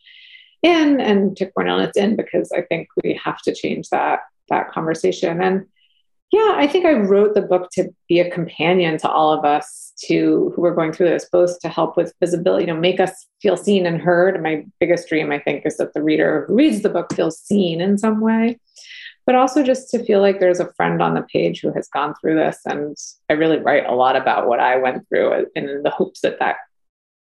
in 0.63 1.01
and 1.01 1.37
tick-borne 1.37 1.69
illness 1.69 1.97
in 1.97 2.17
because 2.17 2.51
I 2.51 2.63
think 2.63 2.89
we 3.05 3.21
have 3.23 3.41
to 3.43 3.55
change 3.55 3.91
that 3.91 4.21
that 4.49 4.71
conversation. 4.71 5.41
And 5.41 5.67
yeah, 6.31 6.55
I 6.57 6.67
think 6.67 6.85
I 6.85 6.93
wrote 6.93 7.35
the 7.35 7.43
book 7.43 7.71
to 7.73 7.89
be 8.07 8.21
a 8.21 8.31
companion 8.31 8.99
to 8.99 9.09
all 9.09 9.33
of 9.33 9.47
us 9.47 9.95
to 10.07 10.53
who 10.55 10.65
are 10.65 10.75
going 10.75 10.93
through 10.93 11.09
this, 11.09 11.27
both 11.31 11.59
to 11.61 11.69
help 11.69 11.97
with 11.97 12.13
visibility, 12.21 12.65
you 12.65 12.73
know, 12.73 12.79
make 12.79 13.01
us 13.01 13.27
feel 13.41 13.57
seen 13.57 13.87
and 13.87 14.01
heard. 14.01 14.43
My 14.43 14.67
biggest 14.79 15.09
dream, 15.09 15.33
I 15.33 15.39
think, 15.39 15.65
is 15.65 15.79
that 15.79 15.95
the 15.95 16.03
reader 16.03 16.45
who 16.47 16.55
reads 16.55 16.83
the 16.83 16.91
book 16.91 17.15
feels 17.15 17.41
seen 17.41 17.81
in 17.81 17.97
some 17.97 18.21
way, 18.21 18.61
but 19.25 19.37
also 19.37 19.63
just 19.63 19.91
to 19.91 20.05
feel 20.05 20.21
like 20.21 20.39
there's 20.39 20.61
a 20.61 20.73
friend 20.75 21.01
on 21.01 21.15
the 21.15 21.23
page 21.23 21.61
who 21.63 21.73
has 21.73 21.89
gone 21.89 22.15
through 22.21 22.35
this. 22.35 22.59
And 22.67 22.95
I 23.31 23.33
really 23.33 23.59
write 23.59 23.87
a 23.87 23.95
lot 23.95 24.15
about 24.15 24.49
what 24.49 24.61
I 24.61 24.77
went 24.77 25.09
through 25.09 25.47
in 25.55 25.83
the 25.83 25.91
hopes 25.91 26.21
that 26.21 26.39
that 26.41 26.57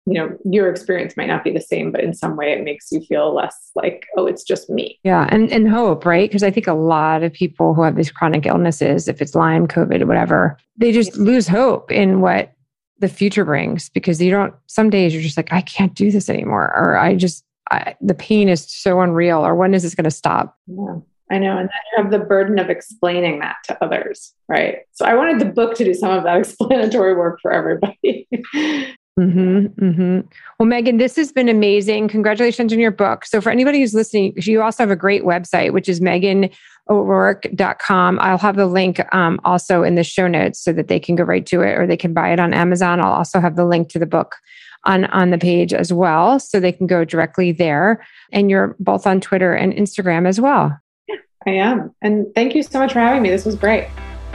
you 0.06 0.14
know 0.14 0.36
your 0.44 0.70
experience 0.70 1.16
might 1.18 1.28
not 1.28 1.44
be 1.44 1.52
the 1.52 1.62
same 1.62 1.92
but 1.92 2.04
in 2.04 2.14
some 2.14 2.36
way 2.36 2.52
it 2.52 2.64
makes 2.64 2.92
you 2.92 3.02
feel 3.02 3.34
less 3.34 3.72
like 3.76 4.08
oh 4.18 4.26
it's 4.26 4.44
just 4.44 4.70
me 4.70 5.00
yeah 5.04 5.28
and 5.30 5.52
and 5.52 5.70
hope 5.70 6.06
right 6.06 6.30
because 6.30 6.44
i 6.44 6.52
think 6.52 6.68
a 6.68 6.74
lot 6.74 7.22
of 7.24 7.32
people 7.32 7.74
who 7.74 7.84
have 7.84 7.96
these 7.96 8.12
chronic 8.12 8.46
illnesses 8.46 9.08
if 9.08 9.22
it's 9.22 9.36
lyme 9.36 9.68
covid 9.68 10.06
whatever 10.08 10.58
they 10.78 10.92
just 10.92 11.16
lose 11.18 11.48
hope 11.48 11.92
in 11.92 12.22
what 12.22 12.54
the 13.00 13.10
future 13.10 13.46
brings 13.46 13.90
because 13.90 14.22
you 14.22 14.32
don't 14.32 14.54
some 14.68 14.90
days 14.90 15.14
you're 15.14 15.24
just 15.24 15.38
like 15.38 15.52
i 15.54 15.62
can't 15.62 15.94
do 15.94 16.12
this 16.12 16.30
anymore 16.30 16.74
or 16.76 16.98
i 16.98 17.16
just 17.16 17.46
I, 17.72 17.96
the 18.02 18.16
pain 18.16 18.50
is 18.50 18.66
so 18.68 19.00
unreal 19.00 19.46
or 19.46 19.54
when 19.54 19.76
is 19.76 19.84
this 19.84 19.94
going 19.94 20.06
to 20.06 20.12
stop 20.12 20.58
yeah. 20.66 20.96
I 21.32 21.38
know. 21.38 21.58
And 21.58 21.70
then 21.70 21.82
you 21.92 22.04
have 22.04 22.12
the 22.12 22.20
burden 22.20 22.58
of 22.58 22.70
explaining 22.70 23.40
that 23.40 23.58
to 23.66 23.84
others, 23.84 24.34
right? 24.48 24.80
So 24.94 25.06
I 25.06 25.14
wanted 25.14 25.40
the 25.40 25.46
book 25.46 25.76
to 25.76 25.84
do 25.84 25.94
some 25.94 26.12
of 26.12 26.24
that 26.24 26.38
explanatory 26.40 27.16
work 27.16 27.40
for 27.42 27.52
everybody. 27.52 28.28
Mm-hmm, 29.20 29.84
mm-hmm. 29.84 30.20
Well, 30.60 30.70
Meghan, 30.70 30.98
this 30.98 31.16
has 31.18 31.32
been 31.32 31.50
amazing. 31.50 32.08
Congratulations 32.08 32.72
on 32.72 32.80
your 32.80 32.92
book. 32.92 33.26
So, 33.26 33.42
for 33.42 33.50
anybody 33.50 33.80
who's 33.80 33.94
listening, 33.94 34.34
you 34.38 34.62
also 34.62 34.84
have 34.84 34.92
a 34.92 34.96
great 34.96 35.24
website, 35.24 35.74
which 35.74 35.90
is 35.90 36.00
meghanorourke.com. 36.00 38.20
I'll 38.22 38.38
have 38.38 38.56
the 38.56 38.66
link 38.66 39.02
um, 39.14 39.42
also 39.44 39.84
in 39.84 39.96
the 39.96 40.04
show 40.04 40.28
notes 40.28 40.60
so 40.60 40.72
that 40.74 40.88
they 40.88 41.00
can 41.00 41.16
go 41.16 41.24
right 41.24 41.46
to 41.48 41.62
it 41.62 41.78
or 41.78 41.86
they 41.86 41.98
can 41.98 42.14
buy 42.14 42.32
it 42.32 42.40
on 42.40 42.54
Amazon. 42.54 43.02
I'll 43.02 43.12
also 43.12 43.42
have 43.42 43.58
the 43.58 43.66
link 43.66 43.90
to 43.90 44.00
the 44.00 44.06
book 44.06 44.38
on, 44.86 45.06
on 45.06 45.32
the 45.32 45.38
page 45.38 45.74
as 45.74 45.92
well. 45.92 46.40
So 46.40 46.60
they 46.60 46.72
can 46.72 46.88
go 46.88 47.04
directly 47.04 47.52
there. 47.52 48.06
And 48.32 48.50
you're 48.50 48.76
both 48.80 49.06
on 49.06 49.20
Twitter 49.20 49.54
and 49.54 49.74
Instagram 49.74 50.28
as 50.28 50.40
well. 50.40 50.78
Yeah, 51.08 51.16
I 51.46 51.52
am. 51.52 51.94
And 52.02 52.28
thank 52.36 52.56
you 52.56 52.64
so 52.64 52.80
much 52.80 52.94
for 52.94 53.00
having 53.00 53.22
me. 53.22 53.30
This 53.30 53.46
was 53.46 53.56
great. 53.56 53.88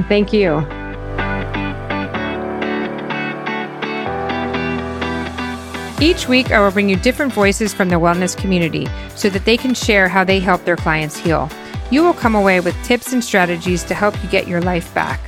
Thank 0.09 0.33
you. 0.33 0.84
Each 6.01 6.29
week, 6.29 6.51
I 6.51 6.61
will 6.61 6.73
bring 6.73 6.89
you 6.89 6.97
different 6.97 7.33
voices 7.33 7.73
from 7.73 7.89
the 7.89 7.97
wellness 7.97 8.37
community 8.37 8.89
so 9.15 9.29
that 9.31 9.45
they 9.45 9.57
can 9.57 9.75
share 9.75 10.09
how 10.09 10.25
they 10.25 10.41
help 10.41 10.65
their 10.65 10.77
clients 10.77 11.17
heal. 11.17 11.49
You 11.91 12.03
will 12.03 12.15
come 12.15 12.35
away 12.35 12.61
with 12.61 12.75
tips 12.85 13.13
and 13.13 13.23
strategies 13.23 13.85
to 13.85 13.95
help 13.95 14.21
you 14.23 14.29
get 14.29 14.49
your 14.49 14.61
life 14.61 14.93
back. 14.93 15.21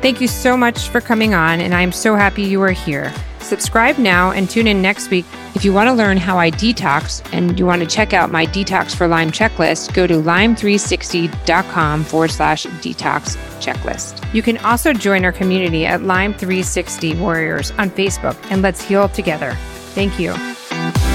Thank 0.00 0.20
you 0.20 0.28
so 0.28 0.56
much 0.56 0.88
for 0.88 1.00
coming 1.00 1.34
on, 1.34 1.60
and 1.60 1.74
I 1.74 1.82
am 1.82 1.92
so 1.92 2.14
happy 2.14 2.42
you 2.42 2.62
are 2.62 2.70
here. 2.70 3.12
Subscribe 3.40 3.98
now 3.98 4.30
and 4.32 4.48
tune 4.50 4.66
in 4.66 4.82
next 4.82 5.10
week. 5.10 5.24
If 5.54 5.64
you 5.64 5.72
want 5.72 5.88
to 5.88 5.92
learn 5.92 6.16
how 6.16 6.38
I 6.38 6.50
detox 6.50 7.22
and 7.32 7.58
you 7.58 7.66
want 7.66 7.80
to 7.80 7.86
check 7.86 8.12
out 8.12 8.30
my 8.30 8.44
Detox 8.46 8.94
for 8.94 9.06
Lyme 9.06 9.30
checklist, 9.30 9.94
go 9.94 10.06
to 10.06 10.14
lyme360.com 10.14 12.04
forward 12.04 12.30
slash 12.30 12.66
detox 12.66 13.36
checklist. 13.60 14.34
You 14.34 14.42
can 14.42 14.58
also 14.58 14.92
join 14.92 15.24
our 15.24 15.32
community 15.32 15.86
at 15.86 16.00
Lyme360 16.00 17.18
Warriors 17.20 17.70
on 17.72 17.90
Facebook 17.90 18.36
and 18.50 18.62
let's 18.62 18.82
heal 18.82 19.08
together. 19.08 19.56
Thank 19.96 20.18
you. 20.20 21.05